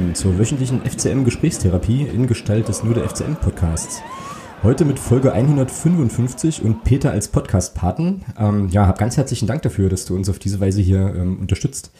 [0.00, 4.00] willkommen zur wöchentlichen FCM-Gesprächstherapie in Gestalt des Nur der FCM-Podcasts.
[4.62, 8.22] Heute mit Folge 155 und Peter als Podcast-Paten.
[8.38, 11.38] Ähm, ja, hab ganz herzlichen Dank dafür, dass du uns auf diese Weise hier ähm,
[11.38, 11.92] unterstützt.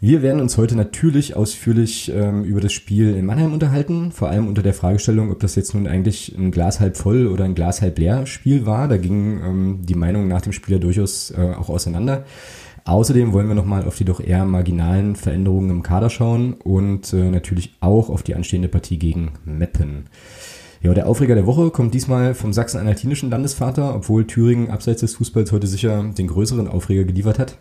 [0.00, 4.46] Wir werden uns heute natürlich ausführlich ähm, über das Spiel in Mannheim unterhalten, vor allem
[4.46, 7.82] unter der Fragestellung, ob das jetzt nun eigentlich ein Glas halb voll oder ein Glas
[7.82, 8.86] halb leer Spiel war.
[8.86, 12.26] Da gingen ähm, die Meinungen nach dem Spiel ja durchaus äh, auch auseinander.
[12.84, 17.30] Außerdem wollen wir nochmal auf die doch eher marginalen Veränderungen im Kader schauen und äh,
[17.30, 20.04] natürlich auch auf die anstehende Partie gegen Meppen.
[20.82, 25.50] Ja, der Aufreger der Woche kommt diesmal vom sachsen-anhaltinischen Landesvater, obwohl Thüringen abseits des Fußballs
[25.50, 27.56] heute sicher den größeren Aufreger geliefert hat.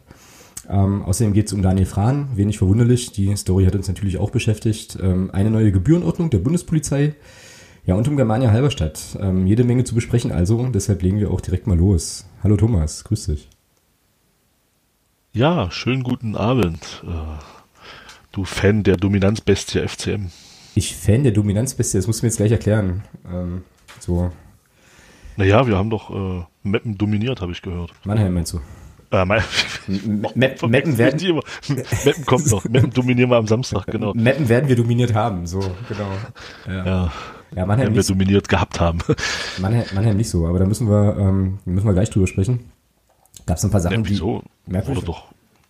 [0.69, 3.13] Ähm, außerdem geht es um Daniel Frahn, wenig verwunderlich.
[3.13, 4.97] Die Story hat uns natürlich auch beschäftigt.
[5.01, 7.15] Ähm, eine neue Gebührenordnung der Bundespolizei.
[7.85, 9.17] Ja, und um Germania Halberstadt.
[9.21, 12.25] Ähm, jede Menge zu besprechen also, deshalb legen wir auch direkt mal los.
[12.43, 13.52] Hallo Thomas, grüß dich.
[15.35, 17.03] Ja, schönen guten Abend.
[17.03, 17.09] Äh,
[18.31, 20.27] du Fan der Dominanzbestie FCM.
[20.75, 23.01] Ich Fan der Dominanzbestie, das musst du mir jetzt gleich erklären.
[23.27, 23.63] Ähm,
[23.99, 24.31] so.
[25.35, 27.93] Naja, wir haben doch äh, Meppen dominiert, habe ich gehört.
[28.03, 28.59] Mannheim meinst du?
[29.09, 29.41] Äh, mein,
[30.35, 30.35] Meppen,
[30.69, 31.41] Meppen, werden,
[32.05, 32.65] Meppen kommt noch.
[32.65, 34.13] Meppen dominieren wir am Samstag, genau.
[34.13, 36.11] Meppen werden wir dominiert haben, so, genau.
[36.67, 37.11] Ja, ja,
[37.55, 38.99] ja Mannheim werden wir dominiert gehabt haben.
[39.57, 42.71] Mannheim, Mannheim nicht so, aber da müssen wir, ähm, müssen wir gleich drüber sprechen.
[43.45, 44.43] Gab es ein paar Sachen, ja, wieso?
[44.65, 45.25] die Wurde doch,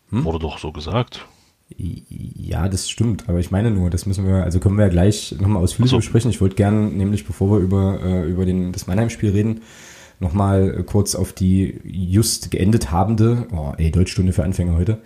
[0.10, 0.24] hm?
[0.24, 1.26] wurde doch so gesagt.
[1.76, 5.36] Ja, das stimmt, aber ich meine nur, das müssen wir, also können wir ja gleich
[5.40, 5.98] nochmal ausführlich so.
[5.98, 6.30] besprechen.
[6.30, 9.62] Ich wollte gern, nämlich bevor wir über, äh, über den, das Mannheim-Spiel reden,
[10.20, 15.02] nochmal kurz auf die just geendet habende, oh ey, Deutschstunde für Anfänger heute,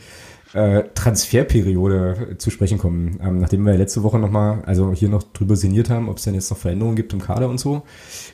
[0.54, 3.20] äh, Transferperiode zu sprechen kommen.
[3.22, 6.34] Ähm, nachdem wir letzte Woche nochmal, also hier noch drüber sinniert haben, ob es denn
[6.34, 7.84] jetzt noch Veränderungen gibt im Kader und so,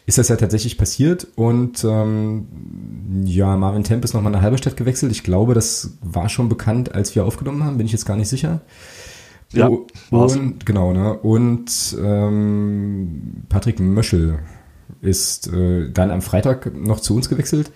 [0.05, 2.47] ist das ja tatsächlich passiert und ähm,
[3.25, 5.11] ja, Marvin Temp ist nochmal nach Halberstadt gewechselt.
[5.11, 8.29] Ich glaube, das war schon bekannt, als wir aufgenommen haben, bin ich jetzt gar nicht
[8.29, 8.61] sicher.
[9.51, 9.69] Ja,
[10.09, 10.35] war's.
[10.35, 11.13] und genau, ne?
[11.13, 14.39] Und ähm, Patrick Möschel
[15.01, 17.71] ist äh, dann am Freitag noch zu uns gewechselt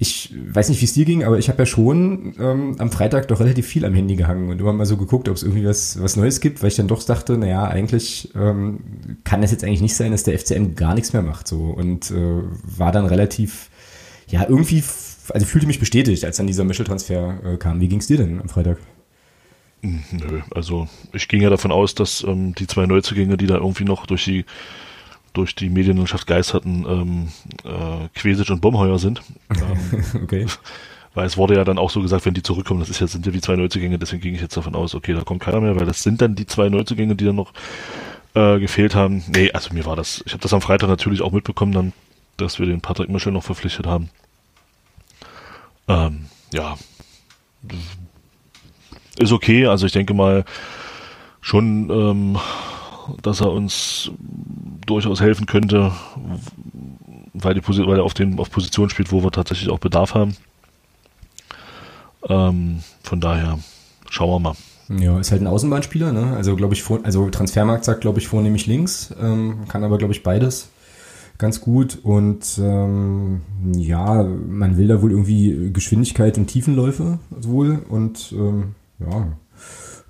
[0.00, 3.26] ich weiß nicht, wie es dir ging, aber ich habe ja schon ähm, am Freitag
[3.26, 6.00] doch relativ viel am Handy gehangen und immer mal so geguckt, ob es irgendwie was,
[6.00, 9.80] was Neues gibt, weil ich dann doch dachte, naja, eigentlich ähm, kann das jetzt eigentlich
[9.80, 11.48] nicht sein, dass der FCM gar nichts mehr macht.
[11.48, 13.70] so Und äh, war dann relativ,
[14.28, 14.84] ja, irgendwie,
[15.30, 17.80] also fühlte mich bestätigt, als dann dieser Mischeltransfer äh, kam.
[17.80, 18.78] Wie ging es dir denn am Freitag?
[19.82, 23.84] Nö, also ich ging ja davon aus, dass ähm, die zwei Neuzugänge, die da irgendwie
[23.84, 24.44] noch durch die
[25.38, 27.28] durch die Medienlandschaft geisterten ähm,
[27.64, 29.22] äh, Quesic und Bomheuer sind.
[29.50, 30.46] Ähm, okay.
[31.14, 33.26] Weil es wurde ja dann auch so gesagt, wenn die zurückkommen, das ist ja, sind
[33.26, 35.74] ja wie zwei Neuzugänge, deswegen ging ich jetzt davon aus, okay, da kommt keiner mehr,
[35.74, 37.52] weil das sind dann die zwei Neuzugänge, die dann noch
[38.34, 39.24] äh, gefehlt haben.
[39.28, 41.92] Nee, also mir war das, ich habe das am Freitag natürlich auch mitbekommen, dann,
[42.36, 44.10] dass wir den Patrick Mischel noch verpflichtet haben.
[45.88, 46.76] Ähm, ja,
[49.18, 50.44] ist okay, also ich denke mal
[51.40, 52.38] schon, ähm,
[53.22, 54.10] dass er uns
[54.86, 55.92] durchaus helfen könnte,
[57.34, 60.36] weil, die, weil er auf, den, auf Position spielt, wo wir tatsächlich auch Bedarf haben.
[62.28, 63.58] Ähm, von daher
[64.10, 64.56] schauen wir mal.
[65.02, 66.34] Ja, ist halt ein Außenbahnspieler, ne?
[66.34, 70.14] Also glaube ich, vor, also Transfermarkt sagt, glaube ich, vornehmlich links, ähm, kann aber, glaube
[70.14, 70.70] ich, beides
[71.38, 71.98] ganz gut.
[72.02, 73.42] Und ähm,
[73.74, 77.82] ja, man will da wohl irgendwie Geschwindigkeit und Tiefenläufe wohl.
[77.88, 79.28] Und ähm, ja,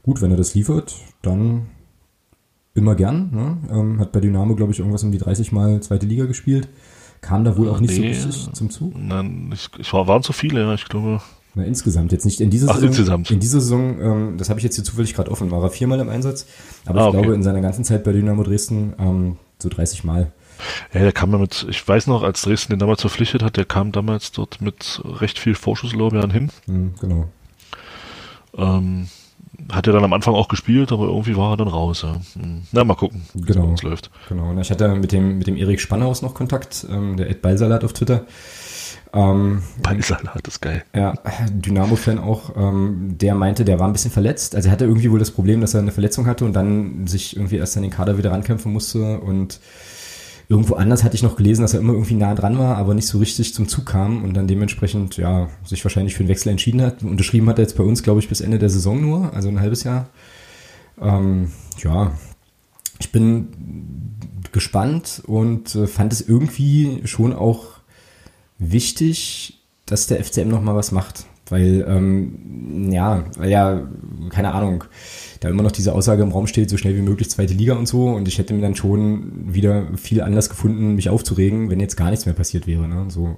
[0.03, 1.67] gut, wenn er das liefert, dann
[2.79, 3.31] immer gern.
[3.33, 3.57] Ne?
[3.71, 6.69] Ähm, hat bei Dynamo, glaube ich, irgendwas um die 30 Mal zweite Liga gespielt.
[7.21, 8.93] Kam da wohl auch nicht nee, so richtig zum Zug.
[8.97, 11.21] Nein, ich, ich war, waren zu viele, ja, ich glaube.
[11.55, 12.89] Na, insgesamt, jetzt nicht in dieser Ach, Saison.
[12.89, 13.31] Insgesamt.
[13.31, 15.99] In dieser Saison, ähm, das habe ich jetzt hier zufällig gerade offen, war er viermal
[15.99, 16.47] im Einsatz.
[16.87, 17.23] Aber ah, ich okay.
[17.23, 20.33] glaube, in seiner ganzen Zeit bei Dynamo Dresden ähm, so 30 Mal.
[20.93, 23.65] Ja, der kam ja mit, ich weiß noch, als Dresden den damals verpflichtet hat, der
[23.65, 26.51] kam damals dort mit recht viel Vorschusslorbeeren hin.
[26.67, 27.29] Mhm, genau.
[28.57, 29.09] Ähm,
[29.71, 32.03] hat er dann am Anfang auch gespielt, aber irgendwie war er dann raus.
[32.03, 32.15] Ja.
[32.41, 32.63] Hm.
[32.73, 34.11] Na, mal gucken, wie genau, es läuft.
[34.29, 34.51] Genau.
[34.51, 37.85] Und ich hatte mit dem, mit dem Erik Spannhaus noch Kontakt, ähm, der Ed Ballsalat
[37.85, 38.25] auf Twitter.
[39.13, 40.85] Ähm, Ballsalat ist geil.
[40.95, 41.15] Ja,
[41.51, 42.57] Dynamo-Fan auch.
[42.57, 44.55] Ähm, der meinte, der war ein bisschen verletzt.
[44.55, 47.37] Also er hatte irgendwie wohl das Problem, dass er eine Verletzung hatte und dann sich
[47.37, 49.61] irgendwie erst an den Kader wieder rankämpfen musste und
[50.51, 53.07] Irgendwo anders hatte ich noch gelesen, dass er immer irgendwie nah dran war, aber nicht
[53.07, 56.81] so richtig zum Zug kam und dann dementsprechend, ja, sich wahrscheinlich für den Wechsel entschieden
[56.81, 57.03] hat.
[57.03, 59.61] Unterschrieben hat er jetzt bei uns, glaube ich, bis Ende der Saison nur, also ein
[59.61, 60.09] halbes Jahr.
[61.01, 61.53] Ähm,
[61.83, 62.13] ja,
[62.99, 63.49] ich bin
[64.51, 67.67] gespannt und äh, fand es irgendwie schon auch
[68.59, 71.27] wichtig, dass der FCM nochmal was macht.
[71.51, 73.89] Weil, ähm, ja, weil ja,
[74.31, 74.85] keine Ahnung,
[75.41, 77.87] da immer noch diese Aussage im Raum steht, so schnell wie möglich zweite Liga und
[77.87, 78.09] so.
[78.09, 82.11] Und ich hätte mir dann schon wieder viel Anlass gefunden, mich aufzuregen, wenn jetzt gar
[82.11, 82.89] nichts mehr passiert wäre.
[82.89, 83.07] Ne?
[83.09, 83.37] So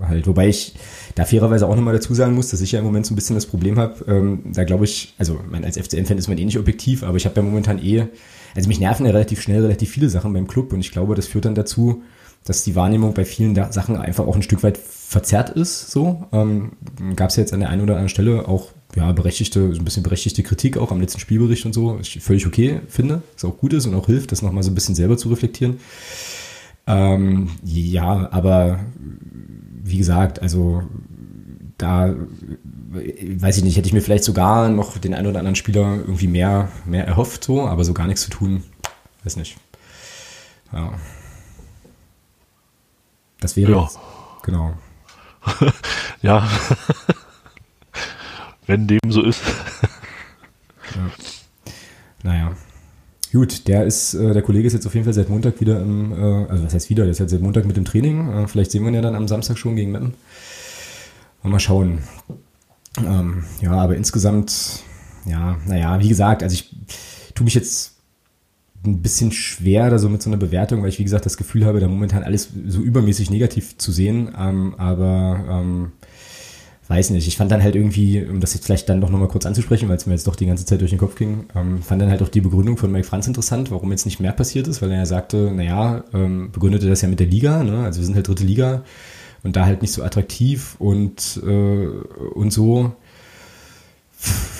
[0.00, 0.26] halt.
[0.26, 0.74] Wobei ich
[1.14, 3.36] da fairerweise auch nochmal dazu sagen muss, dass ich ja im Moment so ein bisschen
[3.36, 4.04] das Problem habe.
[4.08, 7.26] Ähm, da glaube ich, also mein, als FCN-Fan ist man eh nicht objektiv, aber ich
[7.26, 8.06] habe ja momentan eh,
[8.54, 11.26] also mich nerven ja relativ schnell relativ viele Sachen beim Club und ich glaube, das
[11.26, 12.02] führt dann dazu,
[12.44, 14.78] dass die Wahrnehmung bei vielen Sachen einfach auch ein Stück weit
[15.12, 15.90] verzerrt ist.
[15.90, 16.72] So ähm,
[17.14, 19.84] gab es ja jetzt an der einen oder anderen Stelle auch ja, berechtigte, so ein
[19.84, 23.56] bisschen berechtigte Kritik auch am letzten Spielbericht und so, ich völlig okay finde, was auch
[23.56, 25.78] gut ist und auch hilft, das nochmal so ein bisschen selber zu reflektieren.
[26.86, 28.80] Ähm, ja, aber
[29.84, 30.82] wie gesagt, also
[31.78, 32.14] da
[32.92, 36.28] weiß ich nicht, hätte ich mir vielleicht sogar noch den einen oder anderen Spieler irgendwie
[36.28, 38.62] mehr, mehr erhofft, so, aber so gar nichts zu tun,
[39.24, 39.56] weiß nicht.
[40.72, 40.92] Ja.
[43.40, 43.82] Das wäre ja.
[43.82, 43.98] Jetzt,
[44.42, 44.74] genau.
[46.22, 46.46] ja.
[48.66, 49.42] Wenn dem so ist.
[50.94, 51.10] ja.
[52.22, 52.52] Naja.
[53.32, 56.12] Gut, der ist, äh, der Kollege ist jetzt auf jeden Fall seit Montag wieder im,
[56.12, 58.30] äh, also was heißt wieder, der ist jetzt seit Montag mit dem Training.
[58.30, 60.14] Äh, vielleicht sehen wir ihn ja dann am Samstag schon gegen Meppen.
[61.42, 62.02] Mal schauen.
[62.98, 64.82] Ähm, ja, aber insgesamt,
[65.24, 66.76] ja, naja, wie gesagt, also ich
[67.34, 67.91] tue mich jetzt
[68.84, 71.64] ein bisschen schwer da so mit so einer Bewertung, weil ich, wie gesagt, das Gefühl
[71.64, 74.32] habe, da momentan alles so übermäßig negativ zu sehen.
[74.38, 75.92] Ähm, aber ähm,
[76.88, 79.46] weiß nicht, ich fand dann halt irgendwie, um das jetzt vielleicht dann doch nochmal kurz
[79.46, 82.02] anzusprechen, weil es mir jetzt doch die ganze Zeit durch den Kopf ging, ähm, fand
[82.02, 84.82] dann halt auch die Begründung von Mike Franz interessant, warum jetzt nicht mehr passiert ist,
[84.82, 87.84] weil er ja sagte, naja, ähm, begründete das ja mit der Liga, ne?
[87.84, 88.82] also wir sind halt dritte Liga
[89.42, 91.86] und da halt nicht so attraktiv und, äh,
[92.34, 92.92] und so.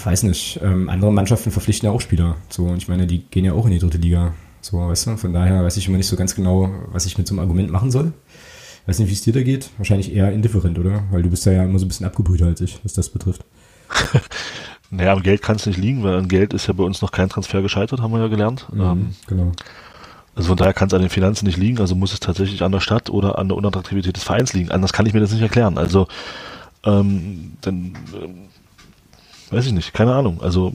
[0.05, 2.37] Weiß nicht, ähm, andere Mannschaften verpflichten ja auch Spieler.
[2.49, 4.35] So, und ich meine, die gehen ja auch in die dritte Liga.
[4.61, 7.27] So, weißt du, von daher weiß ich immer nicht so ganz genau, was ich mit
[7.27, 8.13] so einem Argument machen soll.
[8.87, 9.71] Weiß nicht, wie es dir da geht.
[9.79, 11.05] Wahrscheinlich eher indifferent, oder?
[11.11, 13.45] Weil du bist ja immer so ein bisschen abgebrühter als ich, was das betrifft.
[14.91, 17.13] naja, am Geld kann es nicht liegen, weil an Geld ist ja bei uns noch
[17.13, 18.67] kein Transfer gescheitert, haben wir ja gelernt.
[18.73, 19.53] Mhm, ähm, genau.
[20.35, 22.73] Also von daher kann es an den Finanzen nicht liegen, also muss es tatsächlich an
[22.73, 24.71] der Stadt oder an der Unattraktivität des Vereins liegen.
[24.71, 25.77] Anders kann ich mir das nicht erklären.
[25.77, 26.09] Also
[26.85, 28.49] ähm, dann ähm,
[29.53, 30.41] weiß ich nicht, keine Ahnung.
[30.43, 30.73] Also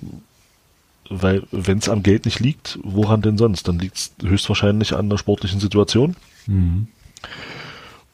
[1.10, 3.68] weil wenn es am Geld nicht liegt, woran denn sonst?
[3.68, 6.16] Dann liegt es höchstwahrscheinlich an der sportlichen Situation.
[6.48, 6.88] Mhm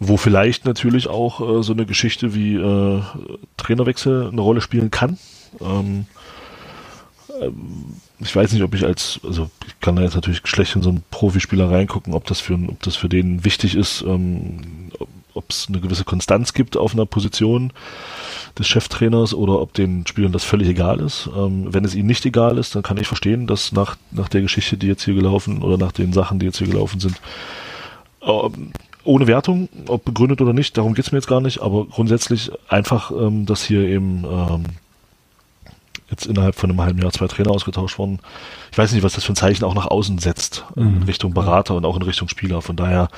[0.07, 3.01] wo vielleicht natürlich auch äh, so eine Geschichte wie äh,
[3.57, 5.17] Trainerwechsel eine Rolle spielen kann.
[5.61, 6.05] Ähm,
[7.41, 7.53] ähm,
[8.19, 10.89] ich weiß nicht, ob ich als, also ich kann da jetzt natürlich schlecht in so
[10.89, 14.91] einen Profispieler reingucken, ob das für, ob das für den wichtig ist, ähm,
[15.33, 17.73] ob es eine gewisse Konstanz gibt auf einer Position
[18.57, 21.29] des Cheftrainers oder ob den Spielern das völlig egal ist.
[21.35, 24.41] Ähm, wenn es ihnen nicht egal ist, dann kann ich verstehen, dass nach, nach der
[24.41, 27.15] Geschichte, die jetzt hier gelaufen oder nach den Sachen, die jetzt hier gelaufen sind,
[28.21, 28.71] ähm,
[29.05, 33.11] ohne Wertung, ob begründet oder nicht, darum geht's mir jetzt gar nicht, aber grundsätzlich einfach,
[33.11, 34.63] ähm, dass hier eben ähm,
[36.09, 38.19] jetzt innerhalb von einem halben Jahr zwei Trainer ausgetauscht wurden.
[38.71, 40.97] Ich weiß nicht, was das für ein Zeichen auch nach außen setzt, mhm.
[40.97, 42.61] in Richtung Berater und auch in Richtung Spieler.
[42.61, 43.09] Von daher,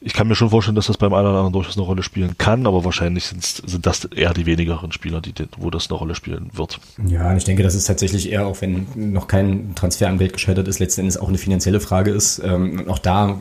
[0.00, 2.36] ich kann mir schon vorstellen, dass das beim einen oder anderen durchaus eine Rolle spielen
[2.38, 6.50] kann, aber wahrscheinlich sind das eher die wenigeren Spieler, die, wo das eine Rolle spielen
[6.54, 6.80] wird.
[7.06, 10.68] Ja, ich denke, dass es tatsächlich eher, auch wenn noch kein Transfer am Geld gescheitert
[10.68, 12.40] ist, letzten Endes auch eine finanzielle Frage ist.
[12.42, 13.40] Ähm, auch da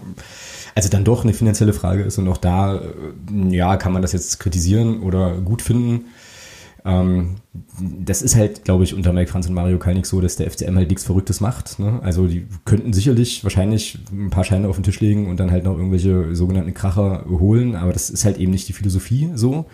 [0.76, 2.80] also dann doch eine finanzielle Frage ist und auch da, äh,
[3.50, 6.06] ja, kann man das jetzt kritisieren oder gut finden.
[6.86, 7.36] Ähm,
[8.00, 10.76] das ist halt, glaube ich, unter Mike Franz und Mario Kalnick so, dass der FCM
[10.76, 11.80] halt nichts Verrücktes macht.
[11.80, 12.00] Ne?
[12.02, 15.66] Also die könnten sicherlich wahrscheinlich ein paar Scheine auf den Tisch legen und dann halt
[15.66, 19.66] noch irgendwelche sogenannten Kracher holen, aber das ist halt eben nicht die Philosophie so.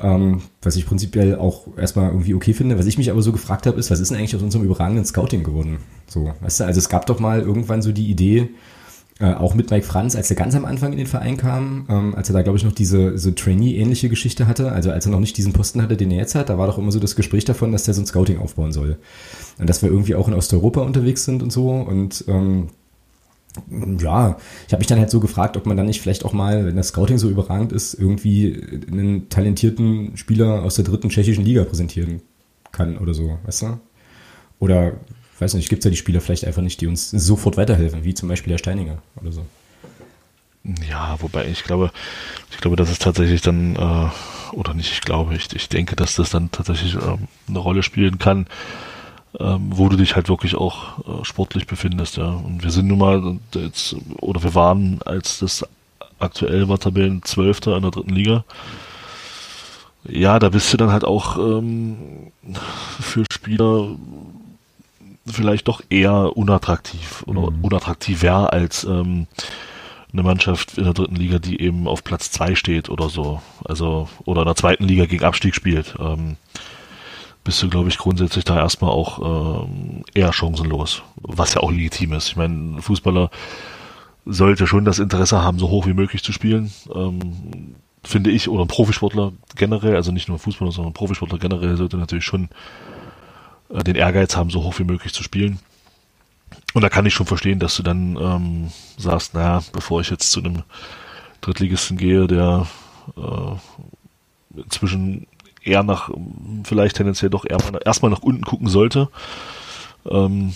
[0.00, 2.78] Ähm, was ich prinzipiell auch erstmal irgendwie okay finde.
[2.78, 5.04] Was ich mich aber so gefragt habe, ist, was ist denn eigentlich aus unserem überragenden
[5.04, 5.78] Scouting geworden?
[6.06, 8.48] So, weißt du, also es gab doch mal irgendwann so die Idee,
[9.22, 12.14] äh, auch mit Mike Franz, als er ganz am Anfang in den Verein kam, ähm,
[12.16, 15.20] als er da, glaube ich, noch diese so Trainee-ähnliche Geschichte hatte, also als er noch
[15.20, 17.44] nicht diesen Posten hatte, den er jetzt hat, da war doch immer so das Gespräch
[17.44, 18.98] davon, dass der so ein Scouting aufbauen soll.
[19.60, 21.70] Und dass wir irgendwie auch in Osteuropa unterwegs sind und so.
[21.70, 22.70] Und ähm,
[24.00, 26.66] ja, ich habe mich dann halt so gefragt, ob man dann nicht vielleicht auch mal,
[26.66, 28.60] wenn das Scouting so überragend ist, irgendwie
[28.90, 32.22] einen talentierten Spieler aus der dritten tschechischen Liga präsentieren
[32.72, 33.80] kann oder so, weißt du?
[34.58, 34.94] Oder
[35.42, 38.14] weiß nicht, gibt es ja die Spieler vielleicht einfach nicht, die uns sofort weiterhelfen, wie
[38.14, 39.44] zum Beispiel der Steininger oder so.
[40.88, 41.90] Ja, wobei ich glaube,
[42.50, 46.14] ich glaube, dass es tatsächlich dann, äh, oder nicht, ich glaube, ich, ich denke, dass
[46.14, 48.46] das dann tatsächlich ähm, eine Rolle spielen kann,
[49.40, 52.28] ähm, wo du dich halt wirklich auch äh, sportlich befindest, ja.
[52.28, 55.66] Und wir sind nun mal jetzt, oder wir waren, als das
[56.20, 58.44] aktuell war Tabellen Zwölfter in der dritten Liga.
[60.04, 61.96] Ja, da bist du dann halt auch ähm,
[63.00, 63.96] für Spieler
[65.26, 67.64] vielleicht doch eher unattraktiv oder mhm.
[67.64, 69.26] unattraktiver als ähm,
[70.12, 74.08] eine Mannschaft in der dritten Liga, die eben auf Platz zwei steht oder so, also
[74.24, 76.36] oder in der zweiten Liga gegen Abstieg spielt, ähm,
[77.44, 82.12] bist du, glaube ich, grundsätzlich da erstmal auch ähm, eher chancenlos, was ja auch legitim
[82.12, 82.28] ist.
[82.28, 83.30] Ich meine, ein Fußballer
[84.24, 87.74] sollte schon das Interesse haben, so hoch wie möglich zu spielen, ähm,
[88.04, 91.76] finde ich, oder ein Profisportler generell, also nicht nur ein Fußballer, sondern ein Profisportler generell
[91.76, 92.48] sollte natürlich schon
[93.72, 95.58] äh, den Ehrgeiz haben, so hoch wie möglich zu spielen.
[96.74, 100.30] Und da kann ich schon verstehen, dass du dann ähm, sagst, naja, bevor ich jetzt
[100.30, 100.62] zu einem
[101.40, 102.66] Drittligisten gehe, der
[103.16, 105.26] äh, inzwischen
[105.62, 106.10] eher nach,
[106.64, 109.08] vielleicht tendenziell doch erstmal nach unten gucken sollte,
[110.10, 110.54] ähm,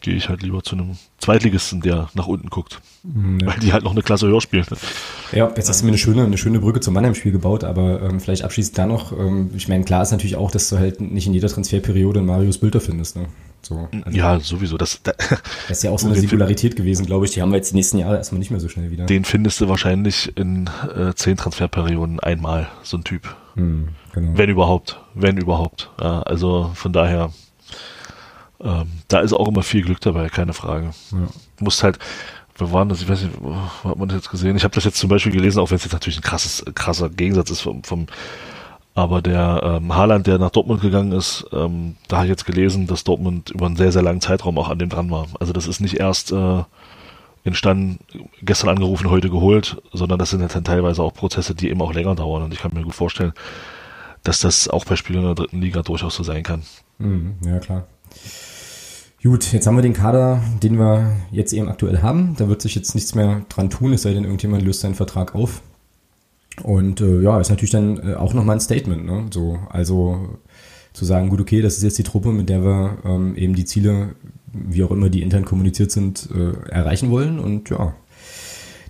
[0.00, 2.80] gehe ich halt lieber zu einem Zweitligisten, der nach unten guckt.
[3.02, 3.46] Mhm, ja.
[3.48, 4.66] Weil die halt noch eine Klasse höher spielen.
[5.32, 8.20] Ja, jetzt hast du mir eine schöne, eine schöne Brücke zum Mannheim-Spiel gebaut, aber ähm,
[8.20, 11.26] vielleicht abschließend da noch, ähm, ich meine, klar ist natürlich auch, dass du halt nicht
[11.26, 13.16] in jeder Transferperiode Marius Bilder findest.
[13.16, 13.26] Ne?
[13.62, 14.76] So, also ja, sowieso.
[14.76, 15.18] Das, das
[15.68, 17.32] ist ja auch so eine Singularität gewesen, glaube ich.
[17.32, 19.06] Die haben wir jetzt die nächsten Jahre erstmal nicht mehr so schnell wieder.
[19.06, 23.36] Den findest du wahrscheinlich in äh, zehn Transferperioden einmal, so ein Typ.
[23.54, 24.32] Hm, genau.
[24.36, 25.00] Wenn überhaupt.
[25.14, 25.90] Wenn überhaupt.
[26.00, 27.32] Ja, also von daher,
[28.60, 30.90] ähm, da ist auch immer viel Glück dabei, keine Frage.
[31.12, 31.18] Ja.
[31.56, 31.98] Du musst halt,
[32.56, 34.56] wir waren das, ich weiß nicht, wo hat man das jetzt gesehen?
[34.56, 37.08] Ich habe das jetzt zum Beispiel gelesen, auch wenn es jetzt natürlich ein krasses, krasser
[37.08, 38.06] Gegensatz ist vom, vom
[38.94, 42.88] aber der ähm, Haaland, der nach Dortmund gegangen ist, ähm, da habe ich jetzt gelesen,
[42.88, 45.28] dass Dortmund über einen sehr, sehr langen Zeitraum auch an dem dran war.
[45.38, 46.64] Also das ist nicht erst äh,
[47.44, 48.00] entstanden,
[48.42, 51.92] gestern angerufen, heute geholt, sondern das sind jetzt dann teilweise auch Prozesse, die eben auch
[51.92, 52.42] länger dauern.
[52.42, 53.34] Und ich kann mir gut vorstellen,
[54.24, 56.62] dass das auch bei Spielen in der dritten Liga durchaus so sein kann.
[56.98, 57.86] Mhm, ja, klar.
[59.20, 62.36] Gut, jetzt haben wir den Kader, den wir jetzt eben aktuell haben.
[62.38, 65.34] Da wird sich jetzt nichts mehr dran tun, es sei denn, irgendjemand löst seinen Vertrag
[65.34, 65.60] auf.
[66.62, 69.04] Und äh, ja, ist natürlich dann äh, auch nochmal ein Statement.
[69.04, 69.26] Ne?
[69.32, 70.38] So, also
[70.92, 73.64] zu sagen, gut, okay, das ist jetzt die Truppe, mit der wir ähm, eben die
[73.64, 74.10] Ziele,
[74.52, 77.40] wie auch immer die intern kommuniziert sind, äh, erreichen wollen.
[77.40, 77.94] Und ja,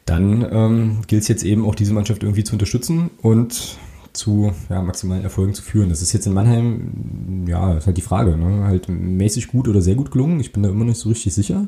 [0.05, 3.79] dann ähm, gilt es jetzt eben auch diese Mannschaft irgendwie zu unterstützen und
[4.19, 5.89] zu ja, maximalen Erfolgen zu führen.
[5.89, 8.65] Das ist jetzt in Mannheim, ja, ist halt die Frage, ne?
[8.65, 10.41] halt mäßig gut oder sehr gut gelungen.
[10.41, 11.67] Ich bin da immer nicht so richtig sicher.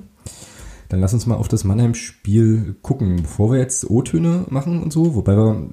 [0.90, 5.14] Dann lass uns mal auf das Mannheim-Spiel gucken, bevor wir jetzt O-Töne machen und so,
[5.14, 5.68] wobei wir,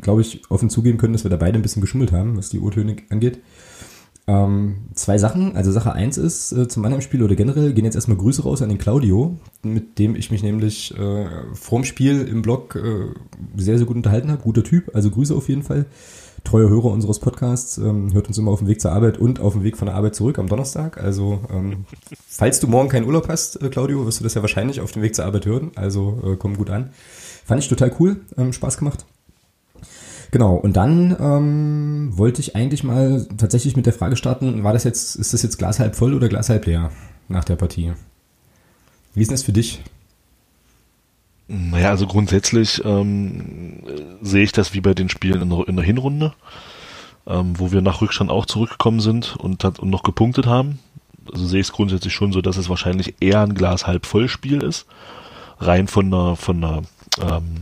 [0.00, 2.60] glaube ich, offen zugeben können, dass wir da beide ein bisschen geschummelt haben, was die
[2.60, 3.40] O-Töne angeht.
[4.28, 5.56] Ähm, zwei Sachen.
[5.56, 8.68] Also Sache eins ist äh, zum Mannheim-Spiel oder generell gehen jetzt erstmal Grüße raus an
[8.68, 13.06] den Claudio, mit dem ich mich nämlich äh, vorm Spiel im Blog äh,
[13.56, 14.42] sehr, sehr gut unterhalten habe.
[14.42, 15.86] Guter Typ, also Grüße auf jeden Fall
[16.46, 19.54] treuer Hörer unseres Podcasts, ähm, hört uns immer auf dem Weg zur Arbeit und auf
[19.54, 21.02] dem Weg von der Arbeit zurück am Donnerstag.
[21.02, 21.84] Also, ähm,
[22.28, 25.02] falls du morgen keinen Urlaub hast, äh, Claudio, wirst du das ja wahrscheinlich auf dem
[25.02, 25.72] Weg zur Arbeit hören.
[25.74, 26.90] Also, äh, komm gut an.
[27.44, 29.04] Fand ich total cool, ähm, Spaß gemacht.
[30.30, 34.84] Genau, und dann ähm, wollte ich eigentlich mal tatsächlich mit der Frage starten, war das
[34.84, 36.90] jetzt, ist das jetzt Glas halb voll oder Glas halb leer
[37.28, 37.92] nach der Partie?
[39.14, 39.82] Wie ist das für dich?
[41.48, 43.82] Naja, also grundsätzlich ähm,
[44.20, 46.34] sehe ich das wie bei den Spielen in der, in der Hinrunde,
[47.26, 50.80] ähm, wo wir nach Rückstand auch zurückgekommen sind und, und noch gepunktet haben.
[51.32, 54.28] Also sehe ich es grundsätzlich schon so, dass es wahrscheinlich eher ein Glas halb voll
[54.28, 54.86] Spiel ist.
[55.58, 56.82] Rein von der, von der,
[57.20, 57.56] ähm,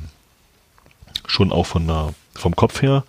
[1.26, 3.04] schon auch von der, vom Kopf her.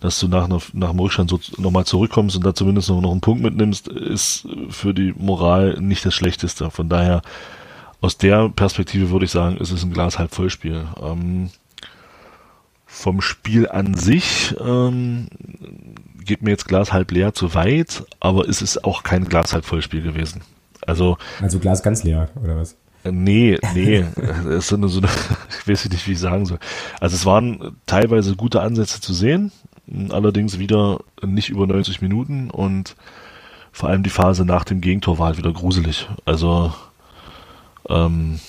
[0.00, 3.10] Dass du nach, einer, nach dem Rückstand so nochmal zurückkommst und da zumindest noch, noch
[3.10, 6.70] einen Punkt mitnimmst, ist für die Moral nicht das Schlechteste.
[6.70, 7.22] Von daher
[8.00, 10.84] aus der Perspektive würde ich sagen, ist es ein Glas halb voll Spiel.
[11.02, 11.50] Ähm,
[12.86, 15.28] vom Spiel an sich ähm,
[16.24, 19.64] geht mir jetzt Glas halb leer zu weit, aber es ist auch kein Glas halb
[19.64, 20.42] voll Spiel gewesen.
[20.86, 22.76] Also, also Glas ganz leer, oder was?
[23.08, 24.04] Äh, nee, nee,
[24.48, 25.08] es ist so eine, so eine,
[25.60, 26.58] ich weiß nicht, wie ich sagen soll.
[27.00, 29.52] Also es waren teilweise gute Ansätze zu sehen,
[30.10, 32.96] allerdings wieder nicht über 90 Minuten und
[33.72, 36.08] vor allem die Phase nach dem Gegentor war halt wieder gruselig.
[36.24, 36.72] Also
[37.88, 38.40] ähm,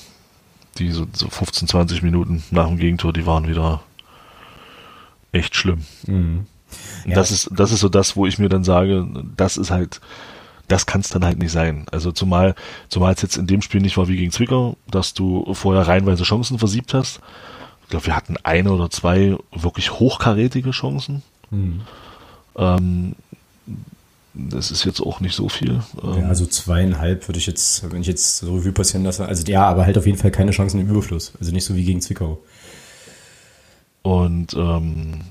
[0.78, 3.82] die so, so 15, 20 Minuten nach dem Gegentor, die waren wieder
[5.32, 5.86] echt schlimm.
[6.08, 6.46] Mhm.
[7.06, 7.16] Ja.
[7.16, 10.02] Das ist, das ist so das, wo ich mir dann sage, das ist halt,
[10.70, 11.86] das kann es dann halt nicht sein.
[11.92, 12.56] Also zumal,
[12.88, 16.24] zumal es jetzt in dem Spiel nicht war wie gegen Zwickau, dass du vorher reihenweise
[16.24, 17.20] Chancen versiebt hast.
[17.84, 21.24] Ich glaube, wir hatten eine oder zwei wirklich hochkarätige Chancen.
[21.50, 21.82] Mhm.
[22.56, 23.16] Ähm,
[24.36, 25.82] das ist jetzt auch nicht so viel.
[26.04, 29.26] Ja, ähm, also zweieinhalb würde ich jetzt, wenn ich jetzt so Revue passieren lasse.
[29.26, 31.34] Also ja, aber halt auf jeden Fall keine Chancen im Überfluss.
[31.40, 32.40] Also nicht so wie gegen Zwickau.
[34.04, 35.22] Und ähm,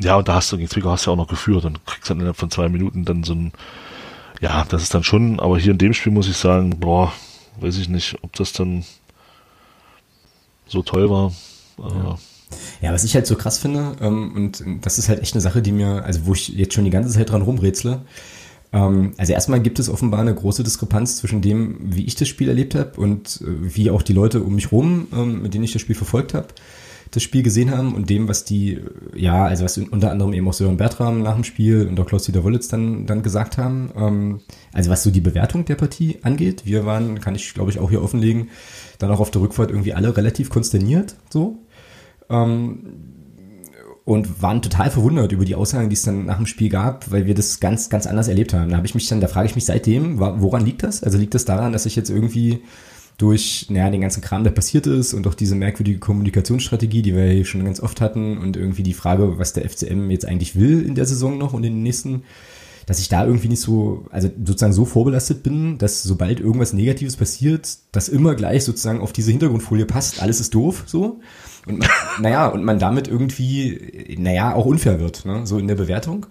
[0.00, 2.10] ja, und da hast du gegen Zwickau hast du ja auch noch geführt und kriegst
[2.10, 3.52] dann innerhalb von zwei Minuten dann so ein,
[4.42, 7.12] ja, das ist dann schon, aber hier in dem Spiel muss ich sagen, boah,
[7.60, 8.84] weiß ich nicht, ob das dann
[10.66, 11.32] so toll war.
[11.78, 12.18] Ja.
[12.82, 15.62] Ja, was ich halt so krass finde, ähm, und das ist halt echt eine Sache,
[15.62, 18.02] die mir, also wo ich jetzt schon die ganze Zeit dran rumrätsle,
[18.74, 22.48] Ähm, also erstmal gibt es offenbar eine große Diskrepanz zwischen dem, wie ich das Spiel
[22.48, 25.72] erlebt habe und äh, wie auch die Leute um mich rum, ähm, mit denen ich
[25.74, 26.48] das Spiel verfolgt habe,
[27.12, 28.80] das Spiel gesehen haben und dem, was die,
[29.14, 32.42] ja, also was unter anderem eben auch Sören Bertram nach dem Spiel und auch Klaus-Dieter
[32.42, 33.90] Wollitz dann, dann gesagt haben.
[33.94, 34.40] Ähm,
[34.72, 36.62] also was so die Bewertung der Partie angeht.
[36.64, 38.48] Wir waren, kann ich glaube ich auch hier offenlegen,
[38.98, 41.58] dann auch auf der Rückfahrt irgendwie alle relativ konsterniert, so.
[42.30, 43.12] Ähm,
[44.04, 47.26] und waren total verwundert über die Aussagen, die es dann nach dem Spiel gab, weil
[47.26, 48.70] wir das ganz, ganz anders erlebt haben.
[48.70, 51.04] Da habe ich mich dann, da frage ich mich seitdem, woran liegt das?
[51.04, 52.62] Also liegt das daran, dass ich jetzt irgendwie
[53.22, 57.24] durch naja, den ganzen Kram, der passiert ist und auch diese merkwürdige Kommunikationsstrategie, die wir
[57.26, 60.84] hier schon ganz oft hatten und irgendwie die Frage, was der FCM jetzt eigentlich will
[60.84, 62.24] in der Saison noch und in den nächsten,
[62.86, 67.16] dass ich da irgendwie nicht so, also sozusagen so vorbelastet bin, dass sobald irgendwas Negatives
[67.16, 71.20] passiert, das immer gleich sozusagen auf diese Hintergrundfolie passt, alles ist doof, so.
[71.64, 71.88] Und man,
[72.20, 76.26] naja, und man damit irgendwie, naja, auch unfair wird, ne, so in der Bewertung.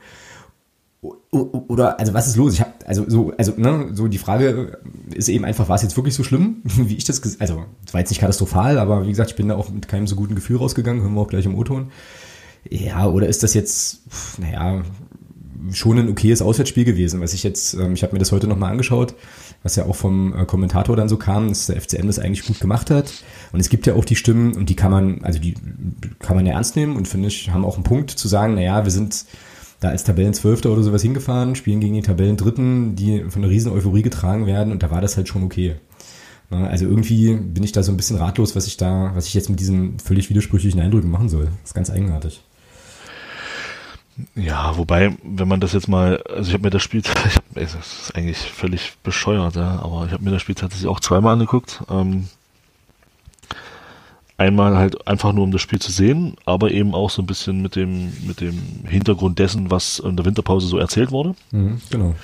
[1.31, 2.53] Oder, also was ist los?
[2.53, 4.79] Ich habe, also so, also, ne, so die Frage
[5.13, 8.01] ist eben einfach, war es jetzt wirklich so schlimm, wie ich das, also, es war
[8.01, 10.57] jetzt nicht katastrophal, aber wie gesagt, ich bin da auch mit keinem so guten Gefühl
[10.57, 11.91] rausgegangen, hören wir auch gleich im O-Ton.
[12.69, 14.01] Ja, oder ist das jetzt,
[14.39, 14.83] naja,
[15.71, 18.71] schon ein okayes Auswärtsspiel gewesen, was ich jetzt, ähm, ich habe mir das heute nochmal
[18.71, 19.15] angeschaut,
[19.63, 22.59] was ja auch vom äh, Kommentator dann so kam, dass der FCM das eigentlich gut
[22.59, 23.23] gemacht hat.
[23.53, 25.55] Und es gibt ja auch die Stimmen, und die kann man, also die
[26.19, 28.83] kann man ja ernst nehmen und finde ich, haben auch einen Punkt zu sagen, naja,
[28.83, 29.25] wir sind
[29.81, 34.03] da als Tabellenzwölfter oder sowas hingefahren, spielen gegen die Tabellendritten, die von einer riesen Euphorie
[34.03, 35.75] getragen werden und da war das halt schon okay.
[36.50, 39.50] Also irgendwie bin ich da so ein bisschen ratlos, was ich da, was ich jetzt
[39.50, 41.45] mit diesen völlig widersprüchlichen Eindrücken machen soll.
[41.45, 42.41] Das ist ganz eigenartig.
[44.35, 47.01] Ja, wobei, wenn man das jetzt mal, also ich habe mir das Spiel,
[47.55, 51.33] das ist eigentlich völlig bescheuert, ja, aber ich habe mir das Spiel tatsächlich auch zweimal
[51.33, 51.83] angeguckt.
[51.89, 52.27] Ähm,
[54.41, 57.62] einmal halt einfach nur um das Spiel zu sehen, aber eben auch so ein bisschen
[57.62, 61.36] mit dem, mit dem Hintergrund dessen, was in der Winterpause so erzählt wurde.
[61.51, 62.15] Mhm, genau.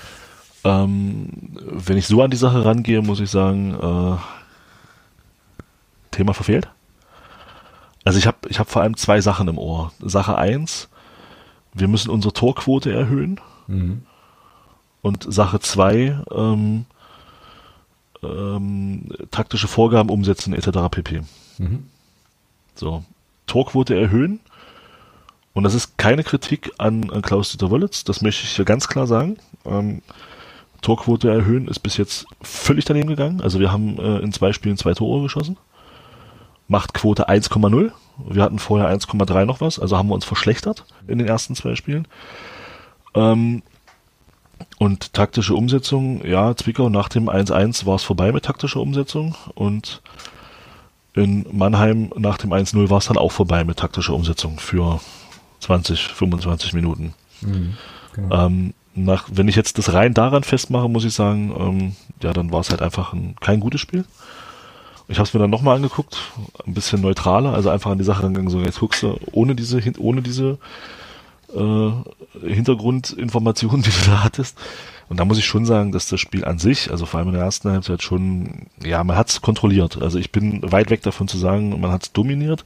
[0.64, 4.18] Ähm, wenn ich so an die Sache rangehe, muss ich sagen, äh,
[6.12, 6.68] Thema verfehlt.
[8.04, 9.92] Also ich habe ich hab vor allem zwei Sachen im Ohr.
[10.00, 10.90] Sache eins,
[11.74, 13.40] wir müssen unsere Torquote erhöhen.
[13.68, 14.02] Mhm.
[15.02, 16.86] Und Sache zwei, ähm,
[18.24, 20.90] ähm, taktische Vorgaben umsetzen etc.
[20.90, 21.22] pp.
[21.60, 21.84] Mhm.
[22.80, 23.04] So,
[23.46, 24.40] Torquote erhöhen.
[25.54, 29.08] Und das ist keine Kritik an, an Klaus-Dieter Wollitz, das möchte ich hier ganz klar
[29.08, 29.38] sagen.
[29.66, 30.04] Ähm,
[30.82, 33.42] Torquote erhöhen ist bis jetzt völlig daneben gegangen.
[33.42, 35.58] Also wir haben äh, in zwei Spielen zwei Tore geschossen.
[36.68, 37.92] Machtquote 1,0.
[38.30, 41.76] Wir hatten vorher 1,3 noch was, also haben wir uns verschlechtert in den ersten zwei
[41.76, 42.08] Spielen.
[43.16, 43.64] Ähm,
[44.80, 50.02] und taktische Umsetzung, ja, Zwickau nach dem 1-1 war es vorbei mit taktischer Umsetzung und
[51.18, 55.02] in Mannheim nach dem 1-0 war es dann auch vorbei mit taktischer Umsetzung für
[55.62, 57.14] 20, 25 Minuten.
[57.42, 57.74] Mhm,
[58.14, 58.46] genau.
[58.46, 62.52] ähm, nach, wenn ich jetzt das rein daran festmache, muss ich sagen, ähm, ja, dann
[62.52, 64.06] war es halt einfach ein, kein gutes Spiel.
[65.08, 66.18] Ich habe es mir dann nochmal angeguckt,
[66.66, 69.82] ein bisschen neutraler, also einfach an die Sache rangegangen, so jetzt guckst du ohne diese,
[70.00, 70.58] ohne diese
[71.56, 71.92] äh,
[72.48, 74.58] Hintergrundinformationen, die du da hattest.
[75.10, 77.36] Und da muss ich schon sagen, dass das Spiel an sich, also vor allem in
[77.36, 80.02] der ersten Halbzeit schon, ja, man hat es kontrolliert.
[80.02, 82.66] Also ich bin weit weg davon zu sagen, man hat es dominiert.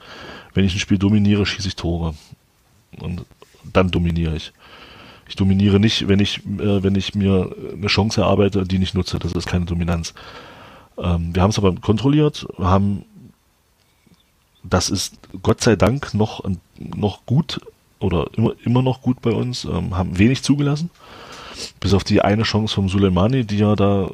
[0.54, 2.16] Wenn ich ein Spiel dominiere, schieße ich Tore.
[3.00, 3.26] Und
[3.72, 4.54] dann dominiere ich.
[5.30, 9.20] Ich dominiere nicht, wenn ich, äh, wenn ich mir eine Chance erarbeite, die nicht nutze.
[9.20, 10.14] Das ist keine Dominanz.
[10.98, 13.06] Ähm, wir haben es aber kontrolliert, haben,
[14.64, 16.44] das ist Gott sei Dank noch,
[16.78, 17.62] noch gut
[18.00, 20.90] oder immer, immer noch gut bei uns, ähm, haben wenig zugelassen.
[21.80, 24.10] Bis auf die eine Chance vom Suleimani, die ja da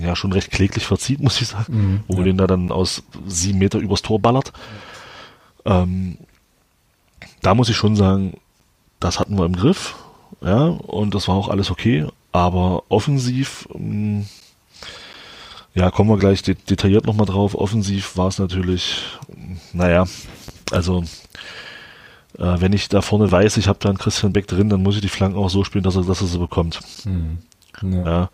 [0.00, 2.24] ja schon recht kläglich verzieht, muss ich sagen, mhm, wo ja.
[2.24, 4.52] den da dann aus sieben Meter übers Tor ballert.
[5.64, 6.18] Ähm,
[7.42, 8.34] da muss ich schon sagen,
[8.98, 9.94] das hatten wir im Griff,
[10.42, 14.26] ja, und das war auch alles okay, aber offensiv, mh, hm,
[15.74, 17.54] ja, kommen wir gleich de detailliert nochmal drauf.
[17.54, 19.02] Offensiv war es natürlich,
[19.72, 20.04] naja,
[20.72, 21.04] also
[22.38, 24.96] äh, wenn ich da vorne weiß, ich habe da einen Christian Beck drin, dann muss
[24.96, 26.80] ich die Flanken auch so spielen, dass er, dass er sie bekommt.
[27.04, 27.38] Mhm.
[27.82, 28.04] Ja.
[28.04, 28.30] ja.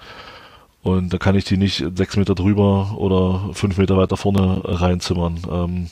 [0.83, 5.41] Und da kann ich die nicht sechs Meter drüber oder fünf Meter weiter vorne reinzimmern.
[5.51, 5.91] Ähm,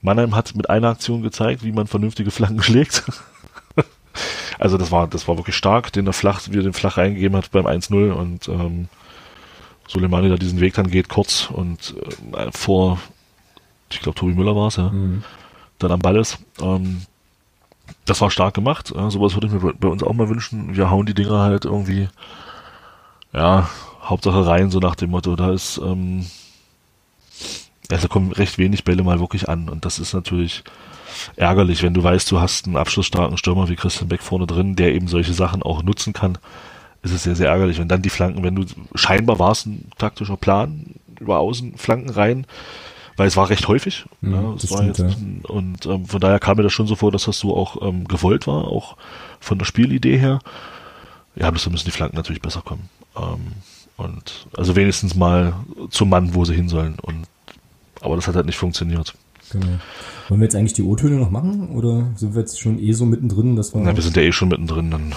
[0.00, 3.04] Mannheim hat mit einer Aktion gezeigt, wie man vernünftige Flanken schlägt.
[4.58, 7.36] also das war, das war wirklich stark, den er flach, wie er den flach eingegeben
[7.36, 8.88] hat beim 1-0 und ähm,
[9.88, 11.94] Soleimani da diesen Weg dann geht kurz und
[12.32, 12.98] äh, vor,
[13.90, 15.22] ich glaube Tobi Müller war es, ja, mhm.
[15.78, 16.38] dann am Ball ist.
[16.62, 17.02] Ähm,
[18.04, 18.92] das war stark gemacht.
[18.94, 20.76] Ja, sowas würde ich mir bei uns auch mal wünschen.
[20.76, 22.08] Wir hauen die Dinger halt irgendwie,
[23.32, 23.68] ja,
[24.02, 26.26] Hauptsache rein, so nach dem Motto, da ist, ähm,
[27.90, 29.68] also kommen recht wenig Bälle mal wirklich an.
[29.68, 30.64] Und das ist natürlich
[31.36, 34.94] ärgerlich, wenn du weißt, du hast einen abschlussstarken Stürmer wie Christian Beck vorne drin, der
[34.94, 36.38] eben solche Sachen auch nutzen kann.
[37.02, 37.80] ist es sehr, sehr ärgerlich.
[37.80, 42.10] Und dann die Flanken, wenn du scheinbar war es ein taktischer Plan, über außen Flanken
[42.10, 42.46] rein,
[43.16, 44.04] weil es war recht häufig.
[44.20, 45.10] Mhm, ja, es war jetzt, ja.
[45.48, 48.06] Und ähm, von daher kam mir das schon so vor, dass das so auch ähm,
[48.06, 48.96] gewollt war, auch
[49.40, 50.40] von der Spielidee her.
[51.36, 52.88] Ja, müssen die Flanken natürlich besser kommen.
[53.16, 53.52] Ähm,
[53.96, 55.54] und also wenigstens mal
[55.90, 56.96] zum Mann, wo sie hin sollen.
[57.00, 57.26] Und
[58.00, 59.14] aber das hat halt nicht funktioniert.
[59.50, 59.66] Genau.
[60.28, 63.04] Wollen wir jetzt eigentlich die O-Töne noch machen oder sind wir jetzt schon eh so
[63.04, 63.80] mittendrin, dass wir.
[63.80, 65.16] Na, wir sind ja eh schon mittendrin, dann ja.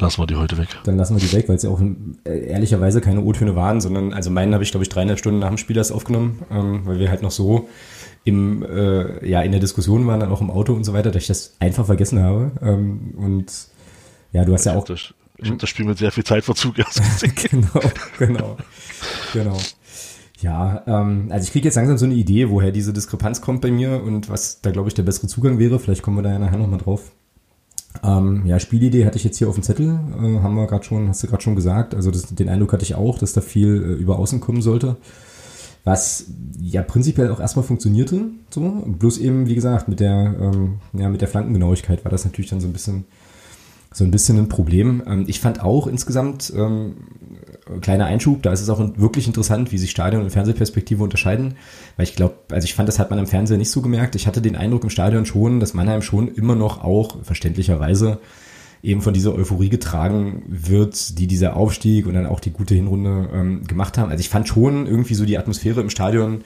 [0.00, 0.68] Lassen wir die heute weg.
[0.84, 4.12] Dann lassen wir die weg, weil es ja auch äh, ehrlicherweise keine O-Töne waren, sondern
[4.12, 6.98] also meinen habe ich, glaube ich, dreieinhalb Stunden nach dem Spiel erst aufgenommen, ähm, weil
[6.98, 7.68] wir halt noch so
[8.24, 11.22] im, äh, ja, in der Diskussion waren, dann auch im Auto und so weiter, dass
[11.22, 12.52] ich das einfach vergessen habe.
[12.62, 13.52] Ähm, und
[14.32, 14.84] ja, du hast ja auch.
[14.84, 17.34] Das, ich habe das Spiel mit sehr viel Zeitverzug erst gesehen.
[17.50, 17.80] genau,
[18.18, 18.56] genau,
[19.32, 19.58] genau.
[20.40, 23.70] Ja, ähm, also ich kriege jetzt langsam so eine Idee, woher diese Diskrepanz kommt bei
[23.70, 25.80] mir und was da, glaube ich, der bessere Zugang wäre.
[25.80, 27.10] Vielleicht kommen wir da ja nachher nochmal drauf.
[28.02, 31.08] Ähm, ja, Spielidee hatte ich jetzt hier auf dem Zettel, äh, haben wir gerade schon,
[31.08, 31.94] hast du gerade schon gesagt.
[31.94, 34.96] Also das, den Eindruck hatte ich auch, dass da viel äh, über Außen kommen sollte.
[35.84, 36.26] Was
[36.60, 38.60] ja prinzipiell auch erstmal funktionierte, so.
[38.86, 42.60] Bloß eben, wie gesagt, mit der, ähm, ja, mit der Flankengenauigkeit war das natürlich dann
[42.60, 43.04] so ein bisschen
[43.98, 45.02] so ein bisschen ein Problem.
[45.06, 46.94] Ähm, ich fand auch insgesamt, ähm,
[47.80, 51.56] kleiner Einschub, da ist es auch wirklich interessant, wie sich Stadion und Fernsehperspektive unterscheiden,
[51.96, 54.14] weil ich glaube, also ich fand, das hat man im Fernsehen nicht so gemerkt.
[54.14, 58.20] Ich hatte den Eindruck im Stadion schon, dass Mannheim schon immer noch auch verständlicherweise
[58.84, 63.28] eben von dieser Euphorie getragen wird, die dieser Aufstieg und dann auch die gute Hinrunde
[63.34, 64.10] ähm, gemacht haben.
[64.10, 66.42] Also ich fand schon irgendwie so die Atmosphäre im Stadion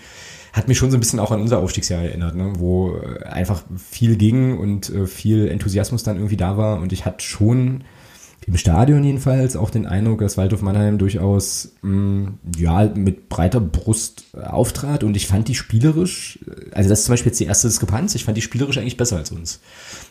[0.53, 2.53] hat mich schon so ein bisschen auch an unser Aufstiegsjahr erinnert, ne?
[2.57, 6.81] wo äh, einfach viel ging und äh, viel Enthusiasmus dann irgendwie da war.
[6.81, 7.85] Und ich hatte schon
[8.47, 13.61] im Stadion jedenfalls auch den Eindruck, dass Waldhof Mannheim durchaus mh, mm, ja mit breiter
[13.61, 17.41] Brust äh, auftrat und ich fand die spielerisch, äh, also das ist zum Beispiel jetzt
[17.41, 19.61] die erste Diskrepanz, ich fand die spielerisch eigentlich besser als uns.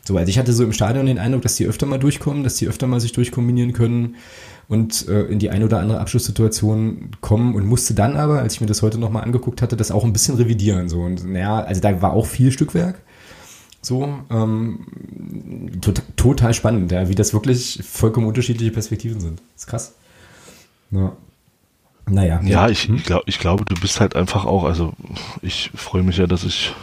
[0.04, 2.56] So, also ich hatte so im Stadion den Eindruck, dass die öfter mal durchkommen, dass
[2.56, 4.16] die öfter mal sich durchkombinieren können
[4.72, 8.62] und äh, in die eine oder andere Abschlusssituation kommen und musste dann aber, als ich
[8.62, 10.88] mir das heute nochmal angeguckt hatte, das auch ein bisschen revidieren.
[10.88, 13.02] So und naja, also da war auch viel Stückwerk.
[13.82, 14.80] So, ähm,
[15.82, 19.42] tot, total spannend, ja, wie das wirklich vollkommen unterschiedliche Perspektiven sind.
[19.56, 19.96] Das ist krass.
[20.92, 21.12] Ja.
[22.06, 22.40] Naja.
[22.42, 22.96] Ja, ich, hm?
[22.96, 24.94] ich, glaub, ich glaube, du bist halt einfach auch, also
[25.42, 26.74] ich freue mich ja, dass ich,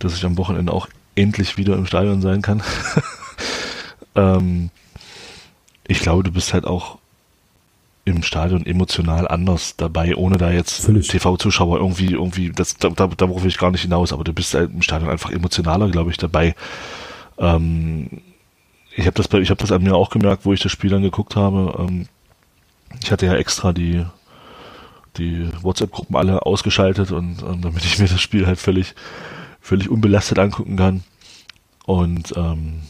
[0.00, 2.64] dass ich am Wochenende auch endlich wieder im Stadion sein kann.
[4.16, 4.70] ähm,
[5.86, 6.98] ich glaube, du bist halt auch
[8.04, 13.30] im Stadion emotional anders dabei, ohne da jetzt TV-Zuschauer irgendwie, irgendwie, das, da, da, da
[13.30, 16.18] will ich gar nicht hinaus, aber du bist halt im Stadion einfach emotionaler, glaube ich,
[16.18, 16.54] dabei.
[17.38, 18.20] Ähm,
[18.94, 20.90] ich habe das bei, ich habe das an mir auch gemerkt, wo ich das Spiel
[20.90, 21.74] dann geguckt habe.
[21.78, 22.06] Ähm,
[23.02, 24.04] ich hatte ja extra die,
[25.16, 28.94] die WhatsApp-Gruppen alle ausgeschaltet und, und damit ich mir das Spiel halt völlig,
[29.60, 31.04] völlig unbelastet angucken kann.
[31.86, 32.82] Und ähm,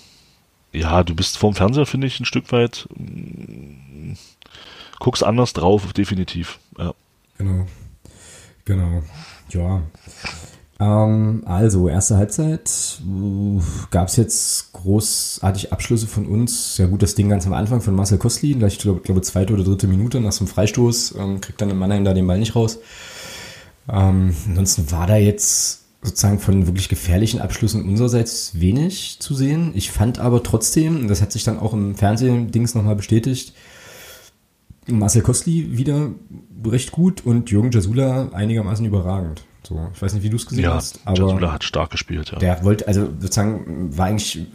[0.74, 2.88] ja, du bist vorm Fernseher, finde ich, ein Stück weit.
[4.98, 6.58] Guckst anders drauf, definitiv.
[6.78, 6.94] Ja.
[7.38, 7.66] Genau.
[8.64, 9.02] Genau.
[9.50, 9.82] Ja.
[10.80, 13.00] Ähm, also, erste Halbzeit
[13.90, 16.78] gab es jetzt großartig Abschlüsse von uns.
[16.78, 19.64] Ja gut, das Ding ganz am Anfang von Marcel Kostli, gleich, glaube glaub, zweite oder
[19.64, 22.78] dritte Minute nach so einem Freistoß, ähm, kriegt dann Mannheim da den Ball nicht raus.
[23.88, 29.72] Ähm, ansonsten war da jetzt sozusagen von wirklich gefährlichen Abschlüssen unsererseits wenig zu sehen.
[29.74, 33.54] Ich fand aber trotzdem, das hat sich dann auch im Fernsehdings nochmal bestätigt,
[34.86, 36.10] Marcel Kostli wieder
[36.66, 39.44] recht gut und Jürgen Jasula einigermaßen überragend.
[39.66, 42.30] So, ich weiß nicht, wie du es gesehen ja, hast, aber Jasula hat stark gespielt,
[42.32, 42.38] ja.
[42.38, 44.46] Der wollte, also sozusagen, war eigentlich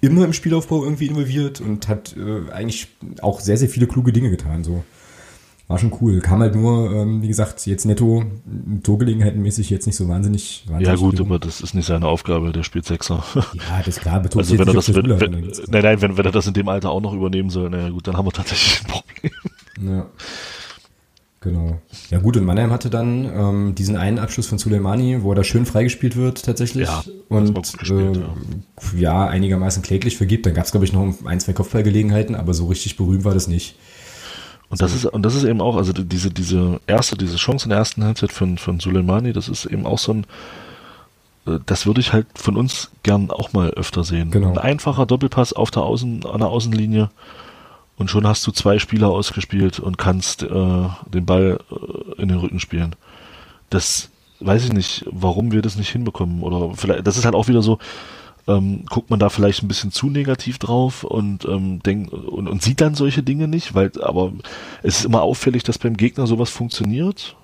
[0.00, 2.86] immer im Spielaufbau irgendwie involviert und hat äh, eigentlich
[3.22, 4.62] auch sehr, sehr viele kluge Dinge getan.
[4.62, 4.84] So
[5.68, 6.20] war schon cool.
[6.20, 8.24] Kam halt nur, ähm, wie gesagt, jetzt netto
[8.82, 10.64] Torgelegenheitenmäßig jetzt nicht so wahnsinnig.
[10.66, 13.24] wahnsinnig ja gut, aber das ist nicht seine Aufgabe, der spielt Sechser.
[13.34, 14.20] Ja, das ist klar.
[14.20, 16.68] Betont also wenn er das, wenn, wenn, nein, nein, wenn, wenn er das in dem
[16.68, 19.32] Alter auch noch übernehmen soll, naja gut, dann haben wir tatsächlich ein Problem.
[19.80, 20.06] Ja.
[21.42, 21.80] Genau.
[22.10, 25.44] Ja gut, und Mannheim hatte dann ähm, diesen einen Abschluss von Suleimani, wo er da
[25.44, 26.86] schön freigespielt wird tatsächlich.
[26.86, 29.24] Ja, und gespielt, äh, ja.
[29.24, 29.26] ja.
[29.26, 30.46] einigermaßen kläglich vergibt.
[30.46, 33.48] Dann gab es, glaube ich, noch ein, zwei Kopfballgelegenheiten, aber so richtig berühmt war das
[33.48, 33.76] nicht.
[34.72, 37.68] Und das ist, und das ist eben auch, also diese, diese erste, diese Chance in
[37.68, 40.26] der ersten Halbzeit von, von Suleimani, das ist eben auch so ein,
[41.46, 44.30] äh, das würde ich halt von uns gern auch mal öfter sehen.
[44.30, 44.48] Genau.
[44.52, 47.10] Ein einfacher Doppelpass auf der Außen, an der Außenlinie
[47.98, 52.38] und schon hast du zwei Spieler ausgespielt und kannst äh, den Ball äh, in den
[52.38, 52.96] Rücken spielen.
[53.68, 54.08] Das
[54.40, 56.42] weiß ich nicht, warum wir das nicht hinbekommen.
[56.42, 57.78] Oder vielleicht, das ist halt auch wieder so,
[58.48, 62.62] ähm, guckt man da vielleicht ein bisschen zu negativ drauf und, ähm, denkt, und, und
[62.62, 64.32] sieht dann solche Dinge nicht, weil, aber
[64.82, 67.36] es ist immer auffällig, dass beim Gegner sowas funktioniert.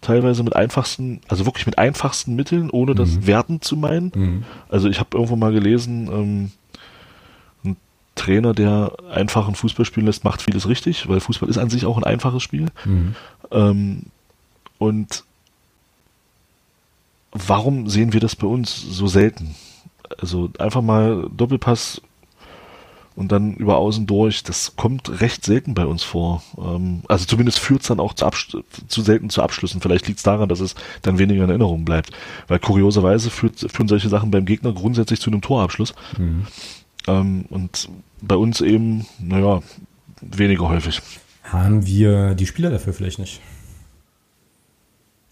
[0.00, 3.26] Teilweise mit einfachsten, also wirklich mit einfachsten Mitteln, ohne das mhm.
[3.26, 4.12] werten zu meinen.
[4.14, 4.44] Mhm.
[4.68, 6.52] Also ich habe irgendwo mal gelesen, ähm,
[8.18, 11.96] Trainer, der einfachen Fußball spielen lässt, macht vieles richtig, weil Fußball ist an sich auch
[11.96, 12.66] ein einfaches Spiel.
[12.84, 13.14] Mhm.
[13.50, 14.02] Ähm,
[14.78, 15.24] und
[17.46, 19.54] warum sehen wir das bei uns so selten?
[20.20, 22.00] Also einfach mal Doppelpass
[23.18, 26.40] und dann über außen durch, das kommt recht selten bei uns vor.
[26.56, 28.28] Ähm, also zumindest führt es dann auch zu,
[28.86, 29.80] zu, selten zu Abschlüssen.
[29.80, 32.12] Vielleicht liegt es daran, dass es dann weniger in Erinnerung bleibt.
[32.46, 35.94] Weil kurioserweise führt, führen solche Sachen beim Gegner grundsätzlich zu einem Torabschluss.
[36.16, 36.46] Mhm.
[37.08, 37.88] Ähm, und
[38.20, 39.62] bei uns eben, naja,
[40.20, 41.02] weniger häufig.
[41.42, 43.40] Haben wir die Spieler dafür vielleicht nicht?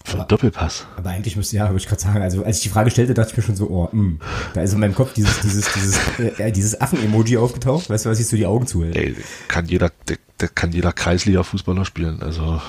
[0.07, 0.87] Für einen Doppelpass.
[0.95, 3.31] Aber eigentlich müsste, ja, würde ich gerade sagen, also als ich die Frage stellte, dachte
[3.31, 3.91] ich mir schon so, oh, mh.
[3.91, 4.19] Hm.
[4.53, 5.99] da ist in meinem Kopf dieses, dieses, dieses,
[6.39, 8.95] äh, dieses Affen-Emoji aufgetaucht, weißt du, was ich so die Augen zuhält.
[8.95, 9.15] Ey,
[9.49, 12.61] kann jeder, der, der kann jeder Kreisliga-Fußballer spielen, also.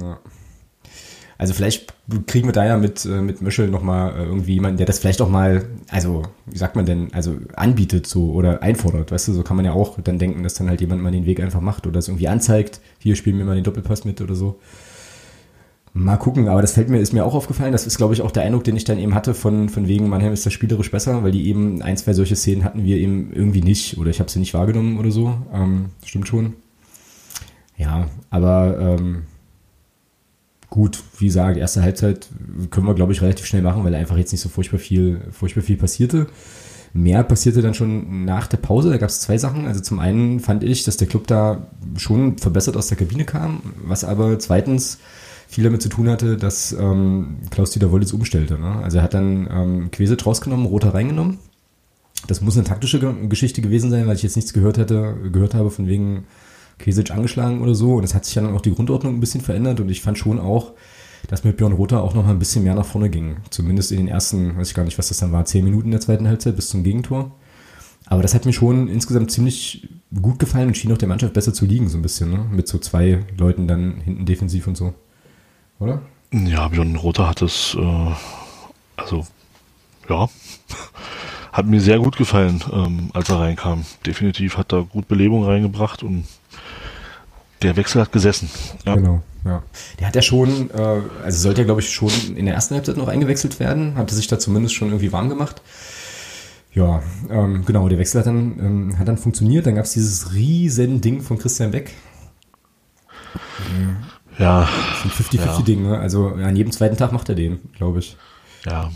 [0.00, 0.20] Ja.
[1.36, 1.92] Also vielleicht
[2.28, 5.20] kriegen wir da ja mit, äh, mit Mischel nochmal äh, irgendwie jemanden, der das vielleicht
[5.20, 9.42] auch mal, also, wie sagt man denn, also anbietet so oder einfordert, weißt du, so
[9.42, 11.88] kann man ja auch dann denken, dass dann halt jemand mal den Weg einfach macht
[11.88, 14.60] oder es irgendwie anzeigt, hier spielen wir mal den Doppelpass mit oder so.
[15.94, 17.72] Mal gucken, aber das fällt mir, ist mir auch aufgefallen.
[17.72, 20.08] Das ist, glaube ich, auch der Eindruck, den ich dann eben hatte von, von wegen,
[20.08, 23.32] Mannheim ist das spielerisch besser, weil die eben ein, zwei solche Szenen hatten wir eben
[23.32, 25.34] irgendwie nicht oder ich habe sie nicht wahrgenommen oder so.
[25.52, 26.54] Ähm, stimmt schon.
[27.76, 29.22] Ja, aber ähm,
[30.68, 32.28] gut, wie gesagt, erste Halbzeit
[32.70, 35.62] können wir, glaube ich, relativ schnell machen, weil einfach jetzt nicht so furchtbar viel, furchtbar
[35.62, 36.26] viel passierte.
[36.92, 38.90] Mehr passierte dann schon nach der Pause.
[38.90, 39.66] Da gab es zwei Sachen.
[39.66, 43.60] Also zum einen fand ich, dass der Club da schon verbessert aus der Kabine kam,
[43.84, 44.98] was aber zweitens
[45.48, 48.58] viel damit zu tun hatte, dass ähm, Klaus-Dieter Wollitz umstellte.
[48.58, 48.76] Ne?
[48.82, 51.38] Also er hat dann ähm, Quesit rausgenommen, Roter reingenommen.
[52.26, 55.70] Das muss eine taktische Geschichte gewesen sein, weil ich jetzt nichts gehört hätte, gehört habe
[55.70, 56.24] von wegen
[56.78, 57.94] Quesic angeschlagen oder so.
[57.94, 60.38] Und es hat sich dann auch die Grundordnung ein bisschen verändert und ich fand schon
[60.38, 60.72] auch,
[61.28, 63.38] dass mit Björn Rother auch noch mal ein bisschen mehr nach vorne ging.
[63.50, 66.00] Zumindest in den ersten, weiß ich gar nicht, was das dann war, zehn Minuten der
[66.00, 67.32] zweiten Halbzeit bis zum Gegentor.
[68.04, 69.88] Aber das hat mir schon insgesamt ziemlich
[70.22, 72.46] gut gefallen und schien auch der Mannschaft besser zu liegen, so ein bisschen, ne?
[72.50, 74.94] Mit so zwei Leuten dann hinten defensiv und so.
[75.78, 76.02] Oder?
[76.32, 78.12] Ja, Björn Rother hat es, äh,
[78.96, 79.26] also,
[80.08, 80.28] ja,
[81.52, 83.84] hat mir sehr gut gefallen, ähm, als er reinkam.
[84.04, 86.24] Definitiv hat er gut Belebung reingebracht und
[87.62, 88.50] der Wechsel hat gesessen.
[88.84, 88.94] Ja.
[88.94, 89.62] Genau, ja.
[89.98, 92.96] Der hat ja schon, äh, also sollte ja, glaube ich, schon in der ersten Halbzeit
[92.96, 95.62] noch eingewechselt werden, hatte sich da zumindest schon irgendwie warm gemacht.
[96.74, 99.66] Ja, ähm, genau, der Wechsel hat dann, ähm, hat dann funktioniert.
[99.66, 101.92] Dann gab es dieses riesen Ding von Christian Beck.
[104.38, 104.68] Ja.
[105.04, 105.90] Ein 50-50-Ding, ja.
[105.90, 105.98] ne?
[105.98, 108.16] Also an jedem zweiten Tag macht er den, glaube ich.
[108.64, 108.90] Ja.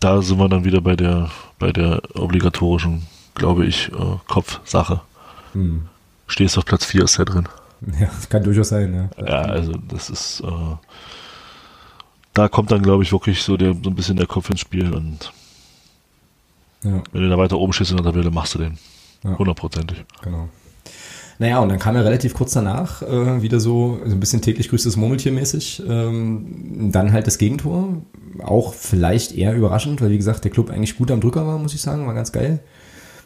[0.00, 5.00] Da sind wir dann wieder bei der, bei der obligatorischen, glaube ich, äh, Kopfsache.
[5.52, 5.88] Hm.
[6.26, 7.48] Stehst auf Platz 4, ist er drin.
[8.00, 9.26] Ja, das kann durchaus sein, ja.
[9.26, 10.76] Ja, also das ist, äh,
[12.32, 14.94] da kommt dann, glaube ich, wirklich so, der, so ein bisschen der Kopf ins Spiel
[14.94, 15.34] und
[16.82, 17.02] ja.
[17.12, 18.78] wenn du da weiter oben stehst in der Tabelle, machst du den.
[19.22, 19.98] Hundertprozentig.
[19.98, 20.48] Ja, genau.
[21.38, 24.68] Naja, und dann kam er relativ kurz danach äh, wieder so, so ein bisschen täglich
[24.68, 25.82] grüßtes Murmeltier mäßig.
[25.88, 28.02] Ähm, dann halt das Gegentor.
[28.42, 31.74] Auch vielleicht eher überraschend, weil wie gesagt, der Club eigentlich gut am Drücker war, muss
[31.74, 32.60] ich sagen, war ganz geil.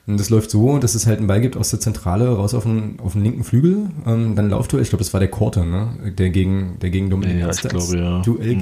[0.06, 2.62] Und das läuft so, dass es halt einen Ball gibt aus der Zentrale raus auf
[2.64, 3.90] den, auf den linken Flügel.
[4.06, 6.14] Ähm, dann Laufduell, ich glaube, das war der Korte, ne?
[6.16, 8.22] der gegen, der gegen Dominik ja, ich glaube, ja.
[8.22, 8.58] Duell mhm.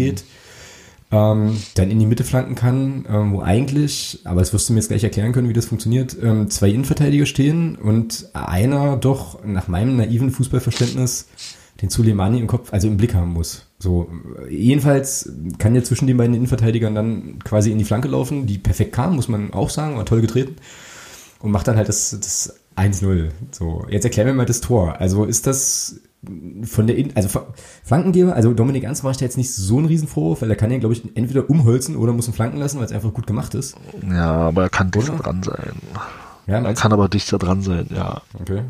[1.13, 4.81] Ähm, dann in die Mitte flanken kann, ähm, wo eigentlich, aber das wirst du mir
[4.81, 9.69] jetzt gleich erklären können, wie das funktioniert, ähm, zwei Innenverteidiger stehen und einer doch nach
[9.69, 11.29] meinem naiven Fußballverständnis
[11.81, 13.67] den Suleimani im Kopf, also im Blick haben muss.
[13.79, 14.11] So,
[14.49, 18.93] jedenfalls kann ja zwischen den beiden Innenverteidigern dann quasi in die Flanke laufen, die perfekt
[18.93, 20.57] kam, muss man auch sagen, war toll getreten
[21.41, 23.31] und macht dann halt das, das 1-0.
[23.53, 25.01] So, jetzt erklär mir mal das Tor.
[25.01, 26.01] Also ist das
[26.65, 27.43] von der, In also
[27.85, 30.95] Flankengeber, also Dominik Ernst macht jetzt nicht so einen Riesenvorwurf, weil er kann ja, glaube
[30.95, 33.77] ich, entweder umholzen oder muss ihn flanken lassen, weil es einfach gut gemacht ist.
[34.11, 35.73] Ja, aber er kann dichter dran sein.
[36.47, 38.23] Ja, er kann aber dichter dran sein, ja.
[38.41, 38.63] Okay.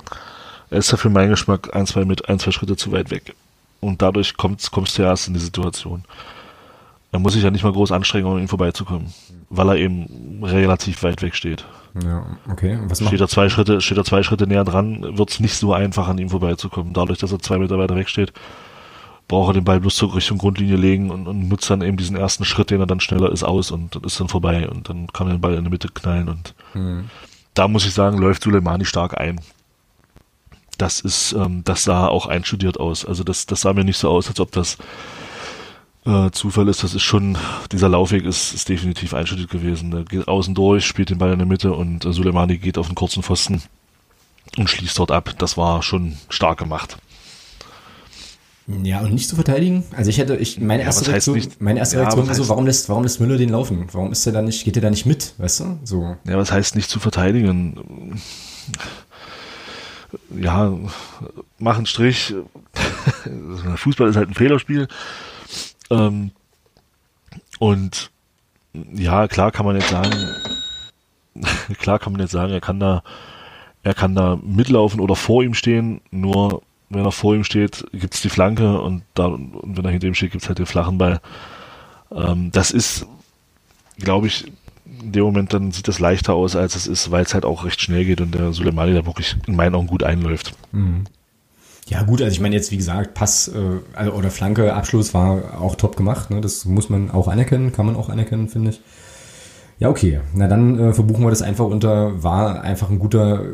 [0.71, 3.35] Er ist ja für meinen Geschmack ein, zwei mit ein, zwei Schritte zu weit weg.
[3.81, 6.05] Und dadurch kommst, kommst du erst in die Situation.
[7.13, 9.13] Er muss sich ja nicht mal groß anstrengen, um ihm vorbeizukommen,
[9.49, 11.65] weil er eben relativ weit weg steht.
[12.05, 12.79] Ja, okay.
[12.89, 15.73] Was steht er zwei Schritte, steht er zwei Schritte näher dran, wird es nicht so
[15.73, 16.93] einfach, an ihm vorbeizukommen.
[16.93, 18.33] Dadurch, dass er zwei Meter weiter weg steht,
[19.29, 22.17] braucht er den Ball bloß zur Richtung Grundlinie legen und, und nutzt dann eben diesen
[22.17, 25.27] ersten Schritt, den er dann schneller ist, aus und ist dann vorbei und dann kann
[25.29, 27.11] er den Ball in der Mitte knallen und mhm.
[27.55, 29.41] da muss ich sagen, läuft Suleimani stark ein.
[30.79, 33.07] Das ist, ähm, das sah auch einstudiert aus.
[33.07, 34.77] Also das, das sah mir nicht so aus, als ob das
[36.07, 37.37] äh, Zufall ist, das ist schon,
[37.73, 39.91] dieser Laufweg ist, ist definitiv einstudiert gewesen.
[39.91, 42.87] Der geht außen durch, spielt den Ball in der Mitte und äh, Suleimani geht auf
[42.87, 43.63] den kurzen Pfosten
[44.57, 45.35] und schließt dort ab.
[45.39, 46.97] Das war schon stark gemacht.
[48.83, 49.85] Ja, und nicht zu verteidigen.
[49.97, 52.49] Also ich hätte, ich, meine erste ja, Reaktion, nicht, meine erste ja, Reaktion war so,
[52.49, 53.87] warum lässt, warum lässt Müller den laufen?
[53.93, 55.79] Warum ist er da nicht, geht er da nicht mit, weißt du?
[55.85, 56.17] So.
[56.25, 58.21] Ja, was heißt nicht zu verteidigen?
[60.37, 60.73] ja,
[61.59, 62.35] mach einen Strich.
[63.77, 64.89] Fußball ist halt ein Fehlerspiel.
[65.91, 66.33] Ähm,
[67.59, 68.11] und
[68.95, 70.13] ja, klar kann man jetzt sagen,
[71.79, 73.03] klar kann man jetzt sagen, er kann da,
[73.83, 78.21] er kann da mitlaufen oder vor ihm stehen, nur wenn er vor ihm steht, gibt's
[78.21, 81.21] die Flanke und da, und wenn er hinter ihm steht, gibt's halt den flachen Ball.
[82.13, 83.07] Ähm, das ist,
[83.99, 84.53] glaube ich,
[85.03, 87.65] in dem Moment dann sieht das leichter aus, als es ist, weil es halt auch
[87.65, 90.55] recht schnell geht und der Suleimani da wirklich in meinen Augen gut einläuft.
[90.73, 91.05] Mhm.
[91.89, 93.61] Ja gut, also ich meine jetzt wie gesagt, Pass äh,
[93.95, 96.31] also, oder Flanke, Abschluss war auch top gemacht.
[96.31, 96.41] Ne?
[96.41, 98.81] Das muss man auch anerkennen, kann man auch anerkennen, finde ich.
[99.79, 100.21] Ja, okay.
[100.35, 103.51] Na dann äh, verbuchen wir das einfach unter, war einfach ein guter äh,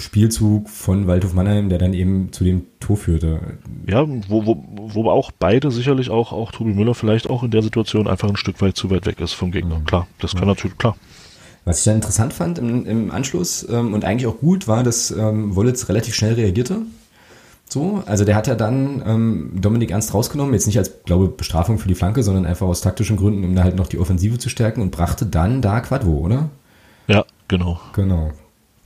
[0.00, 3.40] Spielzug von Waldhof Mannheim, der dann eben zu dem Tor führte.
[3.86, 7.62] Ja, wo, wo, wo auch beide sicherlich auch, auch Tobi Müller vielleicht auch in der
[7.62, 9.80] Situation einfach ein Stück weit zu weit weg ist vom Gegner.
[9.80, 9.84] Mhm.
[9.84, 10.48] Klar, das kann ja.
[10.48, 10.96] natürlich, klar.
[11.66, 15.10] Was ich dann interessant fand im, im Anschluss ähm, und eigentlich auch gut war, dass
[15.10, 16.82] ähm, Wollitz relativ schnell reagierte.
[17.68, 21.80] So, also der hat ja dann ähm, Dominik Ernst rausgenommen, jetzt nicht als, glaube Bestrafung
[21.80, 24.48] für die Flanke, sondern einfach aus taktischen Gründen, um da halt noch die Offensive zu
[24.48, 26.50] stärken und brachte dann da Quadvo, oder?
[27.08, 27.80] Ja, genau.
[27.94, 28.30] Genau.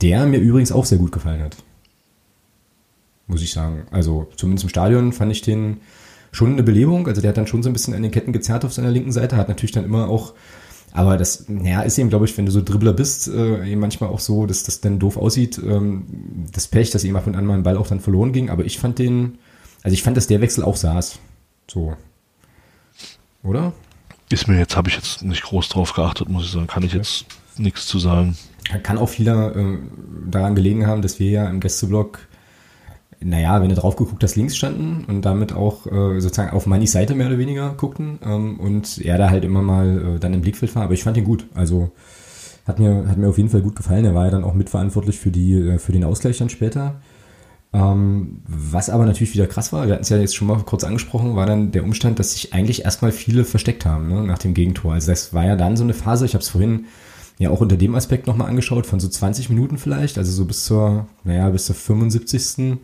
[0.01, 1.57] Der mir übrigens auch sehr gut gefallen hat.
[3.27, 3.83] Muss ich sagen.
[3.91, 5.81] Also zumindest im Stadion fand ich den
[6.31, 7.07] schon eine Belebung.
[7.07, 9.11] Also der hat dann schon so ein bisschen an den Ketten gezerrt auf seiner linken
[9.11, 10.33] Seite, hat natürlich dann immer auch
[10.93, 14.19] aber das, naja, ist eben, glaube ich, wenn du so Dribbler bist, äh, manchmal auch
[14.19, 15.57] so, dass das dann doof aussieht.
[15.57, 16.05] Ähm,
[16.51, 18.49] das Pech, dass ihm ab und an mal ein Ball auch dann verloren ging.
[18.49, 19.37] Aber ich fand den,
[19.83, 21.19] also ich fand, dass der Wechsel auch saß.
[21.69, 21.95] So.
[23.43, 23.73] Oder?
[24.29, 26.67] Ist mir jetzt, habe ich jetzt nicht groß drauf geachtet, muss ich sagen.
[26.67, 27.25] Kann ich jetzt
[27.57, 28.37] nichts zu sagen.
[28.83, 29.77] Kann auch vieler äh,
[30.29, 32.19] daran gelegen haben, dass wir ja im Gästeblock
[33.23, 36.91] naja, wenn du drauf geguckt hast, links standen und damit auch äh, sozusagen auf Mannys
[36.91, 40.41] Seite mehr oder weniger guckten ähm, und er da halt immer mal äh, dann im
[40.41, 40.83] Blickfeld war.
[40.83, 41.45] Aber ich fand ihn gut.
[41.53, 41.91] Also
[42.65, 44.05] hat mir, hat mir auf jeden Fall gut gefallen.
[44.05, 47.01] Er war ja dann auch mitverantwortlich für, die, äh, für den Ausgleich dann später.
[47.73, 50.83] Ähm, was aber natürlich wieder krass war, wir hatten es ja jetzt schon mal kurz
[50.83, 54.53] angesprochen, war dann der Umstand, dass sich eigentlich erstmal viele versteckt haben ne, nach dem
[54.53, 54.93] Gegentor.
[54.93, 56.85] Also das war ja dann so eine Phase, ich habe es vorhin
[57.37, 60.65] ja auch unter dem Aspekt nochmal angeschaut, von so 20 Minuten vielleicht, also so bis
[60.65, 62.83] zur, naja, bis zur 75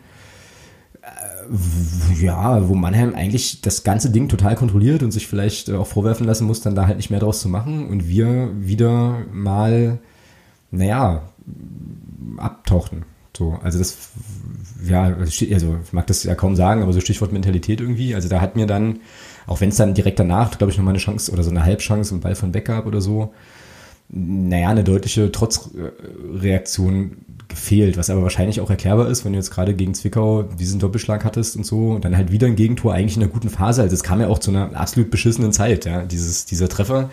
[2.19, 6.25] ja, wo Mannheim eigentlich das ganze Ding total kontrolliert und sich vielleicht äh, auch vorwerfen
[6.25, 9.99] lassen muss, dann da halt nicht mehr draus zu machen und wir wieder mal,
[10.71, 11.29] naja,
[12.37, 13.05] abtauchten.
[13.37, 13.97] So, also das,
[14.87, 18.15] ja, also ich mag das ja kaum sagen, aber so Stichwort Mentalität irgendwie.
[18.15, 18.99] Also da hat mir dann,
[19.45, 22.13] auch wenn es dann direkt danach, glaube ich, nochmal eine Chance oder so eine Halbchance
[22.13, 23.33] im Ball von Beck gab oder so,
[24.09, 27.17] naja, eine deutliche Trotzreaktion
[27.49, 31.23] gefehlt, was aber wahrscheinlich auch erklärbar ist, wenn du jetzt gerade gegen Zwickau diesen Doppelschlag
[31.23, 33.81] hattest und so und dann halt wieder ein Gegentor eigentlich in einer guten Phase.
[33.81, 37.09] Also es kam ja auch zu einer absolut beschissenen Zeit, ja, dieses, dieser Treffer.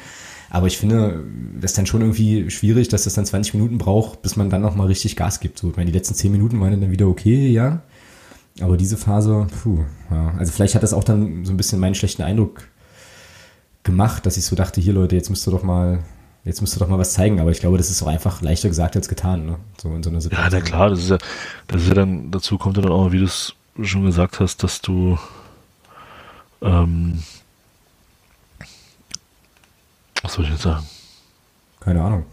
[0.51, 1.25] Aber ich finde,
[1.61, 4.63] das ist dann schon irgendwie schwierig, dass das dann 20 Minuten braucht, bis man dann
[4.63, 5.59] nochmal richtig Gas gibt.
[5.59, 7.83] So, ich meine, die letzten 10 Minuten waren dann wieder okay, ja.
[8.61, 9.81] Aber diese Phase, puh,
[10.13, 10.35] ja.
[10.39, 12.69] Also vielleicht hat das auch dann so ein bisschen meinen schlechten Eindruck
[13.83, 16.01] gemacht, dass ich so dachte, hier Leute, jetzt müsst ihr doch mal
[16.45, 18.69] jetzt musst du doch mal was zeigen, aber ich glaube, das ist auch einfach leichter
[18.69, 19.59] gesagt als getan, ne?
[19.81, 20.53] So in so einer Situation.
[20.53, 21.19] Ja, na klar, das ist ja,
[21.69, 24.63] das ist ja dann, dazu kommt ja dann auch, wie du es schon gesagt hast,
[24.63, 25.19] dass du
[26.63, 27.23] ähm,
[30.23, 30.87] was soll ich jetzt sagen?
[31.81, 32.25] Keine Ahnung.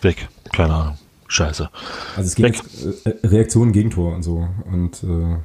[0.00, 0.98] Weg, keine Ahnung.
[1.26, 1.68] Scheiße.
[2.16, 4.48] Also es geht jetzt, äh, Reaktion, Gegentor und so.
[4.70, 5.36] Und äh,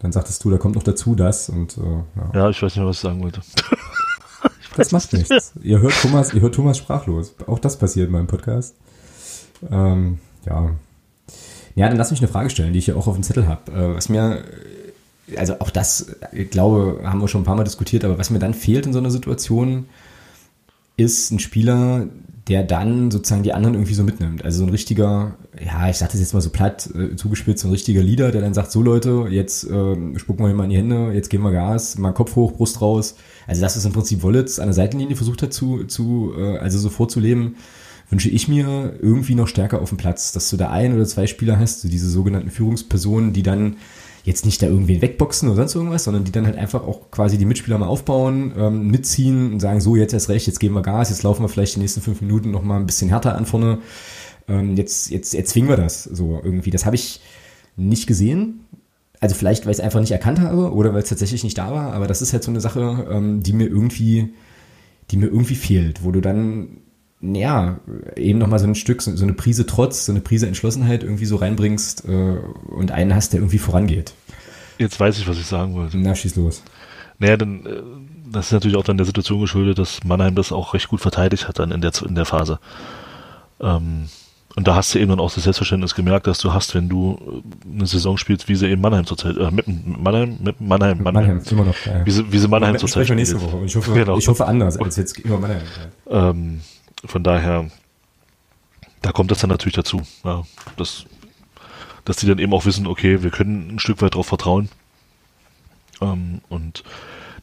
[0.00, 2.30] dann sagtest du, da kommt noch dazu das und äh, ja.
[2.34, 3.40] ja, ich weiß nicht, was ich sagen wollte.
[4.76, 5.52] Das macht nichts.
[5.62, 7.34] ihr hört Thomas, ihr hört Thomas sprachlos.
[7.46, 8.74] Auch das passiert in meinem Podcast.
[9.70, 10.70] Ähm, ja.
[11.76, 13.72] Ja, dann lass mich eine Frage stellen, die ich ja auch auf dem Zettel habe.
[13.72, 14.44] Äh, was mir,
[15.36, 18.38] also auch das, ich glaube, haben wir schon ein paar Mal diskutiert, aber was mir
[18.38, 19.86] dann fehlt in so einer Situation,
[20.96, 22.06] ist ein Spieler,
[22.48, 24.44] der dann sozusagen die anderen irgendwie so mitnimmt.
[24.44, 27.68] Also so ein richtiger, ja, ich sag das jetzt mal so platt äh, zugespitzt, so
[27.68, 30.76] ein richtiger Leader, der dann sagt, so Leute, jetzt äh, spucken wir mal in die
[30.76, 33.16] Hände, jetzt geben wir Gas, mal Kopf hoch, Brust raus.
[33.46, 36.78] Also das ist im Prinzip Wollitz an der Seitenlinie versucht hat zu, zu äh, also
[36.78, 37.56] so vorzuleben,
[38.10, 41.26] wünsche ich mir irgendwie noch stärker auf dem Platz, dass du da ein oder zwei
[41.26, 43.76] Spieler hast, so diese sogenannten Führungspersonen, die dann
[44.24, 47.36] jetzt nicht da irgendwie wegboxen oder sonst irgendwas, sondern die dann halt einfach auch quasi
[47.36, 50.82] die Mitspieler mal aufbauen, ähm, mitziehen und sagen, so, jetzt erst recht, jetzt geben wir
[50.82, 53.44] Gas, jetzt laufen wir vielleicht die nächsten fünf Minuten noch mal ein bisschen härter an
[53.44, 53.78] vorne.
[54.48, 56.70] Ähm, jetzt, jetzt erzwingen wir das so irgendwie.
[56.70, 57.20] Das habe ich
[57.76, 58.60] nicht gesehen.
[59.20, 61.70] Also vielleicht, weil ich es einfach nicht erkannt habe oder weil es tatsächlich nicht da
[61.70, 64.34] war, aber das ist halt so eine Sache, ähm, die mir irgendwie,
[65.10, 66.78] die mir irgendwie fehlt, wo du dann
[67.32, 67.78] ja,
[68.16, 71.36] eben nochmal so ein Stück, so, eine Prise Trotz, so eine Prise Entschlossenheit irgendwie so
[71.36, 74.12] reinbringst äh, und einen hast, der irgendwie vorangeht.
[74.78, 75.96] Jetzt weiß ich, was ich sagen wollte.
[75.98, 76.62] Na, schieß los.
[77.18, 77.82] Naja, dann, äh,
[78.30, 81.48] das ist natürlich auch dann der Situation geschuldet, dass Mannheim das auch recht gut verteidigt
[81.48, 82.58] hat dann in der, in der Phase.
[83.60, 84.08] Ähm,
[84.56, 87.42] Und da hast du eben dann auch das Selbstverständnis gemerkt, dass du hast, wenn du
[87.66, 91.02] äh, eine Saison spielst, wie sie eben Mannheim zurzeit, äh, mit Mannheim, mit Mannheim, Mannheim,
[91.02, 92.06] Mannheim immer noch, ja.
[92.06, 93.64] wie, sie, wie sie Mannheim zurzeit nächste Woche.
[93.64, 94.16] Ich hoffe, genau.
[94.16, 95.62] ich hoffe anders als jetzt über Mannheim.
[96.08, 96.60] Ähm,
[97.04, 97.70] von daher,
[99.02, 100.44] da kommt das dann natürlich dazu, ja,
[100.76, 101.06] dass,
[102.04, 104.68] dass die dann eben auch wissen, okay, wir können ein Stück weit darauf vertrauen.
[106.00, 106.84] Ähm, und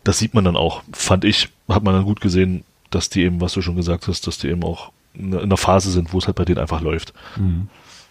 [0.03, 3.41] das sieht man dann auch, fand ich, hat man dann gut gesehen, dass die eben,
[3.41, 6.27] was du schon gesagt hast, dass die eben auch in einer Phase sind, wo es
[6.27, 7.13] halt bei denen einfach läuft.
[7.37, 7.69] Mhm.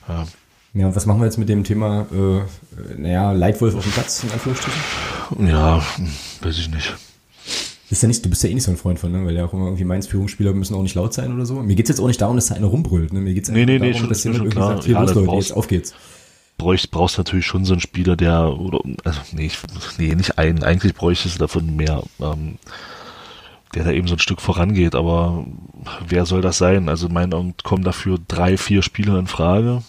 [0.08, 0.26] Ja.
[0.72, 2.42] Ja, und was machen wir jetzt mit dem Thema, äh,
[2.96, 5.48] naja, Leitwolf auf dem Platz, in Anführungsstrichen?
[5.48, 5.82] Ja,
[6.42, 6.94] weiß ich nicht.
[7.90, 9.26] Bist ja nicht, du bist ja eh nicht so ein Freund von, ne?
[9.26, 11.60] weil ja auch immer irgendwie meins Führungsspieler müssen auch nicht laut sein oder so.
[11.60, 13.12] Mir geht es jetzt auch nicht darum, dass da einer rumbrüllt.
[13.12, 13.20] Ne?
[13.20, 14.68] Mir geht es nee, nee, darum, nee, schon, dass jemand irgendwie klar.
[14.74, 15.92] sagt, hier ja, los Leute, jetzt auf geht's.
[16.56, 19.58] Brauchst, brauchst natürlich schon so einen Spieler, der, oder, also nee, ich,
[19.98, 22.04] nee nicht einen, eigentlich bräuchte es davon mehr.
[22.20, 22.58] Ähm,
[23.74, 25.44] der da eben so ein Stück vorangeht, aber
[26.06, 26.88] wer soll das sein?
[26.88, 29.82] Also in meinen Augen kommen dafür drei, vier Spieler in Frage.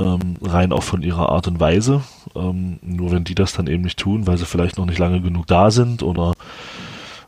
[0.00, 2.02] Ähm, rein auch von ihrer Art und Weise.
[2.34, 5.20] Ähm, nur wenn die das dann eben nicht tun, weil sie vielleicht noch nicht lange
[5.20, 6.32] genug da sind oder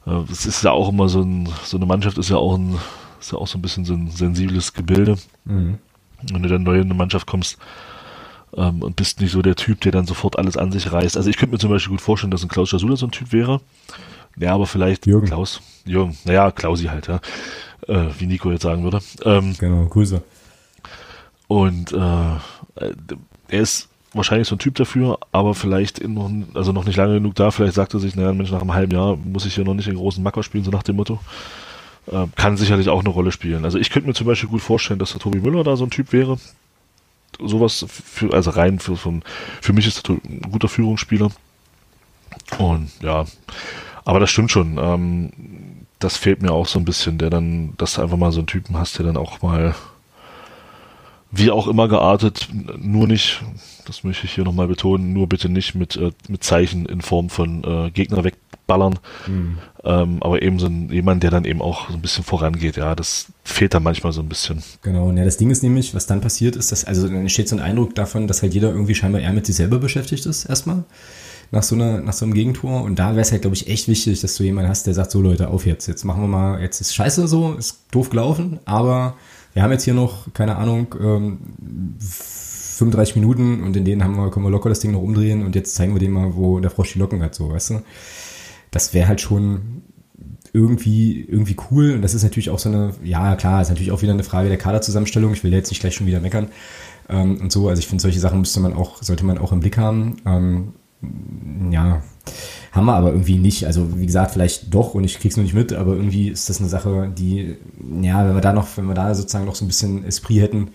[0.04, 2.76] äh, es ist ja auch immer so ein, so eine Mannschaft ist ja auch ein,
[3.20, 5.16] ist ja auch so ein bisschen so ein sensibles Gebilde.
[5.44, 5.78] Mhm.
[6.32, 7.58] Wenn du dann neu in eine Mannschaft kommst,
[8.56, 11.16] ähm, und bist nicht so der Typ, der dann sofort alles an sich reißt.
[11.16, 13.32] Also ich könnte mir zum Beispiel gut vorstellen, dass ein Klaus Jasula so ein Typ
[13.32, 13.60] wäre,
[14.38, 15.26] ja, aber vielleicht Jürgen.
[15.26, 15.60] Klaus.
[15.84, 16.16] Jürgen.
[16.24, 17.20] Naja, Klausi halt, ja.
[17.88, 19.00] Äh, wie Nico jetzt sagen würde.
[19.24, 20.22] Ähm, genau, Grüße.
[21.48, 22.36] Und äh,
[22.76, 27.34] er ist wahrscheinlich so ein Typ dafür, aber vielleicht noch, also noch nicht lange genug
[27.34, 27.50] da.
[27.50, 29.88] Vielleicht sagt er sich, naja, Mensch, nach einem halben Jahr muss ich hier noch nicht
[29.88, 31.20] den großen Macker spielen, so nach dem Motto.
[32.10, 33.64] Äh, kann sicherlich auch eine Rolle spielen.
[33.64, 35.90] Also ich könnte mir zum Beispiel gut vorstellen, dass der Tobi Müller da so ein
[35.90, 36.38] Typ wäre.
[37.38, 39.20] Sowas für, also rein für, für,
[39.60, 41.30] für mich ist er ein guter Führungsspieler.
[42.58, 43.26] Und ja,
[44.04, 44.78] aber das stimmt schon.
[44.78, 45.30] Ähm,
[45.98, 48.46] das fehlt mir auch so ein bisschen, der dann, dass du einfach mal so einen
[48.46, 49.74] Typen hast, der dann auch mal,
[51.30, 52.48] wie auch immer geartet,
[52.78, 53.42] nur nicht,
[53.86, 57.30] das möchte ich hier nochmal betonen, nur bitte nicht mit, äh, mit Zeichen in Form
[57.30, 59.58] von äh, Gegner wegballern, mhm.
[59.84, 62.94] ähm, aber eben so ein, jemand, der dann eben auch so ein bisschen vorangeht, ja,
[62.94, 64.62] das fehlt dann manchmal so ein bisschen.
[64.82, 67.48] Genau, und ja, das Ding ist nämlich, was dann passiert ist, dass, also dann entsteht
[67.48, 70.44] so ein Eindruck davon, dass halt jeder irgendwie scheinbar eher mit sich selber beschäftigt ist,
[70.44, 70.84] erstmal
[71.50, 72.82] nach so, einer, nach so einem Gegentor.
[72.82, 75.10] Und da wäre es halt, glaube ich, echt wichtig, dass du jemanden hast, der sagt,
[75.10, 78.58] so Leute, auf jetzt, jetzt machen wir mal, jetzt ist scheiße so, ist doof gelaufen,
[78.64, 79.14] aber
[79.56, 81.38] wir haben jetzt hier noch, keine Ahnung, ähm,
[81.98, 85.54] 35 Minuten und in denen haben wir, können wir locker das Ding noch umdrehen und
[85.54, 87.82] jetzt zeigen wir dem mal, wo der Frosch die Locken hat, so, weißt du?
[88.70, 89.80] Das wäre halt schon
[90.52, 91.94] irgendwie, irgendwie cool.
[91.94, 94.50] Und das ist natürlich auch so eine, ja klar, ist natürlich auch wieder eine Frage
[94.50, 95.32] der Kaderzusammenstellung.
[95.32, 96.48] Ich will jetzt nicht gleich schon wieder meckern.
[97.08, 99.60] Ähm, und so, also ich finde, solche Sachen müsste man auch, sollte man auch im
[99.60, 100.18] Blick haben.
[100.26, 100.74] Ähm,
[101.70, 102.02] ja,
[102.76, 103.66] haben wir aber irgendwie nicht.
[103.66, 106.60] Also wie gesagt, vielleicht doch und ich krieg's nur nicht mit, aber irgendwie ist das
[106.60, 107.56] eine Sache, die,
[108.02, 110.68] ja, wenn wir da noch, wenn wir da sozusagen noch so ein bisschen Esprit hätten,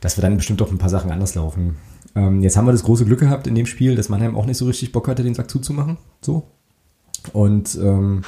[0.00, 1.76] dass wir dann bestimmt doch ein paar Sachen anders laufen.
[2.14, 4.56] Ähm, jetzt haben wir das große Glück gehabt in dem Spiel, dass Mannheim auch nicht
[4.56, 5.98] so richtig Bock hatte, den Sack zuzumachen.
[6.20, 6.48] So.
[7.32, 8.22] Und ähm,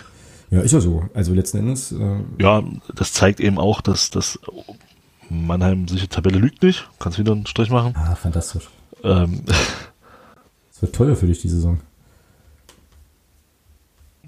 [0.51, 1.05] ja, ist ja so.
[1.14, 1.92] Also letzten Endes.
[1.92, 2.62] Äh, ja,
[2.94, 4.38] das zeigt eben auch, dass das
[5.28, 6.88] Mannheim sich die Tabelle lügt nicht.
[6.98, 7.94] Kannst wieder einen Strich machen.
[7.96, 8.68] Ah, fantastisch.
[9.05, 9.42] Ähm,
[10.80, 11.78] wird teuer für dich die Saison.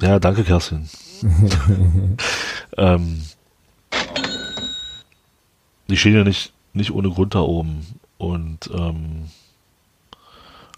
[0.03, 0.89] Ja, danke, Kerstin.
[2.77, 3.23] ähm,
[5.89, 7.87] die stehen ja nicht, nicht ohne Grund da oben.
[8.19, 9.29] Und ähm,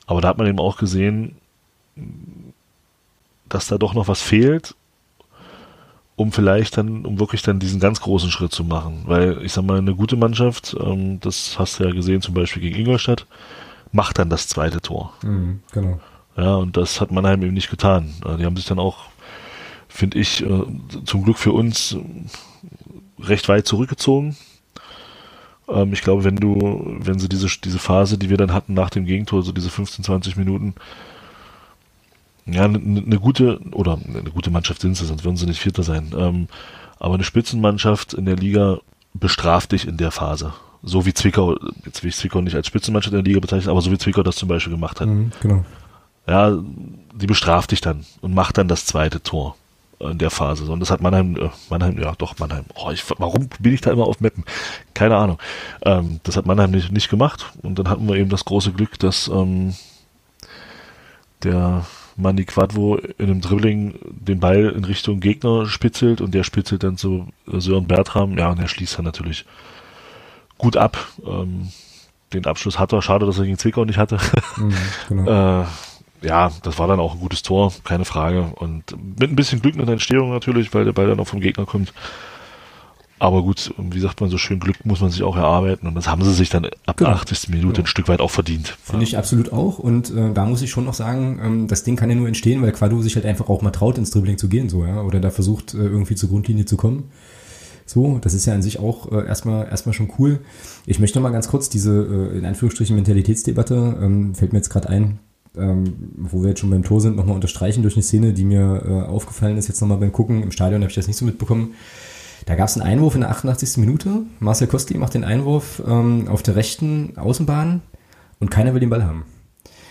[0.07, 1.37] aber da hat man eben auch gesehen,
[3.49, 4.75] dass da doch noch was fehlt,
[6.17, 9.05] um vielleicht dann, um wirklich dann diesen ganz großen Schritt zu machen.
[9.07, 12.61] Weil ich sag mal, eine gute Mannschaft, ähm, das hast du ja gesehen, zum Beispiel
[12.61, 13.27] gegen Ingolstadt,
[13.91, 15.15] macht dann das zweite Tor.
[15.23, 15.99] Mhm, genau.
[16.37, 18.13] Ja, und das hat Mannheim eben nicht getan.
[18.39, 19.07] Die haben sich dann auch,
[19.95, 20.63] finde ich, äh,
[21.05, 24.37] zum Glück für uns äh, recht weit zurückgezogen.
[25.69, 28.91] Ähm, ich glaube, wenn du, wenn sie diese, diese Phase, die wir dann hatten nach
[28.91, 30.75] dem Gegentor, so diese 15, 20 Minuten,
[32.47, 35.85] ja, eine ne gute, oder eine gute Mannschaft sind sie, sonst würden sie nicht Vierter
[35.85, 36.13] sein.
[36.17, 36.49] Ähm,
[36.99, 38.81] aber eine Spitzenmannschaft in der Liga
[39.15, 40.53] bestraft dich in der Phase
[40.87, 43.81] so wie Zwickau, jetzt will ich Zwickau nicht als Spitzenmannschaft in der Liga bezeichnen, aber
[43.81, 45.09] so wie Zwickau das zum Beispiel gemacht hat.
[45.09, 45.65] Mhm, genau.
[46.29, 46.59] Ja,
[47.15, 49.57] die bestraft dich dann und macht dann das zweite Tor
[50.01, 50.71] in der Phase.
[50.71, 52.65] Und das hat Mannheim, äh, Mannheim, ja doch, Mannheim.
[52.75, 54.45] Oh, ich, warum bin ich da immer auf Mappen?
[54.93, 55.39] Keine Ahnung.
[55.83, 57.53] Ähm, das hat Mannheim nicht, nicht gemacht.
[57.63, 59.75] Und dann hatten wir eben das große Glück, dass ähm,
[61.43, 61.85] der
[62.17, 66.97] Manni Quadvo in einem Dribbling den Ball in Richtung Gegner spitzelt und der spitzelt dann
[66.97, 68.39] zu Sören Bertram.
[68.39, 69.45] Ja, und er schließt dann natürlich
[70.59, 70.97] gut ab.
[71.27, 71.71] Ähm,
[72.33, 73.03] den Abschluss hat er.
[73.03, 74.19] Schade, dass er gegen Zwickau nicht hatte.
[74.57, 74.75] Mhm,
[75.09, 75.63] genau.
[75.63, 75.65] äh,
[76.25, 78.53] ja, das war dann auch ein gutes Tor, keine Frage.
[78.57, 81.41] Und mit ein bisschen Glück in der Entstehung natürlich, weil der Ball dann auch vom
[81.41, 81.93] Gegner kommt.
[83.19, 86.09] aber gut, wie sagt man so schön, Glück muss man sich auch erarbeiten und das
[86.09, 87.11] haben sie sich dann ab genau.
[87.11, 87.49] der 80.
[87.49, 87.85] Minute genau.
[87.85, 88.77] ein Stück weit auch verdient.
[88.83, 91.97] Finde ich absolut auch und äh, da muss ich schon noch sagen, ähm, das Ding
[91.97, 94.49] kann ja nur entstehen, weil Quadu sich halt einfach auch mal traut, ins Dribbling zu
[94.49, 97.11] gehen, so, ja, oder da versucht, äh, irgendwie zur Grundlinie zu kommen.
[97.87, 100.41] So, das ist ja an sich auch äh, erstmal erstmal schon cool.
[100.87, 104.71] Ich möchte noch mal ganz kurz diese äh, in Anführungsstrichen Mentalitätsdebatte ähm, fällt mir jetzt
[104.71, 105.19] gerade ein,
[105.57, 108.83] ähm, wo wir jetzt schon beim Tor sind, nochmal unterstreichen durch eine Szene, die mir
[108.87, 110.43] äh, aufgefallen ist jetzt nochmal beim Gucken.
[110.43, 111.75] Im Stadion habe ich das nicht so mitbekommen.
[112.47, 113.79] Da gab es einen Einwurf in der 88.
[113.79, 114.23] Minute.
[114.39, 117.83] Marcel Kostli macht den Einwurf ähm, auf der rechten Außenbahn
[118.41, 119.25] und keiner will den Ball haben.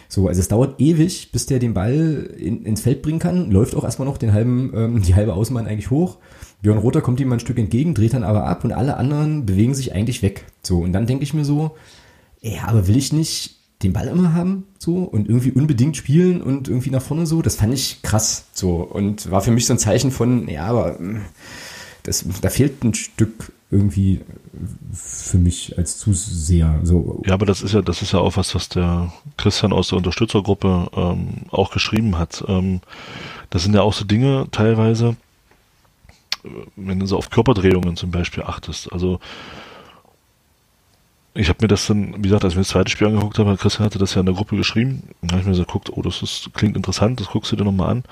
[0.10, 3.50] So, also es dauert ewig, bis der den Ball in, ins Feld bringen kann.
[3.50, 6.18] Läuft auch erstmal noch den halben, ähm, die halbe Außenbahn eigentlich hoch.
[6.62, 9.74] Björn Rother kommt ihm ein Stück entgegen, dreht dann aber ab und alle anderen bewegen
[9.74, 10.46] sich eigentlich weg.
[10.62, 11.72] So, und dann denke ich mir so,
[12.42, 13.53] ja, aber will ich nicht
[13.84, 17.42] den Ball immer haben, so, und irgendwie unbedingt spielen und irgendwie nach vorne so?
[17.42, 20.98] Das fand ich krass, so, und war für mich so ein Zeichen von, ja, aber
[20.98, 21.22] hm,
[22.04, 24.22] das, da fehlt ein Stück irgendwie
[24.94, 26.80] für mich als Zuseher.
[26.84, 27.24] So.
[27.26, 29.98] Ja, aber das ist ja, das ist ja auch was, was der Christian aus der
[29.98, 32.44] Unterstützergruppe ähm, auch geschrieben hat.
[32.48, 32.82] Ähm,
[33.50, 35.16] das sind ja auch so Dinge teilweise,
[36.76, 38.92] wenn du so auf Körperdrehungen zum Beispiel achtest.
[38.92, 39.20] Also
[41.36, 43.58] ich habe mir das dann, wie gesagt, als ich mir das zweite Spiel angeguckt habe,
[43.58, 46.02] Christian hatte das ja in der Gruppe geschrieben, dann habe ich mir so geguckt, oh,
[46.02, 48.04] das ist, klingt interessant, das guckst du dir nochmal an.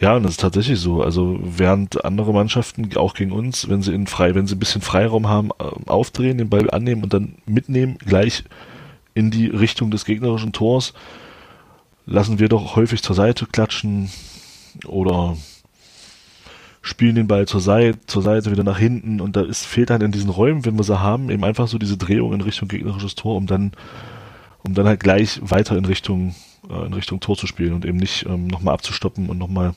[0.00, 1.02] Ja, und das ist tatsächlich so.
[1.02, 4.80] Also während andere Mannschaften, auch gegen uns, wenn sie in frei, wenn sie ein bisschen
[4.80, 8.42] Freiraum haben, äh, aufdrehen, den Ball annehmen und dann mitnehmen, gleich
[9.14, 10.94] in die Richtung des gegnerischen Tors,
[12.06, 14.10] lassen wir doch häufig zur Seite klatschen
[14.86, 15.36] oder
[16.82, 20.00] spielen den Ball zur Seite, zur Seite wieder nach hinten und da ist, fehlt dann
[20.00, 23.14] in diesen Räumen, wenn wir sie haben, eben einfach so diese Drehung in Richtung gegnerisches
[23.14, 23.72] Tor, um dann,
[24.64, 26.34] um dann halt gleich weiter in Richtung,
[26.68, 29.74] äh, in Richtung Tor zu spielen und eben nicht ähm, nochmal abzustoppen und nochmal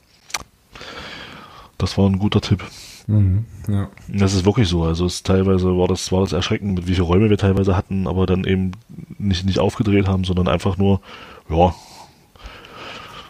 [1.78, 2.64] das war ein guter Tipp.
[3.06, 3.88] Mhm, ja.
[4.08, 4.82] Das ist wirklich so.
[4.82, 8.06] Also es teilweise war das, war das erschreckend, mit wie viele Räume wir teilweise hatten,
[8.06, 8.72] aber dann eben
[9.18, 11.00] nicht, nicht aufgedreht haben, sondern einfach nur,
[11.48, 11.74] ja,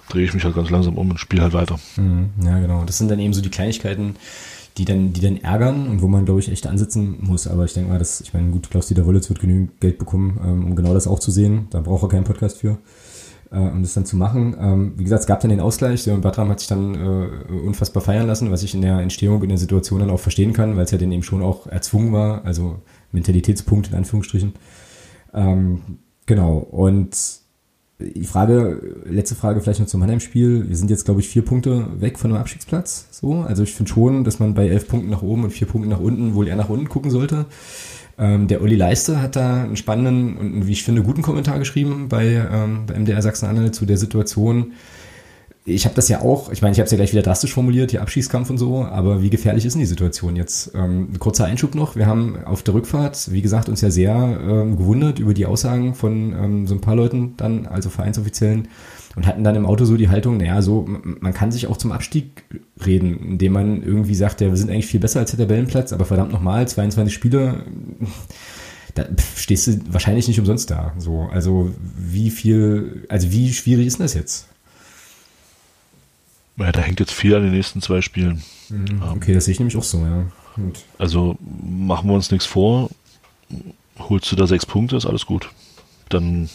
[0.09, 1.79] drehe ich mich halt ganz langsam um und spiele halt weiter.
[1.97, 2.85] Mhm, ja, genau.
[2.85, 4.17] Das sind dann eben so die Kleinigkeiten,
[4.77, 7.47] die dann, die dann ärgern und wo man, glaube ich, echt ansitzen muss.
[7.47, 10.65] Aber ich denke mal, dass, ich meine, gut, Klaus-Dieter Wollitz wird genügend Geld bekommen, ähm,
[10.67, 11.69] um genau das auch zu sehen.
[11.71, 12.79] Da braucht er keinen Podcast für
[13.51, 14.57] äh, um das dann zu machen.
[14.59, 16.03] Ähm, wie gesagt, es gab dann den Ausgleich.
[16.03, 19.49] Sören Batram hat sich dann äh, unfassbar feiern lassen, was ich in der Entstehung in
[19.49, 22.45] der Situation dann auch verstehen kann, weil es ja dann eben schon auch erzwungen war,
[22.45, 22.81] also
[23.13, 24.55] Mentalitätspunkt in Anführungsstrichen.
[25.35, 25.81] Ähm,
[26.27, 27.17] genau, und
[27.99, 30.69] die Frage, letzte Frage vielleicht noch zum Mannheim-Spiel.
[30.69, 33.07] Wir sind jetzt, glaube ich, vier Punkte weg von dem Abstiegsplatz.
[33.11, 35.91] So, also ich finde schon, dass man bei elf Punkten nach oben und vier Punkten
[35.91, 37.47] nach unten wohl eher nach unten gucken sollte.
[38.19, 42.09] Ähm, der Uli Leiste hat da einen spannenden und wie ich finde guten Kommentar geschrieben
[42.09, 44.73] bei, ähm, bei MDR Sachsen-Anhalt zu der Situation.
[45.69, 47.91] Ich habe das ja auch, ich meine, ich habe es ja gleich wieder drastisch formuliert,
[47.91, 50.71] hier Abschießkampf und so, aber wie gefährlich ist denn die Situation jetzt?
[50.77, 54.77] Ähm, kurzer Einschub noch, wir haben auf der Rückfahrt, wie gesagt, uns ja sehr ähm,
[54.77, 58.69] gewundert über die Aussagen von ähm, so ein paar Leuten dann, also Vereinsoffiziellen,
[59.17, 61.91] und hatten dann im Auto so die Haltung, naja, so, man kann sich auch zum
[61.91, 62.45] Abstieg
[62.85, 66.05] reden, indem man irgendwie sagt, ja, wir sind eigentlich viel besser als der Tabellenplatz, aber
[66.05, 67.65] verdammt nochmal, 22 Spiele,
[68.95, 69.05] da
[69.35, 70.93] stehst du wahrscheinlich nicht umsonst da.
[70.97, 74.47] So, also wie viel, also wie schwierig ist das jetzt?
[76.57, 78.43] Ja, da hängt jetzt viel an den nächsten zwei Spielen.
[78.69, 80.25] Mhm, okay, das sehe ich nämlich auch so, ja.
[80.55, 80.85] Gut.
[80.99, 82.91] Also machen wir uns nichts vor.
[83.99, 85.51] Holst du da sechs Punkte, ist alles gut.
[86.09, 86.49] Dann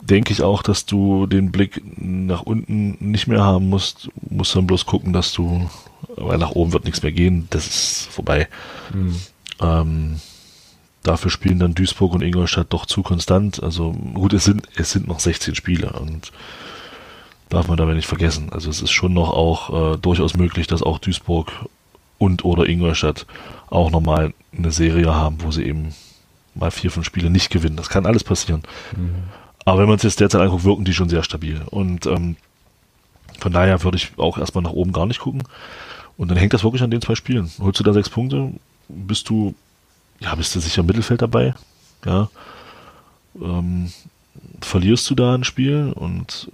[0.00, 4.08] denke ich auch, dass du den Blick nach unten nicht mehr haben musst.
[4.30, 5.68] Musst dann bloß gucken, dass du,
[6.16, 8.48] weil nach oben wird nichts mehr gehen, das ist vorbei.
[8.94, 9.16] Mhm.
[9.60, 10.20] Ähm,
[11.02, 13.62] dafür spielen dann Duisburg und Ingolstadt doch zu konstant.
[13.62, 16.32] Also gut, es sind, es sind noch 16 Spiele und
[17.48, 18.50] darf man dabei nicht vergessen.
[18.52, 21.52] Also es ist schon noch auch äh, durchaus möglich, dass auch Duisburg
[22.18, 23.26] und oder Ingolstadt
[23.68, 25.94] auch nochmal eine Serie haben, wo sie eben
[26.54, 27.76] mal vier, fünf Spiele nicht gewinnen.
[27.76, 28.62] Das kann alles passieren.
[28.96, 29.14] Mhm.
[29.64, 31.60] Aber wenn man es jetzt derzeit anguckt, wirken die schon sehr stabil.
[31.70, 32.36] Und ähm,
[33.38, 35.42] von daher würde ich auch erstmal nach oben gar nicht gucken.
[36.16, 37.50] Und dann hängt das wirklich an den zwei Spielen.
[37.60, 38.52] Holst du da sechs Punkte,
[38.88, 39.54] bist du,
[40.20, 41.54] ja, bist du sicher im Mittelfeld dabei.
[42.04, 42.30] Ja.
[43.40, 43.92] Ähm,
[44.60, 46.50] verlierst du da ein Spiel und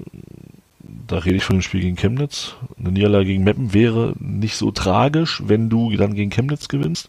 [1.06, 2.56] da rede ich von dem Spiel gegen Chemnitz.
[2.78, 7.08] Eine Niederlage gegen Meppen wäre nicht so tragisch, wenn du dann gegen Chemnitz gewinnst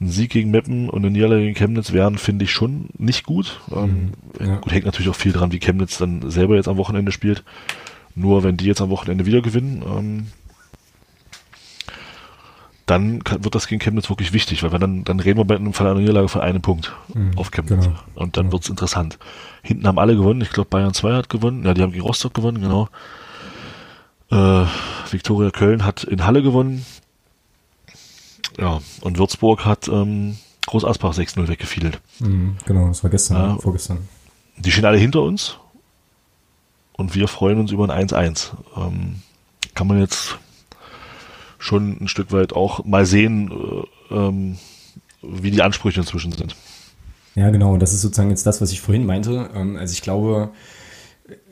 [0.00, 3.60] ein Sieg gegen Meppen und eine Niederlage gegen Chemnitz wären, finde ich schon nicht gut.
[3.74, 4.56] Ähm, mhm, ja.
[4.56, 7.42] Gut, hängt natürlich auch viel dran, wie Chemnitz dann selber jetzt am Wochenende spielt.
[8.14, 10.26] Nur wenn die jetzt am Wochenende wieder gewinnen, ähm,
[12.90, 15.56] dann kann, wird das gegen Chemnitz wirklich wichtig, weil wir dann, dann reden wir bei
[15.56, 17.84] einem Fall einer Niederlage von einem Punkt mhm, auf Chemnitz.
[17.84, 17.98] Genau.
[18.14, 18.54] Und dann genau.
[18.54, 19.18] wird's interessant.
[19.62, 20.40] Hinten haben alle gewonnen.
[20.40, 21.64] Ich glaube, Bayern 2 hat gewonnen.
[21.64, 22.88] Ja, die haben gegen Rostock gewonnen, genau.
[24.30, 24.66] Äh,
[25.10, 26.84] Viktoria Köln hat in Halle gewonnen
[28.58, 30.36] ja, und Würzburg hat ähm,
[30.66, 32.00] Groß Asbach 6-0 weggefiedelt.
[32.18, 33.56] Mhm, genau, das war gestern, ja.
[33.56, 34.08] vorgestern.
[34.58, 35.56] Die stehen alle hinter uns
[36.92, 38.50] und wir freuen uns über ein 1-1.
[38.76, 39.22] Ähm,
[39.74, 40.38] kann man jetzt
[41.58, 43.50] schon ein Stück weit auch mal sehen,
[44.10, 44.58] äh, ähm,
[45.22, 46.56] wie die Ansprüche inzwischen sind.
[47.34, 47.76] Ja, genau.
[47.76, 49.50] Das ist sozusagen jetzt das, was ich vorhin meinte.
[49.54, 50.50] Ähm, also ich glaube,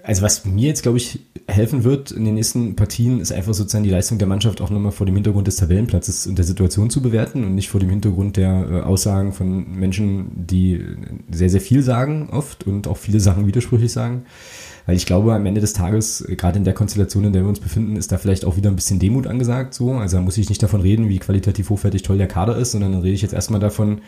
[0.03, 3.85] also was mir jetzt, glaube ich, helfen wird in den nächsten Partien, ist einfach sozusagen
[3.85, 7.03] die Leistung der Mannschaft auch nochmal vor dem Hintergrund des Tabellenplatzes und der Situation zu
[7.03, 10.85] bewerten und nicht vor dem Hintergrund der äh, Aussagen von Menschen, die
[11.31, 14.27] sehr, sehr viel sagen oft und auch viele Sachen widersprüchlich sagen.
[14.87, 17.49] Weil ich glaube, am Ende des Tages, äh, gerade in der Konstellation, in der wir
[17.49, 19.75] uns befinden, ist da vielleicht auch wieder ein bisschen Demut angesagt.
[19.75, 22.73] So, also da muss ich nicht davon reden, wie qualitativ hochwertig toll der Kader ist,
[22.73, 24.01] sondern dann rede ich jetzt erstmal davon,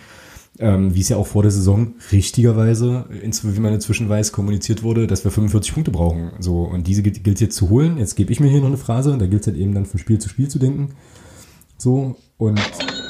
[0.60, 5.06] ähm, wie es ja auch vor der Saison richtigerweise, wie man inzwischen weiß, kommuniziert wurde,
[5.06, 6.32] dass wir 45 Punkte brauchen.
[6.38, 7.98] So, und diese gilt es jetzt zu holen.
[7.98, 10.00] Jetzt gebe ich mir hier noch eine Phrase, da gilt es halt eben dann von
[10.00, 10.90] Spiel zu Spiel zu denken.
[11.76, 12.60] So, und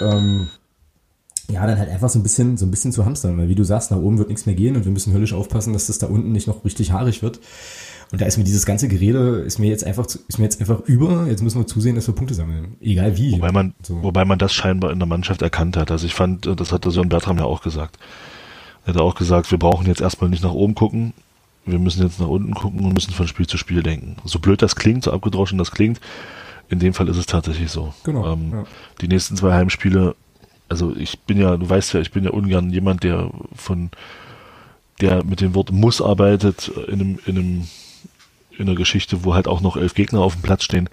[0.03, 0.49] ähm,
[1.51, 3.65] ja, dann halt einfach so ein bisschen, so ein bisschen zu hamstern, weil wie du
[3.65, 6.07] sagst, nach oben wird nichts mehr gehen und wir müssen höllisch aufpassen, dass das da
[6.07, 7.41] unten nicht noch richtig haarig wird.
[8.11, 10.81] Und da ist mir dieses ganze Gerede, ist mir jetzt einfach, ist mir jetzt einfach
[10.81, 11.27] über.
[11.27, 12.77] Jetzt müssen wir zusehen, dass wir Punkte sammeln.
[12.81, 13.33] Egal wie.
[13.33, 14.03] Wobei man, so.
[14.03, 15.91] wobei man das scheinbar in der Mannschaft erkannt hat.
[15.91, 17.99] Also ich fand, das hat der Sören Bertram ja auch gesagt.
[18.87, 21.13] Er hat auch gesagt, wir brauchen jetzt erstmal nicht nach oben gucken.
[21.67, 24.17] Wir müssen jetzt nach unten gucken und müssen von Spiel zu Spiel denken.
[24.25, 26.01] So blöd das klingt, so abgedroschen das klingt.
[26.71, 27.93] In dem Fall ist es tatsächlich so.
[28.05, 28.33] Genau.
[28.33, 28.65] Ähm, ja.
[29.03, 30.15] Die nächsten zwei Heimspiele,
[30.69, 33.91] also ich bin ja, du weißt ja, ich bin ja ungern jemand, der von,
[35.01, 37.69] der mit dem Wort muss arbeitet in einem, in einem
[38.59, 40.89] in der Geschichte, wo halt auch noch elf Gegner auf dem Platz stehen.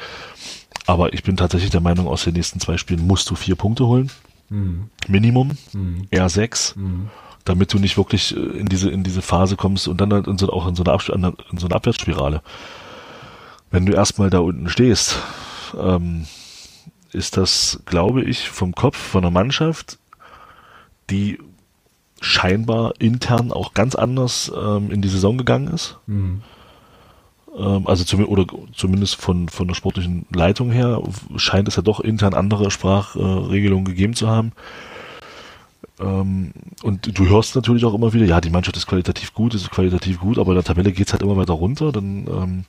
[0.85, 3.87] Aber ich bin tatsächlich der Meinung, aus den nächsten zwei Spielen musst du vier Punkte
[3.87, 4.11] holen.
[4.49, 4.89] Mhm.
[5.07, 5.57] Minimum.
[5.73, 6.07] Mhm.
[6.11, 6.75] Eher sechs.
[6.75, 7.09] Mhm.
[7.43, 10.37] Damit du nicht wirklich äh, in diese, in diese Phase kommst und dann halt in
[10.37, 12.41] so, auch in so, eine in so eine Abwärtsspirale.
[13.71, 15.19] Wenn du erstmal da unten stehst,
[15.77, 16.27] ähm,
[17.15, 19.97] ist das, glaube ich, vom Kopf von der Mannschaft,
[21.09, 21.39] die
[22.21, 25.97] scheinbar intern auch ganz anders ähm, in die Saison gegangen ist.
[26.07, 26.41] Mhm.
[27.57, 31.01] Ähm, also zum, oder zumindest von, von der sportlichen Leitung her
[31.35, 34.51] scheint es ja doch intern andere Sprachregelungen gegeben zu haben.
[35.99, 36.51] Ähm,
[36.83, 40.19] und du hörst natürlich auch immer wieder, ja, die Mannschaft ist qualitativ gut, ist qualitativ
[40.19, 41.91] gut, aber in der Tabelle geht's halt immer weiter runter.
[41.91, 42.65] Dann ähm,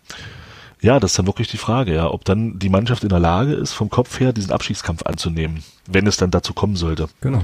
[0.80, 3.54] ja, das ist dann wirklich die Frage, ja, ob dann die Mannschaft in der Lage
[3.54, 7.08] ist, vom Kopf her diesen Abschiedskampf anzunehmen, wenn es dann dazu kommen sollte.
[7.20, 7.42] Genau.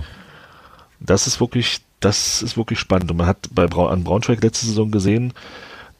[1.01, 3.11] Das ist wirklich, das ist wirklich spannend.
[3.11, 5.33] Und man hat bei Braun, an Braunschweig letzte Saison gesehen,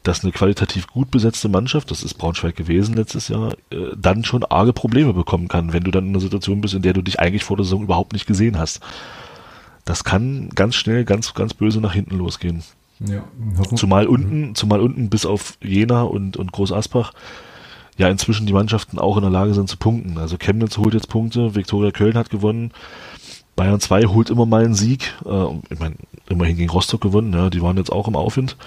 [0.03, 4.43] dass eine qualitativ gut besetzte Mannschaft, das ist Braunschweig gewesen letztes Jahr, äh, dann schon
[4.43, 7.19] arge Probleme bekommen kann, wenn du dann in einer Situation bist, in der du dich
[7.19, 8.81] eigentlich vor der Saison überhaupt nicht gesehen hast.
[9.85, 12.63] Das kann ganz schnell, ganz, ganz böse nach hinten losgehen.
[13.07, 13.23] Ja,
[13.75, 14.55] zumal unten, mhm.
[14.55, 17.13] zumal unten bis auf Jena und, und Groß Asbach
[17.97, 20.17] ja inzwischen die Mannschaften auch in der Lage sind zu punkten.
[20.17, 22.71] Also Chemnitz holt jetzt Punkte, Viktoria Köln hat gewonnen,
[23.55, 25.95] Bayern 2 holt immer mal einen Sieg, äh, ich meine,
[26.27, 28.57] immerhin gegen Rostock gewonnen, ja, die waren jetzt auch im Aufwind.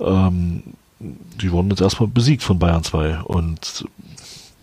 [0.00, 0.62] Ähm,
[1.00, 3.86] die wurden jetzt erstmal besiegt von Bayern 2 und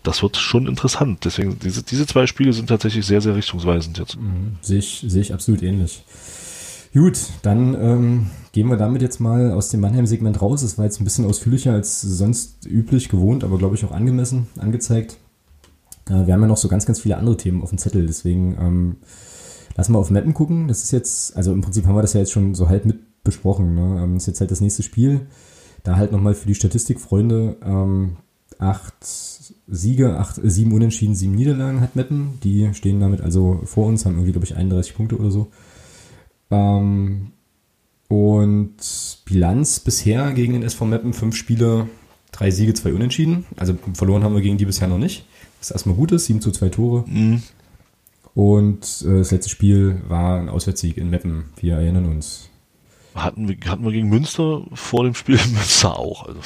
[0.02, 1.24] das wird schon interessant.
[1.24, 4.16] Deswegen, diese, diese zwei Spiele sind tatsächlich sehr, sehr richtungsweisend jetzt.
[4.16, 6.02] Mhm, sehe ich, sehe ich absolut ähnlich.
[6.92, 10.62] Gut, dann ähm, gehen wir damit jetzt mal aus dem Mannheim-Segment raus.
[10.62, 14.48] Es war jetzt ein bisschen ausführlicher als sonst üblich gewohnt, aber glaube ich auch angemessen
[14.58, 15.16] angezeigt.
[16.08, 18.56] Äh, wir haben ja noch so ganz, ganz viele andere Themen auf dem Zettel, deswegen
[18.60, 18.96] ähm,
[19.76, 20.68] lassen wir auf Mappen gucken.
[20.68, 22.98] Das ist jetzt, also im Prinzip haben wir das ja jetzt schon so halb mit
[23.24, 23.74] besprochen.
[23.74, 24.02] Ne?
[24.02, 25.26] Ähm, ist jetzt halt das nächste Spiel.
[25.84, 28.16] Da halt nochmal für die Statistikfreunde ähm,
[28.58, 28.94] acht
[29.66, 32.38] Siege, acht, äh, sieben Unentschieden, sieben Niederlagen hat Meppen.
[32.42, 35.50] Die stehen damit also vor uns, haben irgendwie, glaube ich, 31 Punkte oder so.
[36.52, 37.32] Ähm,
[38.08, 38.76] und
[39.24, 41.88] Bilanz bisher gegen den SV Meppen, fünf Spiele,
[42.30, 43.46] drei Siege, zwei Unentschieden.
[43.56, 45.24] Also verloren haben wir gegen die bisher noch nicht.
[45.60, 47.04] Was erstmal gut ist, 7 zu 2 Tore.
[47.06, 47.42] Mhm.
[48.34, 51.44] Und äh, das letzte Spiel war ein Auswärtssieg in Meppen.
[51.56, 52.48] Wir erinnern uns.
[53.14, 56.26] Hatten wir, hatten wir gegen Münster vor dem Spiel Münster auch.
[56.26, 56.40] Also.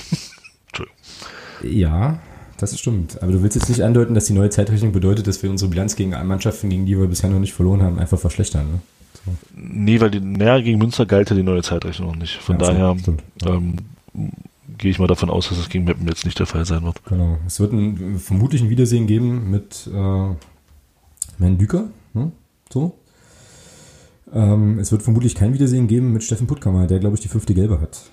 [1.62, 2.20] Ja,
[2.59, 3.22] das stimmt.
[3.22, 5.96] Aber du willst jetzt nicht andeuten, dass die neue Zeitrechnung bedeutet, dass wir unsere Bilanz
[5.96, 8.66] gegen Mannschaften, gegen die wir bisher noch nicht verloren haben, einfach verschlechtern.
[8.70, 8.80] Ne?
[9.55, 12.37] Nee, weil die, naja, gegen Münster galt ja die neue Zeitrechnung noch nicht.
[12.37, 12.97] Von ja, daher
[13.47, 13.77] ähm,
[14.79, 17.05] gehe ich mal davon aus, dass es gegen Meppen jetzt nicht der Fall sein wird.
[17.05, 17.39] Genau.
[17.47, 20.35] Es wird ein, vermutlich ein Wiedersehen geben mit äh,
[21.39, 21.89] Herrn Düker.
[22.14, 22.33] Ne?
[22.72, 22.99] So.
[24.33, 27.55] Ähm, es wird vermutlich kein Wiedersehen geben mit Steffen Puttkammer, der, glaube ich, die fünfte
[27.55, 28.11] Gelbe hat.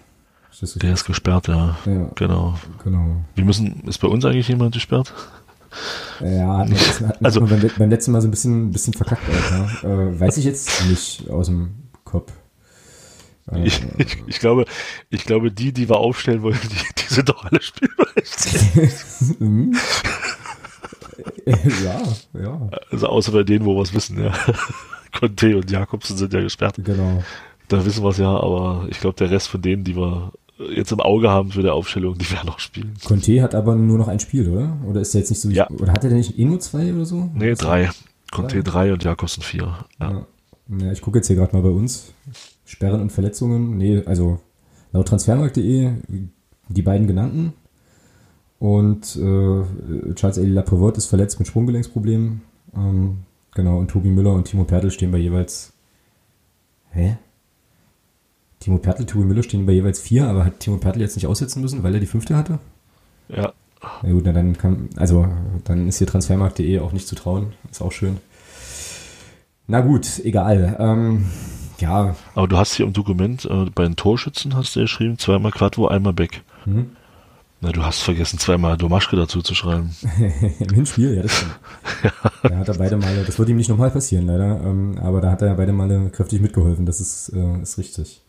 [0.61, 1.77] Ist der ist gesperrt, ja.
[1.85, 2.09] ja.
[2.15, 2.53] Genau.
[2.83, 3.17] genau.
[3.33, 5.11] Wir müssen, ist bei uns eigentlich jemand gesperrt?
[6.19, 9.83] Ja, hat, hat also, beim, beim, letzten Mal so ein bisschen, bisschen verkackt, Alter.
[9.83, 12.31] Äh, weiß ich jetzt nicht aus dem Kopf.
[13.51, 14.65] Äh, ich, ich, ich, glaube,
[15.09, 19.05] ich glaube, die, die wir aufstellen wollen, die, die sind doch alle spielberechtigt.
[19.39, 19.75] Mhm.
[21.45, 22.01] ja,
[22.33, 22.69] ja.
[22.91, 24.33] Also außer bei denen, wo wir es wissen, ja.
[25.17, 26.75] Conte und Jakobsen sind ja gesperrt.
[26.79, 27.23] Genau.
[27.67, 30.33] Da wissen wir es ja, aber ich glaube, der Rest von denen, die wir
[30.71, 32.93] jetzt im Auge haben für der Aufstellung, die werden auch spielen.
[33.05, 34.77] Conte hat aber nur noch ein Spiel, oder?
[34.87, 35.69] Oder ist der jetzt nicht so wie, Ja.
[35.69, 37.29] oder hat er denn nicht eh nur zwei oder so?
[37.33, 37.89] Nee, drei.
[38.31, 39.77] Conte drei und Jakobsen vier.
[39.99, 40.11] Ja.
[40.11, 40.25] Ja.
[40.85, 42.13] ja ich gucke jetzt hier gerade mal bei uns.
[42.65, 43.77] Sperren und Verletzungen.
[43.77, 44.39] Nee, also
[44.91, 45.91] laut transfermarkt.de
[46.69, 47.53] die beiden genannten.
[48.59, 52.41] Und äh, Charles Eli Laprevotte ist verletzt mit Sprunggelenksproblemen.
[52.75, 53.17] Ähm,
[53.53, 55.73] genau, und Tobi Müller und Timo Pertl stehen bei jeweils.
[56.91, 57.17] Hä?
[58.63, 61.61] Timo Pertl, Tobi Müller stehen bei jeweils vier, aber hat Timo Pertl jetzt nicht aussetzen
[61.61, 62.59] müssen, weil er die fünfte hatte?
[63.27, 63.51] ja.
[64.01, 65.27] Na gut, na dann kann, also
[65.65, 67.51] dann ist hier transfermarkt.de auch nicht zu trauen.
[67.69, 68.19] Ist auch schön.
[69.67, 70.77] Na gut, egal.
[70.79, 71.25] Ähm,
[71.79, 75.19] ja, Aber du hast hier im Dokument, äh, bei den Torschützen hast du ja geschrieben,
[75.19, 76.43] zweimal Quadvo, einmal Beck.
[76.63, 76.91] Hm?
[77.59, 79.93] Na, du hast vergessen, zweimal Domaschke dazu zu schreiben.
[80.59, 81.59] im Hinspiel, ja, das stimmt.
[82.43, 85.31] Da hat er beide Male, das wird ihm nicht nochmal passieren, leider, ähm, aber da
[85.31, 88.22] hat er beide Male kräftig mitgeholfen, das ist, äh, ist richtig.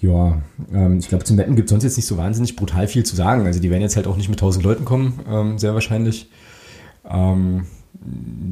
[0.00, 0.40] Ja,
[0.72, 3.16] ähm, ich glaube, zum Wetten gibt es sonst jetzt nicht so wahnsinnig brutal viel zu
[3.16, 3.46] sagen.
[3.46, 6.30] Also die werden jetzt halt auch nicht mit 1000 Leuten kommen, ähm, sehr wahrscheinlich.
[7.08, 7.66] Ähm,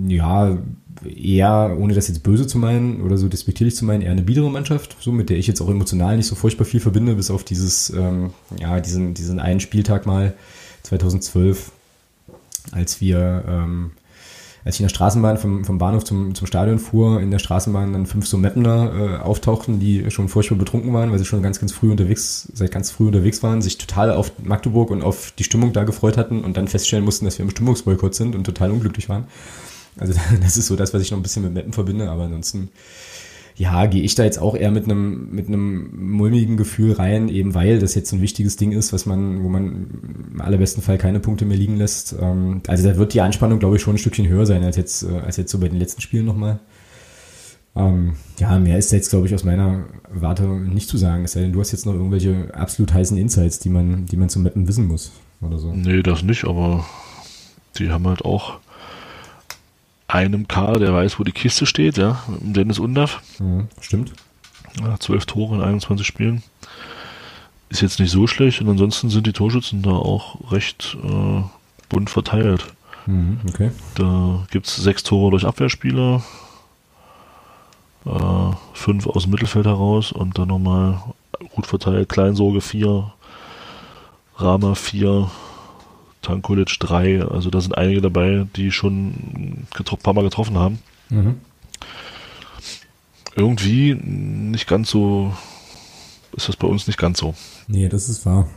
[0.08, 0.58] ja,
[1.04, 4.50] eher, ohne das jetzt böse zu meinen oder so despektierlich zu meinen, eher eine biedere
[4.50, 7.44] Mannschaft, so mit der ich jetzt auch emotional nicht so furchtbar viel verbinde, bis auf
[7.44, 10.34] dieses, ähm, ja, diesen, diesen einen Spieltag mal
[10.82, 11.70] 2012,
[12.72, 13.92] als wir, ähm,
[14.66, 17.92] als ich in der Straßenbahn vom, vom Bahnhof zum, zum Stadion fuhr, in der Straßenbahn
[17.92, 21.60] dann fünf so Mappener äh, auftauchten, die schon furchtbar betrunken waren, weil sie schon ganz,
[21.60, 25.44] ganz früh unterwegs, seit ganz früh unterwegs waren, sich total auf Magdeburg und auf die
[25.44, 28.72] Stimmung da gefreut hatten und dann feststellen mussten, dass wir im Stimmungsboykott sind und total
[28.72, 29.28] unglücklich waren.
[29.98, 32.70] Also das ist so das, was ich noch ein bisschen mit Mappen verbinde, aber ansonsten,
[33.56, 37.54] ja, gehe ich da jetzt auch eher mit einem, mit einem mulmigen Gefühl rein, eben
[37.54, 39.86] weil das jetzt so ein wichtiges Ding ist, was man, wo man
[40.34, 42.14] im allerbesten Fall keine Punkte mehr liegen lässt.
[42.20, 45.04] Ähm, Also da wird die Anspannung, glaube ich, schon ein Stückchen höher sein als jetzt,
[45.04, 46.60] äh, als jetzt so bei den letzten Spielen nochmal.
[47.74, 51.24] Ähm, ja, mehr ist jetzt, glaube ich, aus meiner Warte nicht zu sagen.
[51.24, 54.28] Es sei denn, du hast jetzt noch irgendwelche absolut heißen Insights, die man, die man
[54.28, 55.72] zum Mappen wissen muss oder so.
[55.74, 56.84] Nee, das nicht, aber
[57.78, 58.58] die haben halt auch
[60.08, 63.20] einem Kader, der weiß, wo die Kiste steht, ja, mit Dennis Undaff.
[63.38, 64.12] Mhm, stimmt.
[64.80, 66.42] Ja, 12 Tore in 21 Spielen.
[67.68, 71.42] Ist jetzt nicht so schlecht und ansonsten sind die Torschützen da auch recht äh,
[71.88, 72.66] bunt verteilt.
[73.06, 73.70] Mhm, okay.
[73.94, 76.22] Da gibt es sechs Tore durch Abwehrspieler,
[78.04, 81.02] äh, fünf aus dem Mittelfeld heraus und dann nochmal
[81.54, 83.12] gut verteilt Kleinsorge vier,
[84.36, 85.30] Rama vier,
[86.26, 87.22] Tankulic drei.
[87.22, 90.78] Also da sind einige dabei, die schon ein paar Mal getroffen haben.
[91.08, 91.36] Mhm.
[93.36, 95.32] Irgendwie nicht ganz so,
[96.36, 97.34] ist das bei uns nicht ganz so.
[97.68, 98.48] Nee, das ist wahr.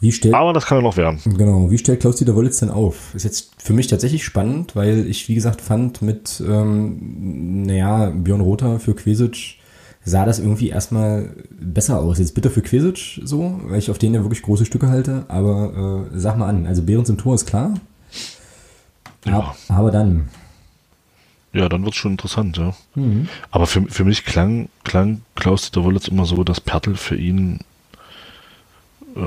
[0.00, 1.18] Wie stellt, Aber das kann ja noch werden.
[1.24, 3.14] genau, wie stellt Klaus-Dieter Wollitz denn auf?
[3.14, 8.42] Ist jetzt für mich tatsächlich spannend, weil ich, wie gesagt, fand mit, ähm, naja, Björn
[8.42, 9.56] Rother für Quesic
[10.04, 12.18] sah das irgendwie erstmal besser aus.
[12.18, 16.06] Jetzt bitte für Quesic so, weil ich auf den ja wirklich große Stücke halte, aber
[16.12, 17.74] äh, sag mal an, also Behrens im Tor ist klar.
[19.24, 19.38] Ja.
[19.38, 20.28] Ab- Aber dann.
[21.54, 22.74] Ja, dann wird's schon interessant, ja.
[22.96, 23.28] Mhm.
[23.50, 27.60] Aber für, für mich klang, klang Klaus-Dieter Wollitz immer so, dass Pertl für ihn
[29.16, 29.20] äh,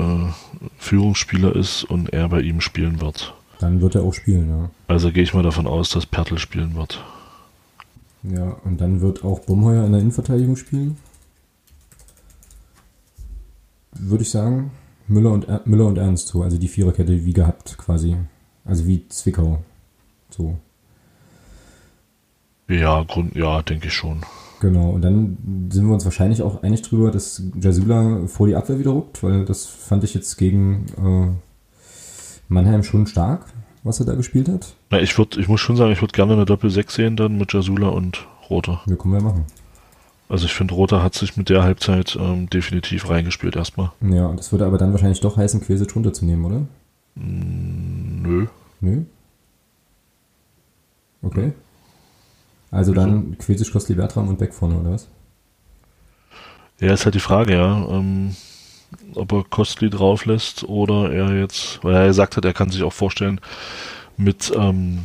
[0.76, 3.34] Führungsspieler ist und er bei ihm spielen wird.
[3.60, 4.70] Dann wird er auch spielen, ja.
[4.86, 7.02] Also gehe ich mal davon aus, dass Pertl spielen wird.
[8.22, 10.96] Ja, und dann wird auch Bumheuer in der Innenverteidigung spielen.
[13.92, 14.70] Würde ich sagen.
[15.06, 18.16] Müller und, Er- Müller und Ernst, so, also die Viererkette wie gehabt quasi.
[18.64, 19.62] Also wie Zwickau.
[20.30, 20.58] So.
[22.68, 24.20] Ja, Grund, ja, denke ich schon.
[24.60, 28.78] Genau, und dann sind wir uns wahrscheinlich auch einig drüber, dass Jasula vor die Abwehr
[28.78, 31.30] wieder ruckt, weil das fand ich jetzt gegen äh,
[32.48, 33.46] Mannheim schon stark,
[33.82, 34.74] was er da gespielt hat.
[34.90, 37.52] Na, ich würde, ich muss schon sagen, ich würde gerne eine Doppel-6 sehen dann mit
[37.52, 38.80] Jasula und Rother.
[38.86, 39.44] Wir können wir machen.
[40.28, 43.92] Also ich finde, Rother hat sich mit der Halbzeit ähm, definitiv reingespielt erstmal.
[44.02, 46.66] Ja, das würde aber dann wahrscheinlich doch heißen, Quesic runterzunehmen, oder?
[47.14, 48.46] Nö.
[48.80, 49.02] Nö.
[51.22, 51.52] Okay.
[52.70, 55.08] Also dann Quesic, Kostli, Bertram und Beck vorne, oder was?
[56.80, 58.36] Ja, ist halt die Frage, ja, ähm,
[59.14, 62.82] ob er Kostli drauf lässt oder er jetzt, weil er gesagt hat, er kann sich
[62.82, 63.40] auch vorstellen,
[64.16, 65.04] mit, ähm,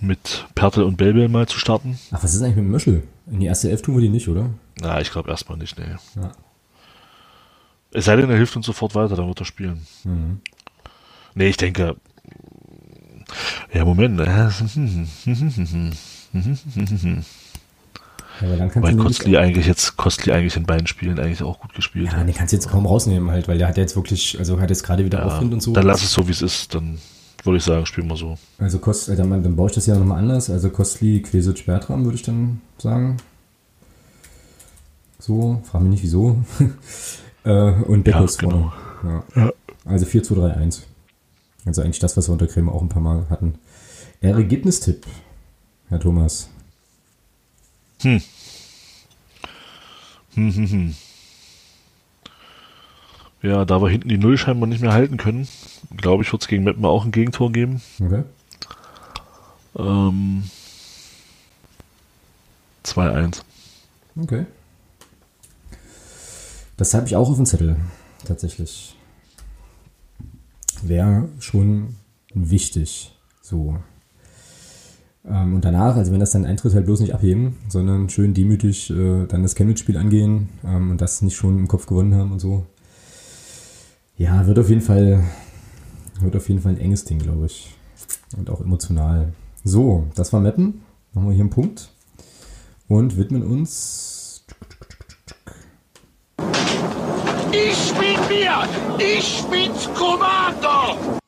[0.00, 1.98] mit Pertel und Belbel mal zu starten.
[2.10, 3.02] Ach, was ist eigentlich mit Möschel?
[3.30, 4.50] In die erste Elf tun wir die nicht, oder?
[4.80, 5.94] Na, ich glaube erstmal nicht, nee.
[6.16, 6.32] Ja.
[7.92, 9.86] Es sei denn, er hilft uns sofort weiter, dann wird er spielen.
[10.04, 10.40] Mhm.
[11.34, 11.96] Nee, ich denke.
[13.72, 14.20] Ja, Moment.
[18.40, 21.60] Ja, aber dann kannst Weil Kostli eigentlich jetzt, Kostli eigentlich in beiden Spielen eigentlich auch
[21.60, 22.28] gut gespielt Ja, hat.
[22.28, 24.82] den kannst du jetzt kaum rausnehmen halt, weil der hat jetzt wirklich, also hat jetzt
[24.84, 25.72] gerade wieder Ja, Aufwind und so.
[25.72, 26.98] Dann lass es so, wie es ist, dann
[27.44, 28.38] würde ich sagen, spielen wir so.
[28.58, 30.50] Also Kost, äh, dann, dann baue ich das ja nochmal anders.
[30.50, 33.16] Also Kostli, Quesic, Bertram würde ich dann sagen.
[35.18, 36.38] So, frage mich nicht wieso.
[37.44, 38.72] äh, und Beckles ja, genau.
[39.04, 39.24] Ja.
[39.36, 39.52] Ja.
[39.84, 40.86] Also 4, 2, 3, 1.
[41.66, 43.54] Also eigentlich das, was wir unter Creme auch ein paar Mal hatten.
[44.20, 45.06] Ergebnistipp,
[45.88, 46.48] Herr Thomas.
[48.00, 48.22] Hm.
[50.34, 50.94] Hm, hm, hm.
[53.42, 55.48] Ja, da wir hinten die Null scheinbar nicht mehr halten können,
[55.96, 57.80] glaube ich, wird es gegen Meppen auch ein Gegentor geben.
[57.98, 58.22] Okay.
[59.76, 60.44] Ähm,
[62.84, 63.42] 2-1.
[64.20, 64.46] Okay.
[66.76, 67.76] Das habe ich auch auf dem Zettel,
[68.24, 68.96] tatsächlich.
[70.82, 71.96] Wäre schon
[72.34, 73.78] wichtig, so.
[75.28, 78.90] Ähm, und danach, also wenn das dann eintritt, halt bloß nicht abheben, sondern schön demütig
[78.90, 82.38] äh, dann das Chemnitz-Spiel angehen ähm, und das nicht schon im Kopf gewonnen haben und
[82.40, 82.66] so.
[84.16, 85.22] Ja, wird auf jeden Fall,
[86.20, 87.74] wird auf jeden Fall ein enges Ding, glaube ich.
[88.36, 89.32] Und auch emotional.
[89.64, 90.82] So, das war Mappen.
[91.12, 91.90] Machen wir hier einen Punkt.
[92.88, 94.44] Und widmen uns.
[97.52, 98.68] Ich bin mir!
[98.98, 101.19] Ich bin's Kommando!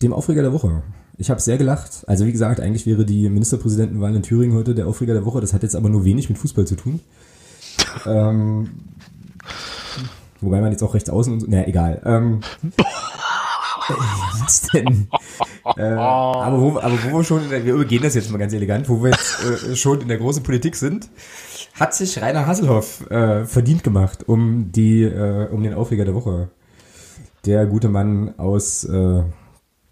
[0.00, 0.82] Dem Aufreger der Woche.
[1.16, 2.04] Ich habe sehr gelacht.
[2.06, 5.40] Also wie gesagt, eigentlich wäre die Ministerpräsidentenwahl in Thüringen heute der Aufreger der Woche.
[5.40, 7.00] Das hat jetzt aber nur wenig mit Fußball zu tun.
[8.06, 8.70] ähm,
[10.40, 12.00] Wobei man jetzt auch rechts außen und so, naja, egal.
[12.04, 12.40] Ähm,
[14.40, 15.08] was denn?
[15.76, 19.02] äh, aber, wo, aber wo wir schon, wir übergehen das jetzt mal ganz elegant, wo
[19.02, 21.08] wir jetzt äh, schon in der großen Politik sind,
[21.74, 26.50] hat sich Rainer Hasselhoff äh, verdient gemacht um die, äh, um den Aufreger der Woche.
[27.46, 29.22] Der gute Mann aus, äh,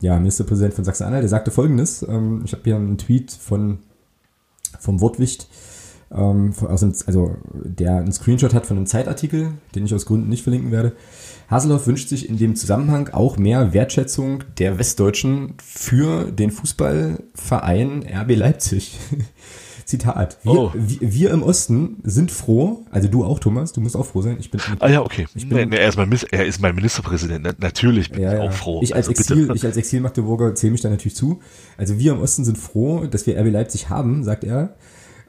[0.01, 3.79] ja, Ministerpräsident von Sachsen-Anhalt, der sagte folgendes, ähm, ich habe hier einen Tweet von,
[4.79, 5.49] vom Wortwicht,
[6.13, 10.29] ähm, aus einem, also der einen Screenshot hat von einem Zeitartikel, den ich aus Gründen
[10.29, 10.93] nicht verlinken werde.
[11.51, 18.37] Haseloff wünscht sich in dem Zusammenhang auch mehr Wertschätzung der Westdeutschen für den Fußballverein RB
[18.37, 18.99] Leipzig.
[19.87, 20.39] Zitat.
[20.43, 20.73] Wir, oh.
[20.75, 24.37] wir, wir, im Osten sind froh, also du auch, Thomas, du musst auch froh sein.
[24.41, 25.27] Ich bin ah ja, okay.
[25.35, 27.61] Ich bin, nee, er, ist mein, er ist mein Ministerpräsident.
[27.61, 28.81] Natürlich bin ja, ich auch froh.
[28.83, 31.41] Ich als, also Exil, ich als Exil-Magdeburger zähle mich da natürlich zu.
[31.79, 34.75] Also wir im Osten sind froh, dass wir RB Leipzig haben, sagt er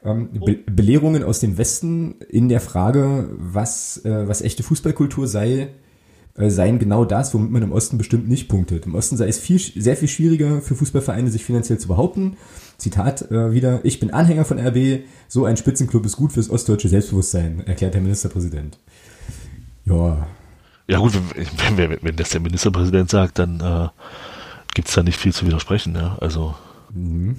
[0.04, 5.68] ähm, Be Belehrungen aus dem Westen in der Frage, was, äh, was echte Fußballkultur sei,
[6.36, 8.86] äh, seien genau das, womit man im Osten bestimmt nicht punktet.
[8.86, 12.36] Im Osten sei es viel, sehr viel schwieriger für Fußballvereine, sich finanziell zu behaupten.
[12.78, 16.88] Zitat äh, wieder, ich bin Anhänger von RB, so ein Spitzenclub ist gut fürs ostdeutsche
[16.88, 18.78] Selbstbewusstsein, erklärt der Ministerpräsident.
[19.84, 20.26] Ja.
[20.86, 21.12] Ja gut,
[21.66, 23.88] wenn, wenn, wenn das der Ministerpräsident sagt, dann äh,
[24.74, 25.94] gibt es da nicht viel zu widersprechen.
[25.96, 26.16] Ja?
[26.20, 26.54] Also.
[26.94, 27.36] Mhm.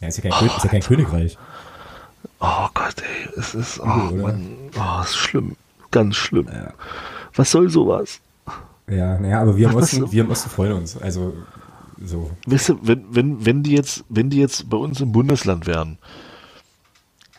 [0.00, 1.36] Ja, ist ja kein, oh, ist ja kein Königreich.
[2.38, 5.56] Oh Gott, ey, es ist, oh, Mann, oh, ist schlimm,
[5.90, 6.46] ganz schlimm.
[6.52, 6.72] Ja.
[7.34, 8.20] Was soll sowas?
[8.88, 10.96] Ja, naja, aber wir im, Osten, wir im Osten freuen uns.
[10.96, 11.34] Also,
[12.02, 12.30] so.
[12.46, 15.98] Weißt du, wenn, wenn, wenn die jetzt, wenn die jetzt bei uns im Bundesland wären,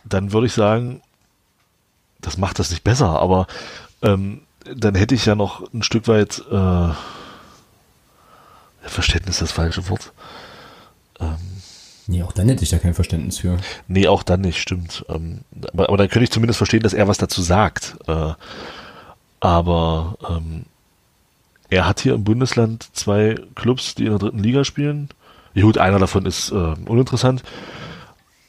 [0.03, 1.01] dann würde ich sagen,
[2.21, 3.47] das macht das nicht besser, aber
[4.01, 4.41] ähm,
[4.75, 6.89] dann hätte ich ja noch ein Stück weit äh,
[8.83, 10.13] Verständnis ist das falsche Wort.
[11.19, 11.35] Ähm,
[12.09, 13.57] Nee, auch dann hätte ich da kein Verständnis für.
[13.89, 15.05] Nee, auch dann nicht, stimmt.
[15.09, 15.41] Ähm,
[15.73, 17.97] aber, aber dann könnte ich zumindest verstehen, dass er was dazu sagt.
[18.07, 18.33] Äh,
[19.41, 20.65] aber ähm,
[21.69, 25.09] er hat hier im Bundesland zwei Clubs, die in der dritten Liga spielen.
[25.55, 27.43] Gut, einer davon ist äh, uninteressant.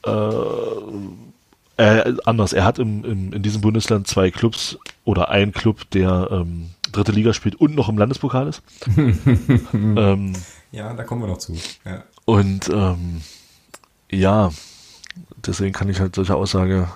[0.04, 0.30] Äh,
[1.78, 6.28] äh, anders, er hat im, im, in diesem Bundesland zwei Clubs oder ein Club, der
[6.30, 8.62] ähm, dritte Liga spielt und noch im Landespokal ist.
[8.96, 10.32] ähm,
[10.72, 11.56] ja, da kommen wir noch zu.
[11.84, 12.02] Ja.
[12.24, 13.22] Und ähm,
[14.10, 14.50] ja,
[15.46, 16.88] deswegen kann ich halt solche Aussage,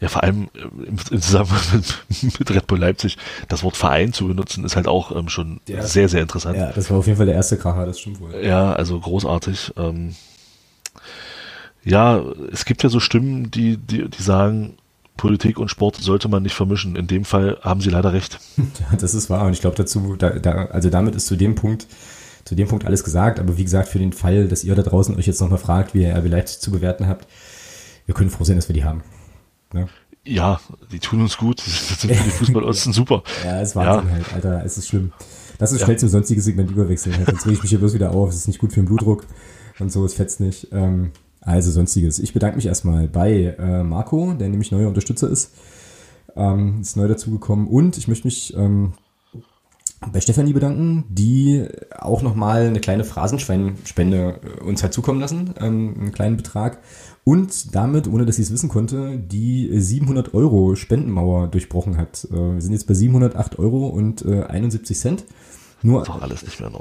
[0.00, 1.60] ja vor allem im, im Zusammenhang
[2.08, 3.16] mit, mit, Red Bull Leipzig,
[3.48, 6.56] das Wort Verein zu benutzen, ist halt auch ähm, schon ja, sehr, sehr interessant.
[6.56, 8.34] Ja, das war auf jeden Fall der erste Kracher, das stimmt wohl.
[8.42, 9.72] Ja, also großartig.
[9.76, 10.14] Ähm,
[11.82, 12.22] ja,
[12.52, 14.74] es gibt ja so Stimmen, die, die, die sagen,
[15.16, 16.96] Politik und Sport sollte man nicht vermischen.
[16.96, 18.38] In dem Fall haben sie leider recht.
[18.58, 19.46] Ja, das ist wahr.
[19.46, 21.86] Und ich glaube dazu, da, da, also damit ist zu dem Punkt,
[22.44, 23.40] zu dem Punkt alles gesagt.
[23.40, 26.02] Aber wie gesagt, für den Fall, dass ihr da draußen euch jetzt nochmal fragt, wie
[26.02, 27.26] ihr RB Leipzig zu bewerten habt,
[28.04, 29.02] wir können froh sein, dass wir die haben.
[29.76, 29.88] Ne?
[30.24, 30.60] Ja,
[30.90, 31.62] die tun uns gut.
[31.66, 33.22] Das sind für die Fußballosten super.
[33.44, 34.10] Ja, es war ja.
[34.10, 35.12] halt, Alter, es ist schlimm.
[35.58, 35.86] Lass uns ja.
[35.86, 37.16] schnell zum sonstigen Segment überwechseln.
[37.16, 37.26] Halt.
[37.28, 38.30] Sonst rege ich mich hier bloß wieder auf.
[38.30, 39.24] Es ist nicht gut für den Blutdruck
[39.78, 40.68] und so, es fetzt nicht.
[40.72, 42.18] Ähm, also sonstiges.
[42.18, 45.52] Ich bedanke mich erstmal bei äh, Marco, der nämlich neuer Unterstützer ist.
[46.34, 47.68] Ähm, ist neu dazugekommen.
[47.68, 48.94] Und ich möchte mich ähm,
[50.12, 51.66] bei Stefanie bedanken, die
[51.96, 56.78] auch nochmal eine kleine Phrasenschweinspende äh, uns hat zukommen lassen, ähm, einen kleinen Betrag.
[57.28, 62.24] Und damit, ohne dass sie es wissen konnte, die 700 Euro Spendenmauer durchbrochen hat.
[62.30, 65.24] Äh, wir sind jetzt bei 708 Euro und 71 äh, Cent.
[65.82, 66.06] Nur,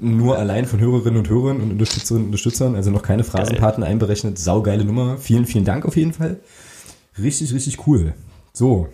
[0.01, 4.37] nur allein von Hörerinnen und Hörern und Unterstützerinnen und Unterstützern, also noch keine Phrasenpaten einberechnet.
[4.37, 5.17] Saugeile Nummer.
[5.17, 6.39] Vielen, vielen Dank auf jeden Fall.
[7.19, 8.13] Richtig, richtig cool.
[8.53, 8.87] So.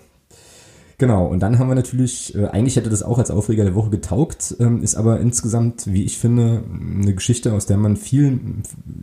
[1.00, 3.90] Genau, und dann haben wir natürlich, äh, eigentlich hätte das auch als Aufreger der Woche
[3.90, 8.40] getaugt, ähm, ist aber insgesamt, wie ich finde, eine Geschichte, aus der man viel,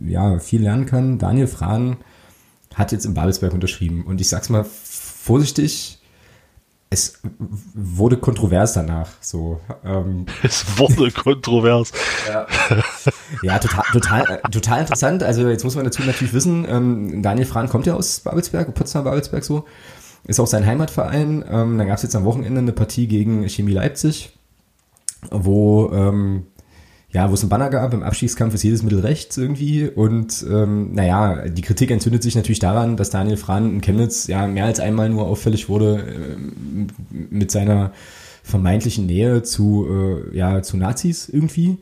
[0.03, 1.19] ja, viel lernen kann.
[1.19, 1.97] Daniel Frahn
[2.75, 5.99] hat jetzt in Babelsberg unterschrieben und ich sag's mal vorsichtig,
[6.91, 7.19] es
[7.73, 9.09] wurde kontrovers danach.
[9.21, 11.91] So, ähm, Es wurde kontrovers.
[13.43, 15.21] ja, total, total, äh, total interessant.
[15.21, 19.43] Also jetzt muss man dazu natürlich wissen, ähm, Daniel Frahn kommt ja aus Babelsberg, Potsdam-Babelsberg
[19.43, 19.65] so,
[20.23, 21.45] ist auch sein Heimatverein.
[21.47, 24.35] Ähm, dann gab es jetzt am Wochenende eine Partie gegen Chemie Leipzig,
[25.29, 26.47] wo ähm,
[27.11, 29.87] ja, wo es einen Banner gab, im Abstiegskampf ist jedes Mittel rechts irgendwie.
[29.87, 34.45] Und ähm, naja, die Kritik entzündet sich natürlich daran, dass Daniel Frahn in Chemnitz ja
[34.45, 36.87] mehr als einmal nur auffällig wurde ähm,
[37.31, 37.93] mit seiner
[38.43, 41.77] vermeintlichen Nähe zu, äh, ja, zu Nazis irgendwie.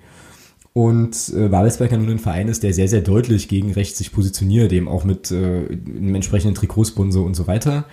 [0.71, 4.13] Und äh, Babelsberg ja nun ein Verein ist, der sehr, sehr deutlich gegen rechts sich
[4.13, 7.85] positioniert, eben auch mit äh, einem entsprechenden Trikotsponsor und so weiter.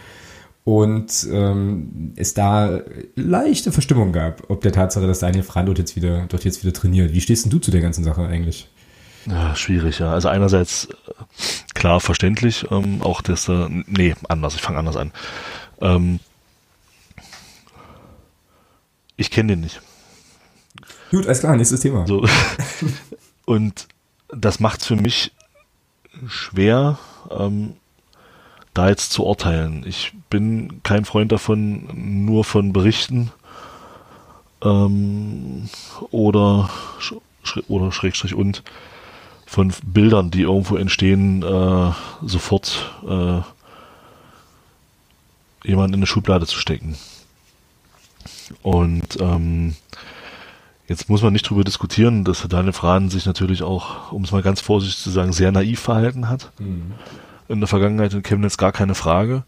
[0.65, 2.81] Und ähm, es da
[3.17, 6.73] leichte Verstimmung gab, ob der Tatsache, dass Daniel Frahn dort jetzt wieder, dort jetzt wieder
[6.73, 7.12] trainiert.
[7.12, 8.69] Wie stehst denn du zu der ganzen Sache eigentlich?
[9.27, 10.12] Ja, schwierig, ja.
[10.12, 11.12] Also einerseits äh,
[11.75, 15.12] klar verständlich, ähm, auch dass äh, nee, anders, ich fange anders an.
[15.81, 16.21] Ähm,
[19.17, 19.83] ich kenne den nicht.
[21.11, 22.07] Gut, alles klar, nächstes Thema.
[22.07, 22.27] So.
[23.45, 23.87] Und
[24.29, 25.33] das macht es für mich
[26.27, 26.99] schwer,
[27.31, 27.75] ähm,
[28.75, 29.85] da jetzt zu urteilen.
[29.87, 31.89] Ich bin kein Freund davon,
[32.27, 33.31] nur von Berichten
[34.62, 35.68] ähm,
[36.11, 36.68] oder,
[37.68, 38.62] oder Schrägstrich und
[39.47, 41.93] von Bildern, die irgendwo entstehen, äh,
[42.27, 43.41] sofort äh,
[45.66, 46.97] jemanden in eine Schublade zu stecken.
[48.62, 49.77] Und ähm,
[50.89, 54.43] jetzt muss man nicht drüber diskutieren, dass Daniel Frahn sich natürlich auch, um es mal
[54.43, 56.51] ganz vorsichtig zu sagen, sehr naiv verhalten hat.
[56.59, 56.93] Mhm.
[57.49, 59.45] In der Vergangenheit in Chemnitz gar keine Frage.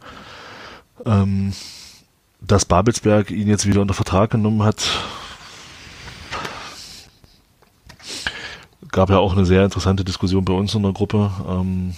[1.05, 1.53] Ähm,
[2.41, 4.83] dass Babelsberg ihn jetzt wieder unter Vertrag genommen hat,
[8.93, 11.95] gab ja auch eine sehr interessante Diskussion bei uns in der Gruppe, ähm,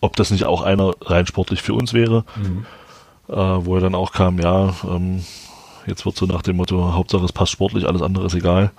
[0.00, 2.66] ob das nicht auch einer rein sportlich für uns wäre, Mhm.
[3.28, 5.22] äh, wo er dann auch kam, ja, ähm,
[5.86, 8.70] jetzt wird so nach dem Motto, Hauptsache es passt sportlich, alles andere ist egal.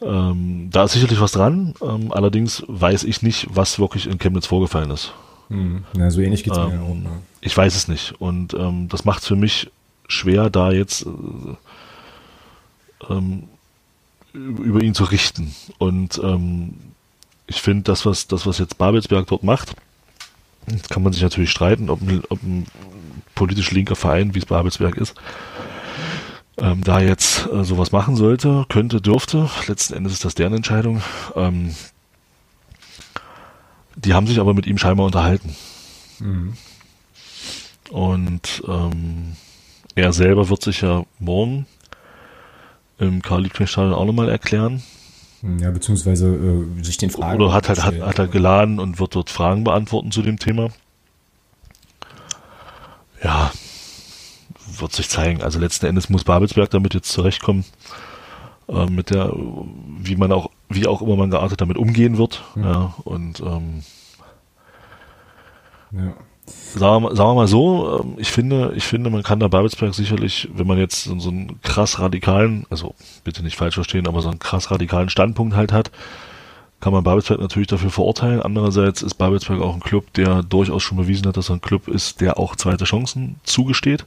[0.00, 4.46] Ähm, da ist sicherlich was dran, ähm, allerdings weiß ich nicht, was wirklich in Chemnitz
[4.46, 5.12] vorgefallen ist.
[5.48, 5.84] Mhm.
[5.96, 6.94] Ja, so ähnlich geht's mir Ähm, auch.
[6.94, 7.10] ne?
[7.40, 8.14] Ich weiß es nicht.
[8.20, 9.70] Und ähm, das macht es für mich
[10.08, 11.56] schwer, da jetzt äh,
[13.10, 13.44] ähm,
[14.32, 15.54] über ihn zu richten.
[15.78, 16.74] Und ähm,
[17.46, 19.74] ich finde, das was, das, was jetzt Babelsberg dort macht,
[20.70, 22.66] jetzt kann man sich natürlich streiten, ob ein, ob ein
[23.34, 25.14] politisch linker Verein, wie es Babelsberg ist,
[26.58, 29.48] ähm, da jetzt äh, sowas machen sollte, könnte, dürfte.
[29.66, 31.02] Letzten Endes ist das deren Entscheidung.
[31.36, 31.74] Ähm,
[34.04, 35.54] die haben sich aber mit ihm scheinbar unterhalten.
[36.20, 36.54] Mhm.
[37.90, 39.36] Und ähm,
[39.94, 41.66] er selber wird sich ja morgen
[42.98, 44.82] im Karl-Liebknecht-Stadion auch nochmal erklären.
[45.60, 47.40] Ja, beziehungsweise äh, sich den Fragen.
[47.40, 50.70] Oder hat halt hat, hat er geladen und wird dort Fragen beantworten zu dem Thema.
[53.22, 53.52] Ja,
[54.78, 55.42] wird sich zeigen.
[55.42, 57.64] Also letzten Endes muss Babelsberg damit jetzt zurechtkommen,
[58.68, 62.42] äh, mit der, wie man auch, wie auch immer man geartet damit umgehen wird.
[62.54, 62.64] Mhm.
[62.64, 63.82] Ja, und ähm,
[65.92, 66.12] ja.
[66.74, 69.48] sagen wir, mal- sagen wir mal so, ähm, ich finde, ich finde, man kann da
[69.48, 72.94] Babelsberg sicherlich, wenn man jetzt so einen krass radikalen, also
[73.24, 75.90] bitte nicht falsch verstehen, aber so einen krass radikalen Standpunkt halt hat,
[76.80, 78.40] kann man Babelsberg natürlich dafür verurteilen.
[78.42, 81.88] Andererseits ist Babelsberg auch ein Club, der durchaus schon bewiesen hat, dass er ein Club
[81.88, 84.02] ist, der auch zweite Chancen zugesteht.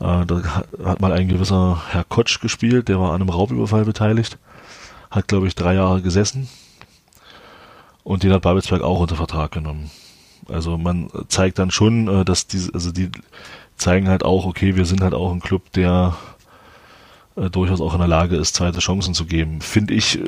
[0.00, 3.84] Äh, da hat- hat mal ein gewisser Herr Kotsch gespielt, der war an einem Raubüberfall
[3.84, 4.38] beteiligt,
[5.10, 6.48] hat glaube ich drei Jahre gesessen
[8.04, 9.90] und den hat Babelsberg auch unter Vertrag genommen.
[10.48, 13.10] Also man zeigt dann schon, äh, dass diese, also die
[13.76, 16.16] zeigen halt auch, okay, wir sind halt auch ein Club, der
[17.36, 19.60] äh, durchaus auch in der Lage ist, zweite Chancen zu geben.
[19.60, 20.24] Finde ich äh,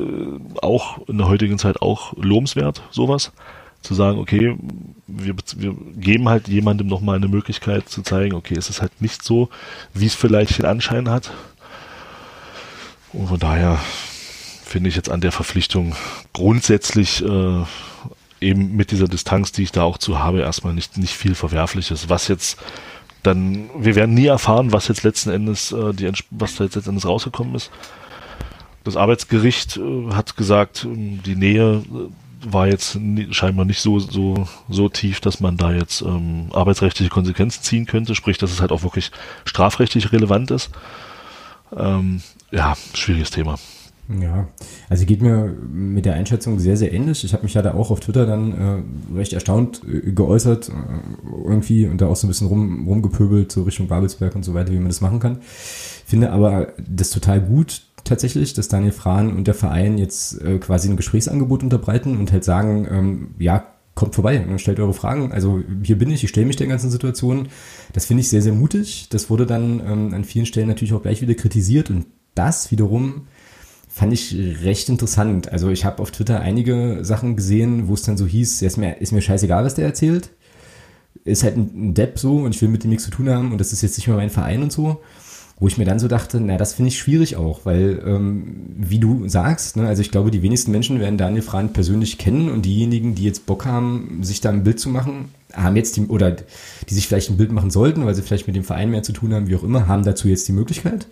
[0.60, 3.32] auch in der heutigen Zeit auch lobenswert, sowas.
[3.82, 4.56] Zu sagen, okay,
[5.08, 9.24] wir, wir geben halt jemandem nochmal eine Möglichkeit zu zeigen, okay, es ist halt nicht
[9.24, 9.48] so,
[9.92, 11.32] wie es vielleicht den Anschein hat.
[13.12, 13.80] Und von daher
[14.72, 15.94] finde ich jetzt an der Verpflichtung
[16.32, 17.64] grundsätzlich äh,
[18.40, 22.08] eben mit dieser Distanz, die ich da auch zu habe, erstmal nicht, nicht viel Verwerfliches.
[22.08, 22.58] Was jetzt
[23.22, 26.90] dann, wir werden nie erfahren, was jetzt letzten Endes, äh, die, was da jetzt letzten
[26.90, 27.70] Endes rausgekommen ist.
[28.82, 32.98] Das Arbeitsgericht äh, hat gesagt, ähm, die Nähe äh, war jetzt
[33.30, 38.14] scheinbar nicht so, so, so tief, dass man da jetzt ähm, arbeitsrechtliche Konsequenzen ziehen könnte,
[38.14, 39.12] sprich, dass es halt auch wirklich
[39.44, 40.70] strafrechtlich relevant ist.
[41.76, 43.58] Ähm, ja, schwieriges Thema.
[44.20, 44.48] Ja,
[44.88, 47.24] also geht mir mit der Einschätzung sehr, sehr ähnlich.
[47.24, 50.72] Ich habe mich ja da auch auf Twitter dann äh, recht erstaunt äh, geäußert, äh,
[51.44, 54.72] irgendwie und da auch so ein bisschen rum, rumgepöbelt, so Richtung Babelsberg und so weiter,
[54.72, 55.38] wie man das machen kann.
[56.04, 60.88] Finde aber das total gut tatsächlich, dass Daniel Frahn und der Verein jetzt äh, quasi
[60.90, 65.32] ein Gesprächsangebot unterbreiten und halt sagen, ähm, ja, kommt vorbei und stellt eure Fragen.
[65.32, 67.48] Also hier bin ich, ich stelle mich der ganzen Situation.
[67.92, 69.08] Das finde ich sehr, sehr mutig.
[69.10, 73.26] Das wurde dann ähm, an vielen Stellen natürlich auch gleich wieder kritisiert und das wiederum
[73.92, 74.34] fand ich
[74.64, 75.52] recht interessant.
[75.52, 78.78] Also ich habe auf Twitter einige Sachen gesehen, wo es dann so hieß, ja, ist
[78.78, 80.30] mir, ist mir scheißegal, was der erzählt.
[81.24, 83.58] Ist halt ein Depp so und ich will mit dem nichts zu tun haben und
[83.58, 85.02] das ist jetzt nicht mehr mein Verein und so.
[85.60, 88.98] Wo ich mir dann so dachte, na, das finde ich schwierig auch, weil, ähm, wie
[88.98, 92.64] du sagst, ne, also ich glaube, die wenigsten Menschen werden Daniel Frahn persönlich kennen und
[92.64, 96.32] diejenigen, die jetzt Bock haben, sich da ein Bild zu machen, haben jetzt die, oder
[96.32, 99.12] die sich vielleicht ein Bild machen sollten, weil sie vielleicht mit dem Verein mehr zu
[99.12, 101.06] tun haben, wie auch immer, haben dazu jetzt die Möglichkeit.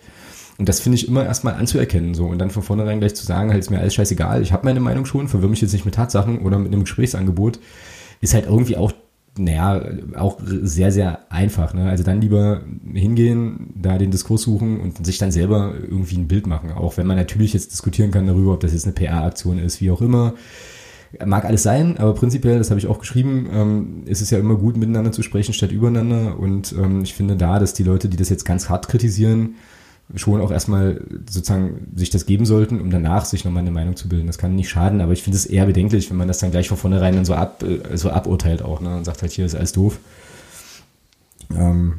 [0.61, 2.27] Und das finde ich immer erstmal anzuerkennen, so.
[2.27, 4.79] Und dann von vornherein gleich zu sagen, halt ist mir alles scheißegal, ich habe meine
[4.79, 7.59] Meinung schon, verwirre mich jetzt nicht mit Tatsachen oder mit einem Gesprächsangebot,
[8.21, 8.91] ist halt irgendwie auch
[9.39, 9.83] naja,
[10.15, 11.73] auch sehr, sehr einfach.
[11.73, 11.89] Ne?
[11.89, 12.61] Also dann lieber
[12.93, 16.73] hingehen, da den Diskurs suchen und sich dann selber irgendwie ein Bild machen.
[16.73, 19.89] Auch wenn man natürlich jetzt diskutieren kann darüber, ob das jetzt eine PR-Aktion ist, wie
[19.89, 20.35] auch immer.
[21.25, 24.57] Mag alles sein, aber prinzipiell, das habe ich auch geschrieben, ähm, ist es ja immer
[24.57, 26.37] gut, miteinander zu sprechen statt übereinander.
[26.37, 29.55] Und ähm, ich finde da, dass die Leute, die das jetzt ganz hart kritisieren,
[30.15, 34.09] schon auch erstmal sozusagen sich das geben sollten, um danach sich nochmal eine Meinung zu
[34.09, 34.27] bilden.
[34.27, 36.67] Das kann nicht schaden, aber ich finde es eher bedenklich, wenn man das dann gleich
[36.67, 39.55] von vornherein dann so, ab, äh, so aburteilt auch ne, und sagt halt, hier ist
[39.55, 39.99] alles doof.
[41.55, 41.95] Ähm,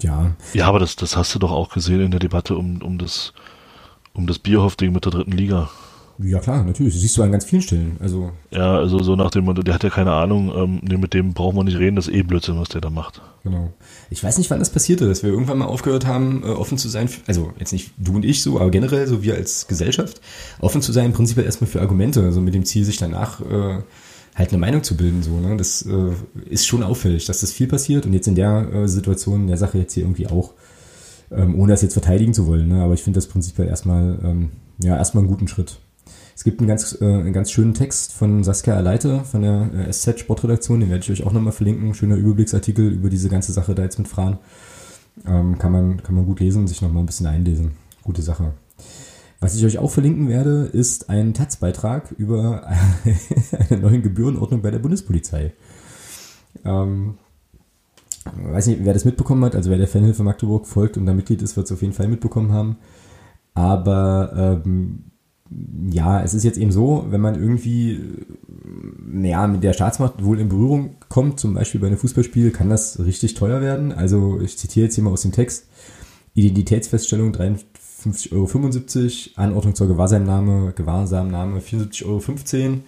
[0.00, 0.32] ja.
[0.52, 3.32] Ja, aber das, das hast du doch auch gesehen in der Debatte um, um das,
[4.14, 5.70] um das Bierhoff-Ding mit der dritten Liga.
[6.20, 6.94] Ja klar, natürlich.
[6.94, 7.96] Das siehst du an ganz vielen Stellen.
[8.00, 11.14] Also ja, also so nach dem Motto, der hat ja keine Ahnung, ähm, nee, mit
[11.14, 13.22] dem brauchen wir nicht reden, das ist eh Blödsinn, was der da macht.
[13.44, 13.72] Genau.
[14.10, 16.88] Ich weiß nicht, wann das passierte, dass wir irgendwann mal aufgehört haben, äh, offen zu
[16.88, 20.20] sein, für, also jetzt nicht du und ich so, aber generell so wir als Gesellschaft,
[20.60, 23.78] offen zu sein, prinzipiell erstmal für Argumente, also mit dem Ziel, sich danach äh,
[24.34, 25.22] halt eine Meinung zu bilden.
[25.22, 25.56] So, ne?
[25.56, 26.12] Das äh,
[26.50, 29.56] ist schon auffällig, dass das viel passiert und jetzt in der äh, Situation, in der
[29.56, 30.54] Sache jetzt hier irgendwie auch,
[31.30, 32.82] ähm, ohne das jetzt verteidigen zu wollen, ne?
[32.82, 34.50] aber ich finde das prinzipiell erstmal, ähm,
[34.82, 35.78] ja, erstmal einen guten Schritt.
[36.38, 39.92] Es gibt einen ganz, äh, einen ganz schönen Text von Saskia Aleite von der äh,
[39.92, 41.94] SZ Sportredaktion, den werde ich euch auch nochmal verlinken.
[41.94, 44.38] Schöner Überblicksartikel über diese ganze Sache da jetzt mit Fran.
[45.26, 47.72] Ähm, kann, man, kann man gut lesen, sich nochmal ein bisschen einlesen.
[48.04, 48.52] Gute Sache.
[49.40, 52.68] Was ich euch auch verlinken werde, ist ein Taz-Beitrag über
[53.70, 55.54] eine neue Gebührenordnung bei der Bundespolizei.
[56.64, 57.18] Ähm,
[58.44, 61.42] weiß nicht, wer das mitbekommen hat, also wer der Fanhilfe Magdeburg folgt und da Mitglied
[61.42, 62.76] ist, wird es auf jeden Fall mitbekommen haben.
[63.54, 65.02] Aber ähm,
[65.90, 68.00] ja, es ist jetzt eben so, wenn man irgendwie
[69.22, 73.02] ja, mit der Staatsmacht wohl in Berührung kommt, zum Beispiel bei einem Fußballspiel, kann das
[73.04, 73.92] richtig teuer werden.
[73.92, 75.66] Also ich zitiere jetzt hier mal aus dem Text.
[76.34, 82.80] Identitätsfeststellung 53,75 Euro, Anordnung zur Gewahrsamnahme, Gewahrsamnahme 74,15 Euro.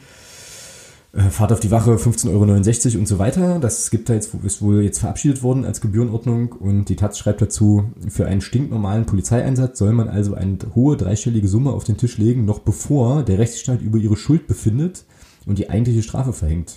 [1.12, 3.58] Äh, Fahrt auf die Wache 15,69 Euro und so weiter.
[3.58, 7.42] Das gibt da jetzt, ist wohl jetzt verabschiedet worden als Gebührenordnung und die Taz schreibt
[7.42, 12.18] dazu, für einen stinknormalen Polizeieinsatz soll man also eine hohe dreistellige Summe auf den Tisch
[12.18, 15.04] legen, noch bevor der Rechtsstaat über ihre Schuld befindet
[15.46, 16.74] und die eigentliche Strafe verhängt.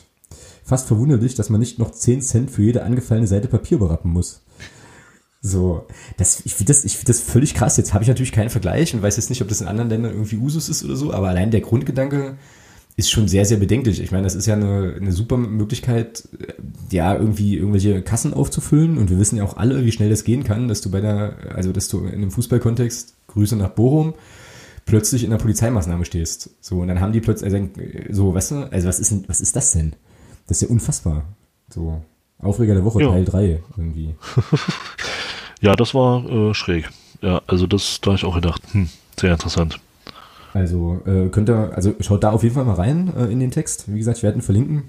[0.63, 4.41] Fast verwunderlich, dass man nicht noch 10 Cent für jede angefallene Seite Papier berappen muss.
[5.45, 7.75] So, das, ich finde das, find das völlig krass.
[7.75, 10.13] Jetzt habe ich natürlich keinen Vergleich und weiß jetzt nicht, ob das in anderen Ländern
[10.13, 12.37] irgendwie Usus ist oder so, aber allein der Grundgedanke,
[12.95, 14.01] ist schon sehr, sehr bedenklich.
[14.01, 16.28] Ich meine, das ist ja eine, eine super Möglichkeit,
[16.91, 18.97] ja, irgendwie irgendwelche Kassen aufzufüllen.
[18.97, 21.36] Und wir wissen ja auch alle, wie schnell das gehen kann, dass du bei der,
[21.55, 24.13] also dass du in einem Fußballkontext, Grüße nach Bochum,
[24.86, 26.51] plötzlich in der Polizeimaßnahme stehst.
[26.61, 27.70] So, und dann haben die plötzlich, also,
[28.11, 29.93] so, weißt du, also was ist denn, was ist das denn?
[30.47, 31.24] Das ist ja unfassbar.
[31.70, 32.01] So,
[32.39, 33.09] Aufreger der Woche, ja.
[33.09, 34.13] Teil 3 irgendwie.
[35.61, 36.89] ja, das war äh, schräg.
[37.21, 39.79] Ja, also das, da habe ich auch gedacht, hm, sehr interessant.
[40.54, 43.51] Also äh, könnt ihr, also schaut da auf jeden Fall mal rein äh, in den
[43.51, 43.92] Text.
[43.92, 44.84] Wie gesagt, ich werde ihn verlinken.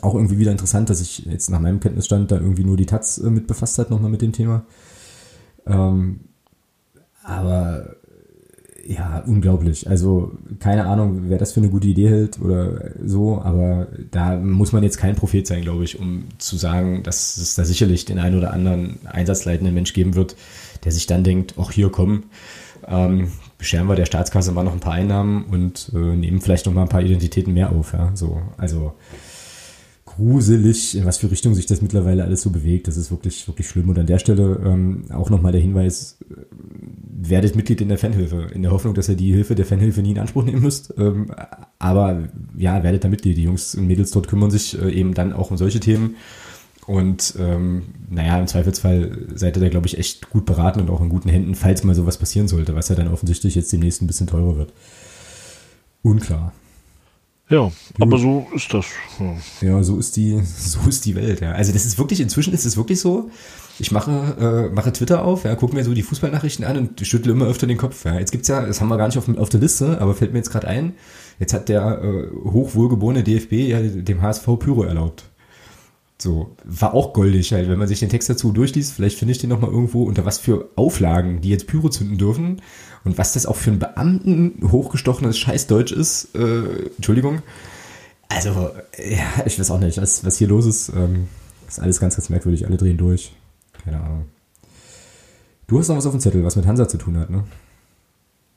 [0.00, 3.18] Auch irgendwie wieder interessant, dass sich jetzt nach meinem Kenntnisstand da irgendwie nur die Taz
[3.18, 4.64] äh, mit befasst hat, nochmal mit dem Thema.
[5.66, 6.20] Ähm,
[7.22, 7.96] aber
[8.86, 9.88] ja, unglaublich.
[9.88, 14.72] Also keine Ahnung, wer das für eine gute Idee hält oder so, aber da muss
[14.72, 18.18] man jetzt kein Prophet sein, glaube ich, um zu sagen, dass es da sicherlich den
[18.18, 20.36] einen oder anderen einsatzleitenden Mensch geben wird,
[20.84, 22.24] der sich dann denkt, ach hier, komm,
[22.88, 23.28] ähm,
[23.62, 26.82] bescheren wir der Staatskasse mal noch ein paar Einnahmen und äh, nehmen vielleicht noch mal
[26.82, 27.92] ein paar Identitäten mehr auf.
[27.92, 28.10] Ja?
[28.14, 28.94] So, also
[30.04, 32.88] gruselig, in was für Richtung sich das mittlerweile alles so bewegt.
[32.88, 33.88] Das ist wirklich, wirklich schlimm.
[33.88, 36.34] Und an der Stelle ähm, auch nochmal der Hinweis, äh,
[37.24, 40.10] werdet Mitglied in der Fanhilfe, in der Hoffnung, dass ihr die Hilfe der Fanhilfe nie
[40.10, 40.92] in Anspruch nehmen müsst.
[40.98, 41.30] Ähm,
[41.78, 42.28] aber
[42.58, 43.36] ja, werdet da Mitglied.
[43.36, 46.16] Die Jungs und Mädels dort kümmern sich äh, eben dann auch um solche Themen.
[46.86, 51.00] Und ähm, naja, im Zweifelsfall seid ihr da, glaube ich, echt gut beraten und auch
[51.00, 54.08] in guten Händen, falls mal sowas passieren sollte, was ja dann offensichtlich jetzt demnächst ein
[54.08, 54.72] bisschen teurer wird.
[56.02, 56.52] Unklar.
[57.48, 58.86] Ja, aber so ist das.
[59.20, 59.68] Ja.
[59.68, 61.52] ja, so ist die, so ist die Welt, ja.
[61.52, 63.30] Also das ist wirklich, inzwischen ist es wirklich so,
[63.78, 67.32] ich mache, äh, mache Twitter auf, ja, gucke mir so die Fußballnachrichten an und schüttle
[67.32, 68.04] immer öfter den Kopf.
[68.04, 68.18] Ja.
[68.18, 70.38] Jetzt gibt's ja, das haben wir gar nicht auf, auf der Liste, aber fällt mir
[70.38, 70.94] jetzt gerade ein,
[71.38, 75.24] jetzt hat der äh, hochwohlgeborene DFB ja dem HSV Pyro erlaubt.
[76.22, 79.38] So, war auch goldig halt, wenn man sich den Text dazu durchliest, vielleicht finde ich
[79.38, 82.62] den nochmal irgendwo, unter was für Auflagen, die jetzt Pyro zünden dürfen
[83.02, 87.42] und was das auch für einen Beamten hochgestochenes Scheißdeutsch ist, äh, Entschuldigung.
[88.28, 90.90] Also, ja, ich weiß auch nicht, was, was hier los ist.
[90.90, 91.26] Ähm,
[91.66, 93.32] ist alles ganz, ganz merkwürdig, alle drehen durch.
[93.84, 94.26] Keine Ahnung.
[95.66, 97.42] Du hast noch was auf dem Zettel, was mit Hansa zu tun hat, ne?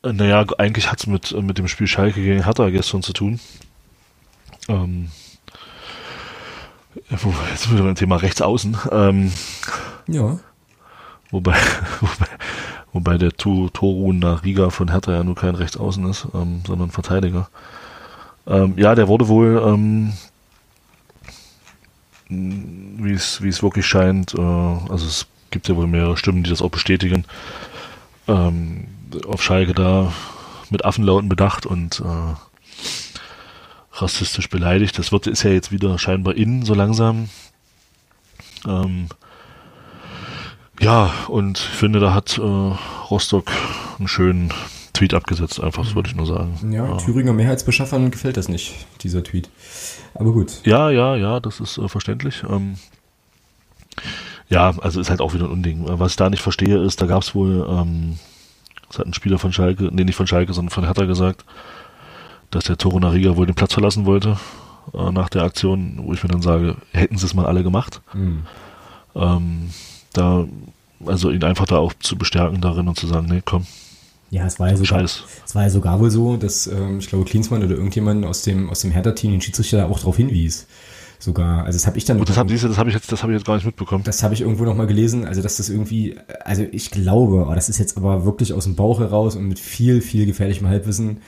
[0.03, 3.11] Äh, naja, eigentlich hat es mit, äh, mit dem Spiel Schalke gegen Hertha gestern zu
[3.11, 3.39] tun.
[4.67, 5.09] Ähm,
[7.09, 8.77] jetzt sind wir beim Thema Rechtsaußen.
[8.91, 9.31] Ähm,
[10.07, 10.39] ja.
[11.31, 11.55] Wobei,
[12.01, 12.27] wobei,
[12.93, 17.49] wobei der Torun nach Riga von Hertha ja nur kein Rechtsaußen ist, ähm, sondern Verteidiger.
[18.47, 20.13] Ähm, ja, der wurde wohl, ähm,
[22.29, 26.49] wie es wie es wirklich scheint, äh, also es gibt ja wohl mehrere Stimmen, die
[26.49, 27.25] das auch bestätigen,
[28.27, 28.87] ähm,
[29.27, 30.13] auf Schalke da
[30.69, 32.33] mit Affenlauten bedacht und äh,
[33.95, 34.97] rassistisch beleidigt.
[34.97, 37.29] Das wird ist ja jetzt wieder scheinbar in so langsam.
[38.67, 39.07] Ähm,
[40.79, 43.51] ja, und ich finde, da hat äh, Rostock
[43.97, 44.51] einen schönen
[44.93, 46.57] Tweet abgesetzt, einfach, das wollte ich nur sagen.
[46.71, 46.97] Ja, ja.
[46.97, 49.49] Thüringer Mehrheitsbeschaffern gefällt das nicht, dieser Tweet.
[50.13, 50.61] Aber gut.
[50.63, 52.43] Ja, ja, ja, das ist äh, verständlich.
[52.49, 52.75] Ähm,
[54.47, 55.83] ja, also ist halt auch wieder ein Unding.
[55.85, 58.19] Was ich da nicht verstehe, ist, da gab es wohl, ähm,
[58.87, 61.45] das hat ein Spieler von Schalke, nee, nicht von Schalke, sondern von Hertha gesagt,
[62.55, 64.37] dass der Toro Nariga wohl den Platz verlassen wollte
[64.93, 68.01] äh, nach der Aktion, wo ich mir dann sage, hätten sie es mal alle gemacht.
[68.13, 68.43] Mhm.
[69.13, 69.69] Ähm,
[70.13, 70.45] da,
[71.05, 73.65] also ihn einfach da auch zu bestärken darin und zu sagen, nee, komm.
[74.31, 75.23] Ja, es war ja sogar, es
[75.53, 78.81] war ja sogar wohl so, dass ähm, ich glaube Klinsmann oder irgendjemand aus dem aus
[78.81, 80.67] dem Hertha-Team den Schiedsrichter auch darauf hinwies.
[81.19, 82.19] Sogar, also das habe ich dann.
[82.19, 84.03] Und das habe das hab ich jetzt, das habe ich jetzt gar nicht mitbekommen.
[84.03, 85.25] Das habe ich irgendwo noch mal gelesen.
[85.25, 88.75] Also dass das irgendwie, also ich glaube, aber das ist jetzt aber wirklich aus dem
[88.75, 91.21] Bauch heraus und mit viel viel gefährlichem Halbwissen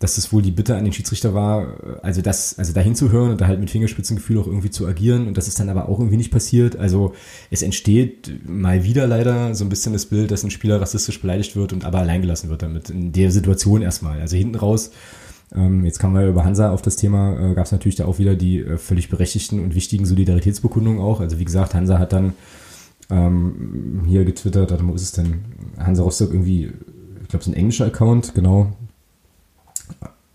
[0.00, 3.40] dass das wohl die Bitte an den Schiedsrichter war, also das, also da hinzuhören und
[3.40, 6.16] da halt mit Fingerspitzengefühl auch irgendwie zu agieren und das ist dann aber auch irgendwie
[6.16, 6.76] nicht passiert.
[6.76, 7.14] Also
[7.50, 11.56] es entsteht mal wieder leider so ein bisschen das Bild, dass ein Spieler rassistisch beleidigt
[11.56, 12.90] wird und aber alleingelassen wird damit.
[12.90, 14.20] In der Situation erstmal.
[14.20, 14.90] Also hinten raus,
[15.54, 18.18] ähm, jetzt kamen wir über Hansa auf das Thema, äh, gab es natürlich da auch
[18.18, 21.20] wieder die äh, völlig berechtigten und wichtigen Solidaritätsbekundungen auch.
[21.20, 22.34] Also wie gesagt, Hansa hat dann
[23.10, 25.44] ähm, hier getwittert, warte, wo ist es denn?
[25.78, 26.72] Hansa Rostock irgendwie,
[27.22, 28.72] ich glaube, es ist ein englischer Account, genau,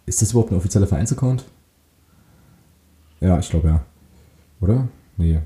[0.05, 1.45] ist das überhaupt ein offizieller Vereinsaccount?
[3.21, 3.81] Ja, ich glaube ja.
[4.61, 4.87] Oder?
[5.17, 5.39] Nee.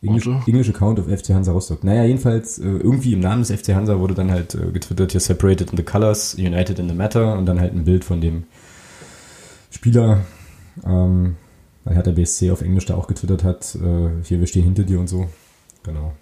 [0.00, 1.82] English, English Account of FC Hansa Rostock.
[1.82, 5.20] Naja, jedenfalls, äh, irgendwie im Namen des FC Hansa wurde dann halt äh, getwittert, hier
[5.20, 8.44] separated in the colors, united in the matter und dann halt ein Bild von dem
[9.70, 10.20] Spieler,
[10.84, 11.36] ähm,
[11.84, 14.84] weil hat der BSC auf Englisch da auch getwittert hat, äh, hier, wir stehen hinter
[14.84, 15.28] dir und so.
[15.82, 16.12] Genau.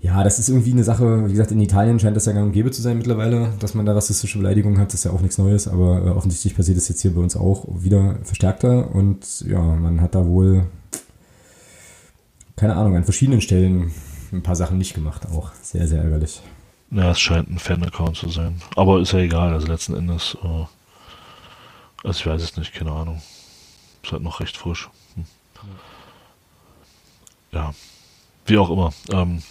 [0.00, 2.52] Ja, das ist irgendwie eine Sache, wie gesagt, in Italien scheint das ja gang und
[2.52, 5.38] gäbe zu sein mittlerweile, dass man da rassistische Beleidigungen hat, das ist ja auch nichts
[5.38, 9.60] Neues, aber äh, offensichtlich passiert das jetzt hier bei uns auch wieder verstärkter und ja,
[9.60, 10.66] man hat da wohl,
[12.54, 13.92] keine Ahnung, an verschiedenen Stellen
[14.32, 16.42] ein paar Sachen nicht gemacht, auch sehr, sehr ärgerlich.
[16.92, 20.46] Ja, es scheint ein Fan-Account zu sein, aber ist ja egal, also letzten Endes, äh,
[22.04, 23.20] also ich weiß es nicht, keine Ahnung,
[24.04, 24.88] ist halt noch recht frisch.
[25.16, 25.24] Hm.
[27.50, 27.74] Ja,
[28.46, 29.42] wie auch immer, ähm,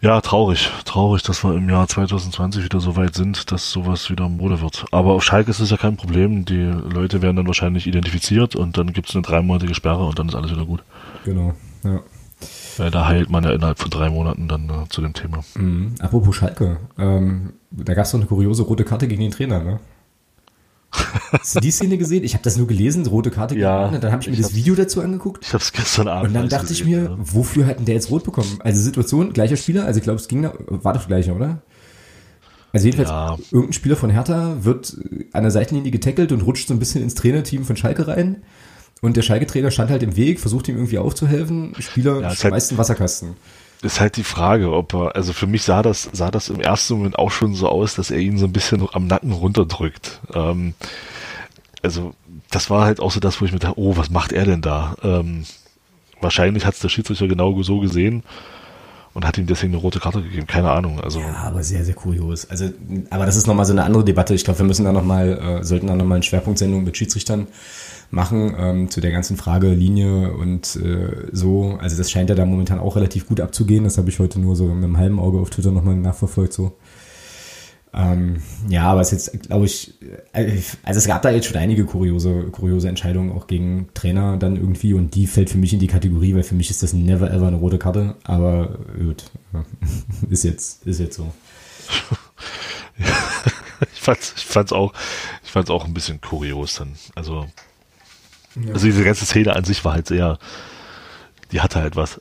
[0.00, 0.70] ja, traurig.
[0.84, 4.84] Traurig, dass wir im Jahr 2020 wieder so weit sind, dass sowas wieder Mode wird.
[4.92, 6.44] Aber auf Schalke ist es ja kein Problem.
[6.44, 10.28] Die Leute werden dann wahrscheinlich identifiziert und dann gibt es eine dreimonatige Sperre und dann
[10.28, 10.82] ist alles wieder gut.
[11.24, 11.54] Genau,
[11.84, 12.00] ja.
[12.76, 15.42] Weil da heilt man ja innerhalb von drei Monaten dann äh, zu dem Thema.
[15.54, 15.94] Mhm.
[16.00, 19.80] Apropos Schalke, ähm, da gab es doch eine kuriose rote Karte gegen den Trainer, ne?
[21.32, 22.24] Hast du die Szene gesehen?
[22.24, 23.56] Ich habe das nur gelesen, rote Karte.
[23.56, 23.88] Ja.
[23.88, 25.44] Dann habe ich mir das Video dazu angeguckt.
[25.44, 26.28] Ich habe es gestern Abend.
[26.28, 27.16] Und dann dachte ich mir, ja.
[27.18, 28.58] wofür hat denn der jetzt rot bekommen?
[28.60, 31.62] Also Situation, gleicher Spieler, also ich glaube, es ging da, war doch gleicher, oder?
[32.72, 33.38] Also jedenfalls, ja.
[33.50, 34.96] irgendein Spieler von Hertha wird
[35.32, 38.42] an der Seitenlinie getackelt und rutscht so ein bisschen ins Trainerteam von Schalke rein.
[39.02, 41.74] Und der Schalke-Trainer stand halt im Weg, versucht ihm irgendwie aufzuhelfen.
[41.78, 43.36] Spieler ja, schmeißt halt, einen Wasserkasten
[43.86, 46.94] ist halt die Frage, ob er, also für mich sah das, sah das im ersten
[46.94, 50.20] Moment auch schon so aus, dass er ihn so ein bisschen am Nacken runterdrückt.
[50.34, 50.74] Ähm,
[51.82, 52.14] also
[52.50, 54.60] das war halt auch so das, wo ich mir dachte, oh, was macht er denn
[54.60, 54.96] da?
[55.02, 55.44] Ähm,
[56.20, 58.22] wahrscheinlich hat es der Schiedsrichter genau so gesehen
[59.14, 60.46] und hat ihm deswegen eine rote Karte gegeben.
[60.46, 61.00] Keine Ahnung.
[61.00, 62.50] Also Ja, aber sehr, sehr kurios.
[62.50, 62.70] Also,
[63.08, 64.34] aber das ist nochmal so eine andere Debatte.
[64.34, 67.46] Ich glaube, wir müssen da nochmal, äh, sollten da nochmal eine Schwerpunktsendung mit Schiedsrichtern
[68.10, 71.78] machen, ähm, zu der ganzen Frage Linie und äh, so.
[71.80, 73.84] Also das scheint ja da momentan auch relativ gut abzugehen.
[73.84, 76.76] Das habe ich heute nur so mit einem halben Auge auf Twitter nochmal nachverfolgt so.
[77.96, 79.94] Ähm, ja, aber es jetzt, glaube ich,
[80.34, 84.56] äh, also es gab da jetzt schon einige kuriose, kuriose Entscheidungen auch gegen Trainer dann
[84.56, 87.30] irgendwie und die fällt für mich in die Kategorie, weil für mich ist das never
[87.30, 89.30] ever eine rote Karte, aber gut,
[90.30, 91.32] ist jetzt, ist jetzt so.
[92.98, 94.92] ich fand's, ich fand's auch,
[95.42, 96.96] ich fand's auch ein bisschen kurios dann.
[97.14, 97.46] Also,
[98.64, 98.72] ja.
[98.72, 100.38] also diese ganze Szene an sich war halt sehr,
[101.52, 102.20] die hatte halt was.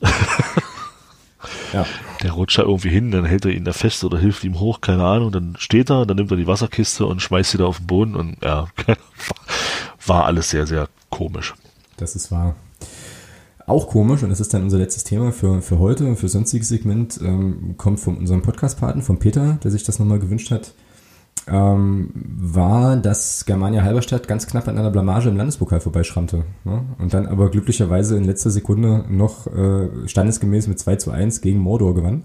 [1.74, 1.86] ja.
[2.24, 4.82] Der rutscht da irgendwie hin, dann hält er ihn da fest oder hilft ihm hoch,
[4.82, 7.78] keine Ahnung, dann steht er, dann nimmt er die Wasserkiste und schmeißt sie da auf
[7.78, 8.68] den Boden und ja,
[10.06, 11.53] war alles sehr, sehr komisch.
[11.98, 12.56] Das ist wahr.
[13.68, 17.20] Auch komisch, und das ist dann unser letztes Thema für, für heute, für sonstiges Segment,
[17.22, 20.74] ähm, kommt von unserem Podcast-Paten, von Peter, der sich das nochmal gewünscht hat,
[21.48, 26.44] ähm, war, dass Germania Halberstadt ganz knapp an einer Blamage im Landespokal vorbeischrammte.
[26.64, 26.84] Ne?
[26.98, 31.60] Und dann aber glücklicherweise in letzter Sekunde noch äh, standesgemäß mit 2 zu 1 gegen
[31.60, 32.24] Mordor gewann.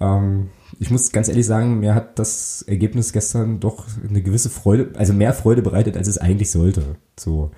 [0.00, 4.90] Ähm, ich muss ganz ehrlich sagen, mir hat das Ergebnis gestern doch eine gewisse Freude,
[4.96, 6.96] also mehr Freude bereitet, als es eigentlich sollte.
[7.18, 7.50] So.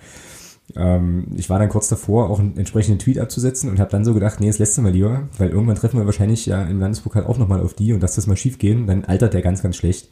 [0.76, 4.14] Ähm, ich war dann kurz davor, auch einen entsprechenden Tweet abzusetzen und habe dann so
[4.14, 7.38] gedacht, nee, das du mal lieber, weil irgendwann treffen wir wahrscheinlich ja im Landespokal auch
[7.38, 10.10] nochmal auf die und dass das mal schief gehen, dann altert der ganz, ganz schlecht.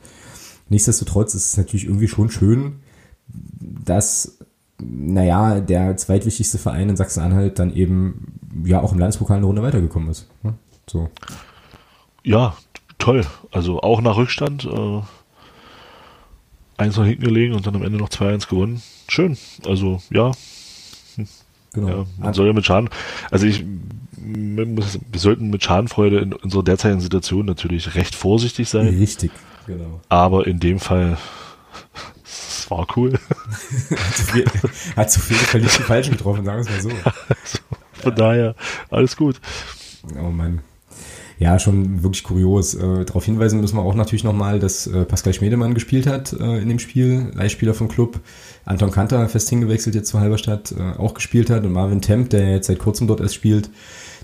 [0.73, 2.77] Nichtsdestotrotz ist es natürlich irgendwie schon schön,
[3.29, 4.39] dass,
[4.81, 10.09] naja, der zweitwichtigste Verein in Sachsen-Anhalt dann eben ja auch im Landespokal eine Runde weitergekommen
[10.09, 10.29] ist.
[10.43, 10.55] Ne?
[10.87, 11.11] So.
[12.25, 12.57] Ja,
[12.97, 13.27] toll.
[13.51, 14.65] Also auch nach Rückstand.
[14.65, 15.03] Äh,
[16.79, 18.81] eins nach hinten gelegen und dann am Ende noch 2-1 gewonnen.
[19.09, 19.37] Schön.
[19.67, 20.33] Also ja.
[21.75, 21.89] Genau.
[21.89, 22.89] Ja, man soll ja mit Schaden,
[23.31, 23.65] also ich,
[24.17, 28.89] muss, wir sollten mit Schadenfreude in unserer derzeitigen Situation natürlich recht vorsichtig sein.
[28.89, 29.31] Richtig,
[29.67, 30.01] genau.
[30.09, 31.17] Aber in dem Fall,
[32.25, 33.13] es war cool.
[33.15, 34.45] hat, zu viel,
[34.97, 37.11] hat zu viele verliebte Falschen getroffen, sagen wir es mal so.
[37.29, 37.59] Also,
[37.93, 38.55] von daher,
[38.91, 39.41] alles gut.
[40.19, 40.61] Oh Mann
[41.43, 42.75] ja, schon wirklich kurios.
[42.75, 46.59] Äh, darauf hinweisen müssen wir auch natürlich nochmal, dass äh, Pascal Schmedemann gespielt hat äh,
[46.59, 48.21] in dem Spiel, Leihspieler vom Club.
[48.65, 51.65] Anton Kanter, fest hingewechselt jetzt zu Halberstadt, äh, auch gespielt hat.
[51.65, 53.71] Und Marvin Temp, der jetzt seit kurzem dort erst spielt,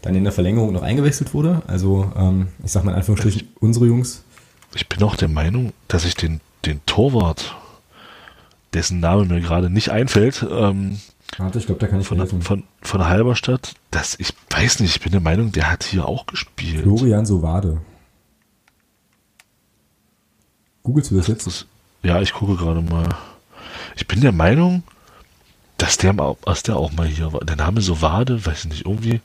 [0.02, 1.62] dann in der Verlängerung noch eingewechselt wurde.
[1.66, 4.24] Also, ähm, ich sag mal in Anführungsstrichen, unsere Jungs.
[4.74, 7.56] Ich bin auch der Meinung, dass ich den, den Torwart,
[8.74, 10.98] dessen Name mir gerade nicht einfällt, ähm,
[11.36, 12.42] Warte, ich glaube, da kann ich von, helfen.
[12.42, 16.26] Von, von Halberstadt, das, ich weiß nicht, ich bin der Meinung, der hat hier auch
[16.26, 16.82] gespielt.
[16.82, 17.80] Florian Sovade.
[20.82, 21.46] Googlest du das jetzt?
[21.46, 21.66] Das,
[22.02, 23.08] ja, ich gucke gerade mal.
[23.94, 24.82] Ich bin der Meinung,
[25.76, 26.14] dass der,
[26.44, 27.40] dass der auch mal hier war.
[27.40, 29.20] Der Name Sovade, weiß ich nicht, irgendwie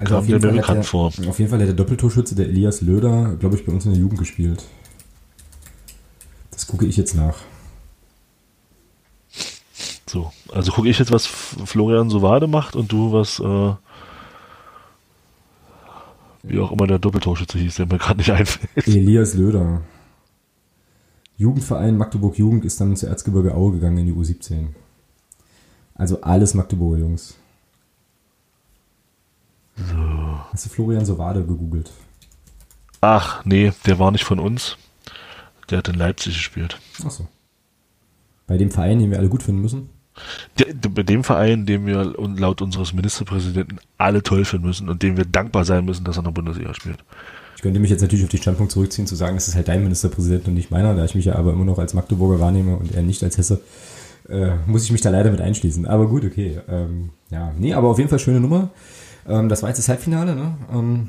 [0.00, 1.06] also der mir bekannt der, vor.
[1.06, 4.00] Auf jeden Fall hat der Doppeltorschütze, der Elias Löder, glaube ich, bei uns in der
[4.00, 4.64] Jugend gespielt.
[6.50, 7.36] Das gucke ich jetzt nach.
[10.06, 13.74] So, also gucke ich jetzt, was Florian Sovade macht und du, was, äh,
[16.42, 18.88] wie auch immer der Doppeltorschütze hieß, der mir gerade nicht einfällt.
[18.88, 19.82] Elias Löder.
[21.36, 24.68] Jugendverein Magdeburg Jugend ist dann zur Erzgebirge Aue gegangen in die U17.
[25.94, 27.39] Also alles Magdeburger Jungs.
[29.88, 30.40] So.
[30.52, 31.90] Hast du Florian Sovade gegoogelt?
[33.00, 34.76] Ach, nee, der war nicht von uns.
[35.70, 36.78] Der hat in Leipzig gespielt.
[37.04, 37.28] Achso.
[38.46, 39.88] Bei dem Verein, den wir alle gut finden müssen?
[40.94, 45.24] bei dem Verein, den wir laut unseres Ministerpräsidenten alle toll finden müssen und dem wir
[45.24, 46.98] dankbar sein müssen, dass er in der Bundesliga spielt.
[47.56, 49.82] Ich könnte mich jetzt natürlich auf den Standpunkt zurückziehen, zu sagen, das ist halt dein
[49.82, 52.94] Ministerpräsident und nicht meiner, da ich mich ja aber immer noch als Magdeburger wahrnehme und
[52.94, 53.60] er nicht als Hesse,
[54.28, 55.86] äh, muss ich mich da leider mit einschließen.
[55.86, 56.60] Aber gut, okay.
[56.68, 58.70] Ähm, ja, nee, aber auf jeden Fall schöne Nummer.
[59.26, 60.54] Ähm, das war jetzt das Halbfinale, ne?
[60.72, 61.08] Ähm,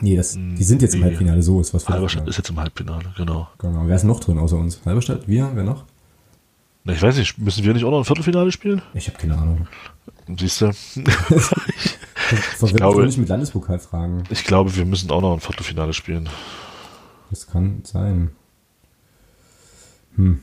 [0.00, 2.58] nee, das, die sind jetzt im Halbfinale, so ist was für Halberstadt ist jetzt im
[2.58, 3.48] Halbfinale, genau.
[3.58, 3.82] Genau.
[3.86, 4.80] Wer ist noch drin außer uns?
[4.84, 5.28] Halberstadt?
[5.28, 5.50] Wir?
[5.54, 5.84] Wer noch?
[6.84, 8.82] Na, ich weiß nicht, müssen wir nicht auch noch ein Viertelfinale spielen?
[8.94, 9.66] Ich habe keine Ahnung.
[10.38, 10.66] Siehst du?
[12.62, 14.24] ich glaube, nicht mit Landespokal fragen.
[14.30, 16.28] Ich glaube, wir müssen auch noch ein Viertelfinale spielen.
[17.30, 18.30] Das kann sein.
[20.16, 20.40] Hm.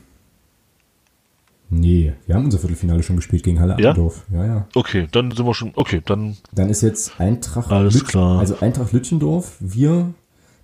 [1.68, 3.90] Nee, wir haben unser Viertelfinale schon gespielt gegen Halle ja?
[3.90, 4.24] Abendorf.
[4.30, 4.66] Ja, ja.
[4.74, 5.72] Okay, dann sind wir schon.
[5.74, 6.36] Okay, dann.
[6.52, 7.72] Dann ist jetzt Eintracht.
[7.72, 8.38] Alles Lüt klar.
[8.38, 10.14] Also Eintracht Lütchendorf, wir,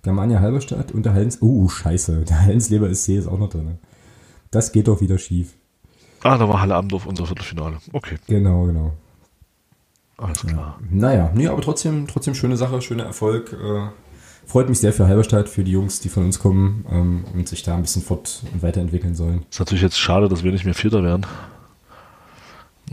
[0.03, 1.41] Germania Halberstadt und der Hallens.
[1.41, 2.23] Oh, scheiße.
[2.23, 3.77] Der Hallensleber SC ist auch noch drin.
[4.51, 5.53] Das geht doch wieder schief.
[6.21, 7.77] Ah, da war Halle Abendorf unser Viertelfinale.
[7.91, 8.15] Okay.
[8.27, 8.93] Genau, genau.
[10.17, 10.79] Alles klar.
[10.79, 10.87] Ja.
[10.89, 13.51] Naja, nee, aber trotzdem, trotzdem schöne Sache, schöner Erfolg.
[13.51, 13.87] Äh,
[14.45, 17.63] freut mich sehr für Halberstadt, für die Jungs, die von uns kommen ähm, und sich
[17.63, 19.45] da ein bisschen fort und weiterentwickeln sollen.
[19.49, 21.25] Ist natürlich jetzt schade, dass wir nicht mehr Vierter werden.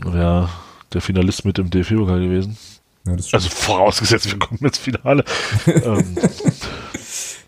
[0.03, 0.49] Wäre
[0.93, 2.57] der Finalist mit dem DFB-Pokal gewesen.
[3.05, 5.23] Ja, Also vorausgesetzt, wir kommen ins Finale.
[5.67, 6.17] ähm,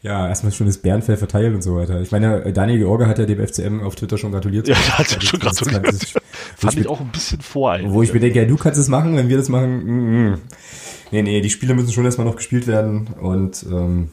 [0.01, 2.01] Ja, erstmal schon das Bärenfell verteilt und so weiter.
[2.01, 4.67] Ich meine, Daniel George hat ja dem FCM auf Twitter schon gratuliert.
[4.67, 5.85] ja, hat ja schon Das gratuliert.
[5.95, 6.13] 20,
[6.57, 7.87] Fand ich auch ein bisschen voreilig.
[7.89, 9.83] Wo ich mir denke, ja, du kannst es machen, wenn wir das machen.
[9.85, 10.41] mm, mm.
[11.13, 14.09] Nee, nee, die Spiele müssen schon erstmal noch gespielt werden und ähm,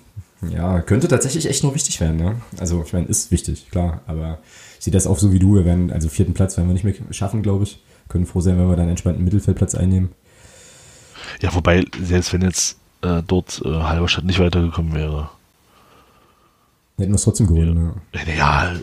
[0.51, 2.35] ja, könnte tatsächlich echt noch wichtig werden, ja.
[2.59, 4.39] Also, ich meine, ist wichtig, klar, aber
[4.79, 5.55] ich sehe das auch so wie du.
[5.55, 7.83] Wir werden, also vierten Platz werden wir nicht mehr schaffen, glaube ich.
[8.11, 10.11] Können froh sein, wenn wir dann entspannt einen Mittelfeldplatz einnehmen.
[11.41, 15.31] Ja, wobei, selbst wenn jetzt äh, dort äh, Halberstadt nicht weitergekommen wäre.
[16.99, 17.95] Hätten wir es trotzdem geholt, ne?
[18.37, 18.79] Ja, die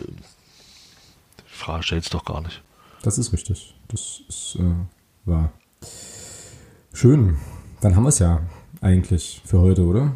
[1.46, 2.62] Frage stellt's doch gar nicht.
[3.04, 3.76] Das ist richtig.
[3.86, 4.74] Das ist äh,
[5.24, 5.52] wahr.
[6.92, 7.36] Schön.
[7.80, 8.40] Dann haben wir es ja
[8.80, 10.12] eigentlich für heute, oder?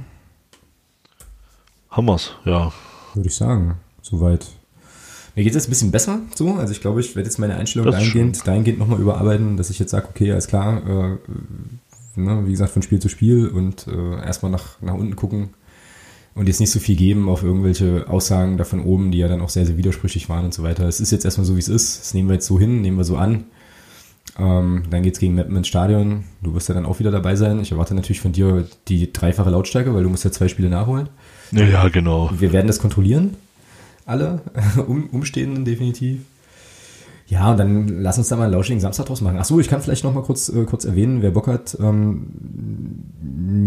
[1.90, 2.72] Haben wir's, ja.
[3.14, 3.76] Würde ich sagen.
[4.00, 4.46] Soweit.
[5.34, 6.54] Mir geht es jetzt ein bisschen besser so.
[6.54, 9.78] Also ich glaube, ich werde jetzt meine Einstellung Das dahingehend, dahingehend nochmal überarbeiten, dass ich
[9.78, 14.24] jetzt sage, okay, alles klar, äh, ne, wie gesagt, von Spiel zu Spiel und äh,
[14.24, 15.50] erstmal nach, nach unten gucken
[16.34, 19.40] und jetzt nicht so viel geben auf irgendwelche Aussagen da von oben, die ja dann
[19.40, 20.86] auch sehr, sehr widersprüchlich waren und so weiter.
[20.86, 22.00] Es ist jetzt erstmal so, wie es ist.
[22.00, 23.44] Das nehmen wir jetzt so hin, nehmen wir so an.
[24.38, 26.24] Ähm, dann geht's gegen Meppen ins Stadion.
[26.42, 27.60] Du wirst ja dann auch wieder dabei sein.
[27.60, 31.08] Ich erwarte natürlich von dir die dreifache Lautstärke, weil du musst ja zwei Spiele nachholen.
[31.50, 32.30] Ja, genau.
[32.38, 33.36] Wir werden das kontrollieren.
[34.06, 34.40] Alle
[34.86, 36.20] um, Umstehenden definitiv.
[37.26, 39.38] Ja, und dann lass uns da mal einen lauschigen Samstag draus machen.
[39.38, 42.26] Ach so, ich kann vielleicht noch mal kurz, äh, kurz erwähnen, wer Bock hat, ähm,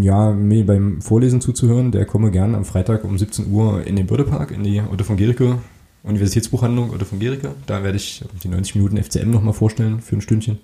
[0.01, 4.05] ja, mir beim Vorlesen zuzuhören, der komme gern am Freitag um 17 Uhr in den
[4.05, 5.57] Bördepark, in die Otto von Gericke
[6.05, 7.55] Universitätsbuchhandlung Otto von Gericke.
[7.65, 10.59] Da werde ich die 90 Minuten FCM noch mal vorstellen für ein Stündchen.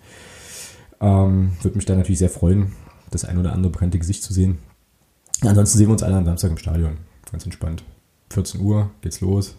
[0.99, 2.73] Ähm, Würde mich da natürlich sehr freuen,
[3.09, 4.59] das ein oder andere bekannte Gesicht zu sehen.
[5.41, 6.97] Ansonsten sehen wir uns alle am Samstag im Stadion.
[7.31, 7.84] Ganz entspannt.
[8.31, 9.55] 14 Uhr geht's los.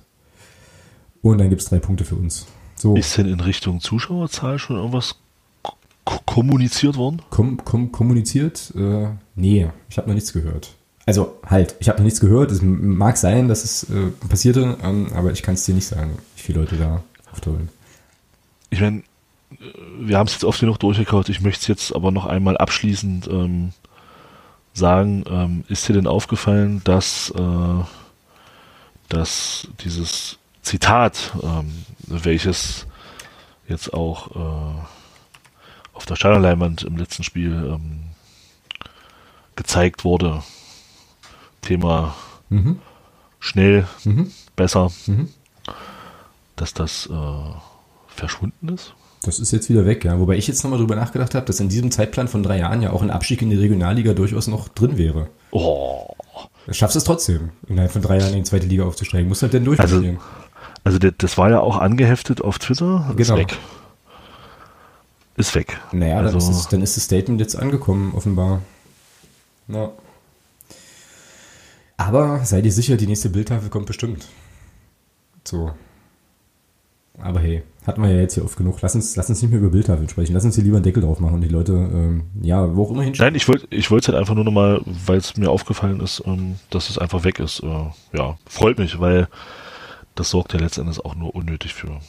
[1.20, 2.46] Und dann gibt's drei Punkte für uns.
[2.76, 5.16] So, Ist denn in Richtung Zuschauerzahl schon irgendwas
[5.62, 7.22] ko- kommuniziert worden?
[7.30, 8.72] kom kom kommuniziert?
[8.76, 10.74] Äh, nee, ich habe noch nichts gehört.
[11.04, 12.50] Also halt, ich habe noch nichts gehört.
[12.52, 16.18] Es mag sein, dass es äh, passierte, ähm, aber ich kann es dir nicht sagen,
[16.36, 17.02] wie viele Leute da
[17.32, 17.68] auftauchen.
[18.70, 19.02] Ich meine,
[19.98, 21.28] wir haben es jetzt oft genug durchgekaut.
[21.28, 23.72] Ich möchte es jetzt aber noch einmal abschließend ähm,
[24.74, 25.24] sagen.
[25.28, 27.84] Ähm, ist dir denn aufgefallen, dass, äh,
[29.08, 32.86] dass dieses Zitat, ähm, welches
[33.68, 34.80] jetzt auch äh,
[35.94, 38.02] auf der Stadionleinwand im letzten Spiel ähm,
[39.56, 40.42] gezeigt wurde,
[41.62, 42.14] Thema
[42.50, 42.78] Mhm.
[43.40, 44.30] schnell, Mhm.
[44.56, 45.28] besser, Mhm.
[46.56, 47.52] dass das äh,
[48.08, 48.94] verschwunden ist?
[49.24, 50.18] Das ist jetzt wieder weg, ja.
[50.18, 52.90] Wobei ich jetzt nochmal drüber nachgedacht habe, dass in diesem Zeitplan von drei Jahren ja
[52.90, 55.28] auch ein Abstieg in die Regionalliga durchaus noch drin wäre.
[55.52, 56.08] Oh,
[56.66, 59.28] Du schaffst es trotzdem, innerhalb von drei Jahren in die zweite Liga aufzusteigen.
[59.28, 60.18] Musst halt dann Also, durchmarschieren.
[60.84, 63.06] also das, war ja auch angeheftet auf Twitter.
[63.16, 63.38] Ist Genau.
[63.40, 63.56] weg.
[65.36, 65.78] Ist weg.
[65.92, 68.62] naja, dann, also- ist das, dann ist das Statement jetzt angekommen, offenbar.
[69.68, 69.90] Ja.
[72.06, 74.26] Aber sei dir sicher, die nächste Bildtafel kommt bestimmt.
[75.44, 75.72] So.
[77.18, 78.80] Aber hey, hatten wir ja jetzt hier oft genug.
[78.80, 80.32] Lass uns, lass uns nicht mehr über Bildtafeln sprechen.
[80.32, 82.90] Lass uns hier lieber einen Deckel drauf machen und die Leute, ähm, ja, wo auch
[82.90, 83.28] immer hinschauen.
[83.28, 86.56] Nein, ich wollte ich es halt einfach nur nochmal, weil es mir aufgefallen ist, ähm,
[86.70, 87.62] dass es einfach weg ist.
[87.62, 89.28] Äh, ja, freut mich, weil
[90.14, 92.00] das sorgt ja letztendlich auch nur unnötig für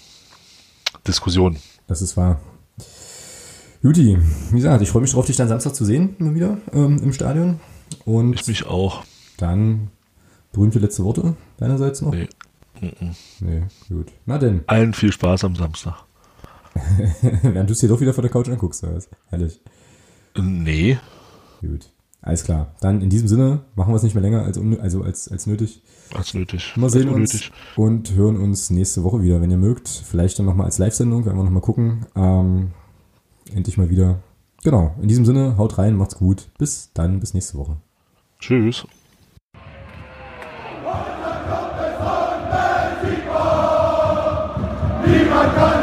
[1.07, 1.57] Diskussionen.
[1.87, 2.39] Das ist wahr.
[3.83, 4.17] Juti,
[4.51, 7.13] wie gesagt, ich freue mich drauf, dich dann Samstag zu sehen, immer wieder ähm, im
[7.13, 7.59] Stadion.
[8.05, 9.03] Und Ich mich auch.
[9.37, 9.89] Dann
[10.51, 12.13] berühmte letzte Worte deinerseits noch?
[12.13, 12.27] Nee.
[13.39, 14.11] Nee, gut.
[14.25, 16.03] Na denn, Allen viel Spaß am Samstag.
[17.21, 19.09] während du es dir doch wieder vor der Couch anguckst, oder was?
[19.27, 19.61] Herrlich.
[20.35, 20.97] Nee.
[21.61, 21.91] Gut.
[22.21, 22.73] Alles klar.
[22.79, 25.83] Dann in diesem Sinne machen wir es nicht mehr länger als, also als, als nötig.
[26.13, 26.73] Als nötig.
[26.75, 27.51] Wir sehen als uns unnötig.
[27.75, 29.87] und hören uns nächste Woche wieder, wenn ihr mögt.
[29.89, 32.05] Vielleicht dann nochmal als Live-Sendung, werden wir nochmal gucken.
[32.15, 32.71] Ähm,
[33.53, 34.23] endlich mal wieder.
[34.63, 34.95] Genau.
[35.01, 36.49] In diesem Sinne, haut rein, macht's gut.
[36.57, 37.77] Bis dann, bis nächste Woche.
[38.39, 38.87] Tschüss.
[45.33, 45.82] my God.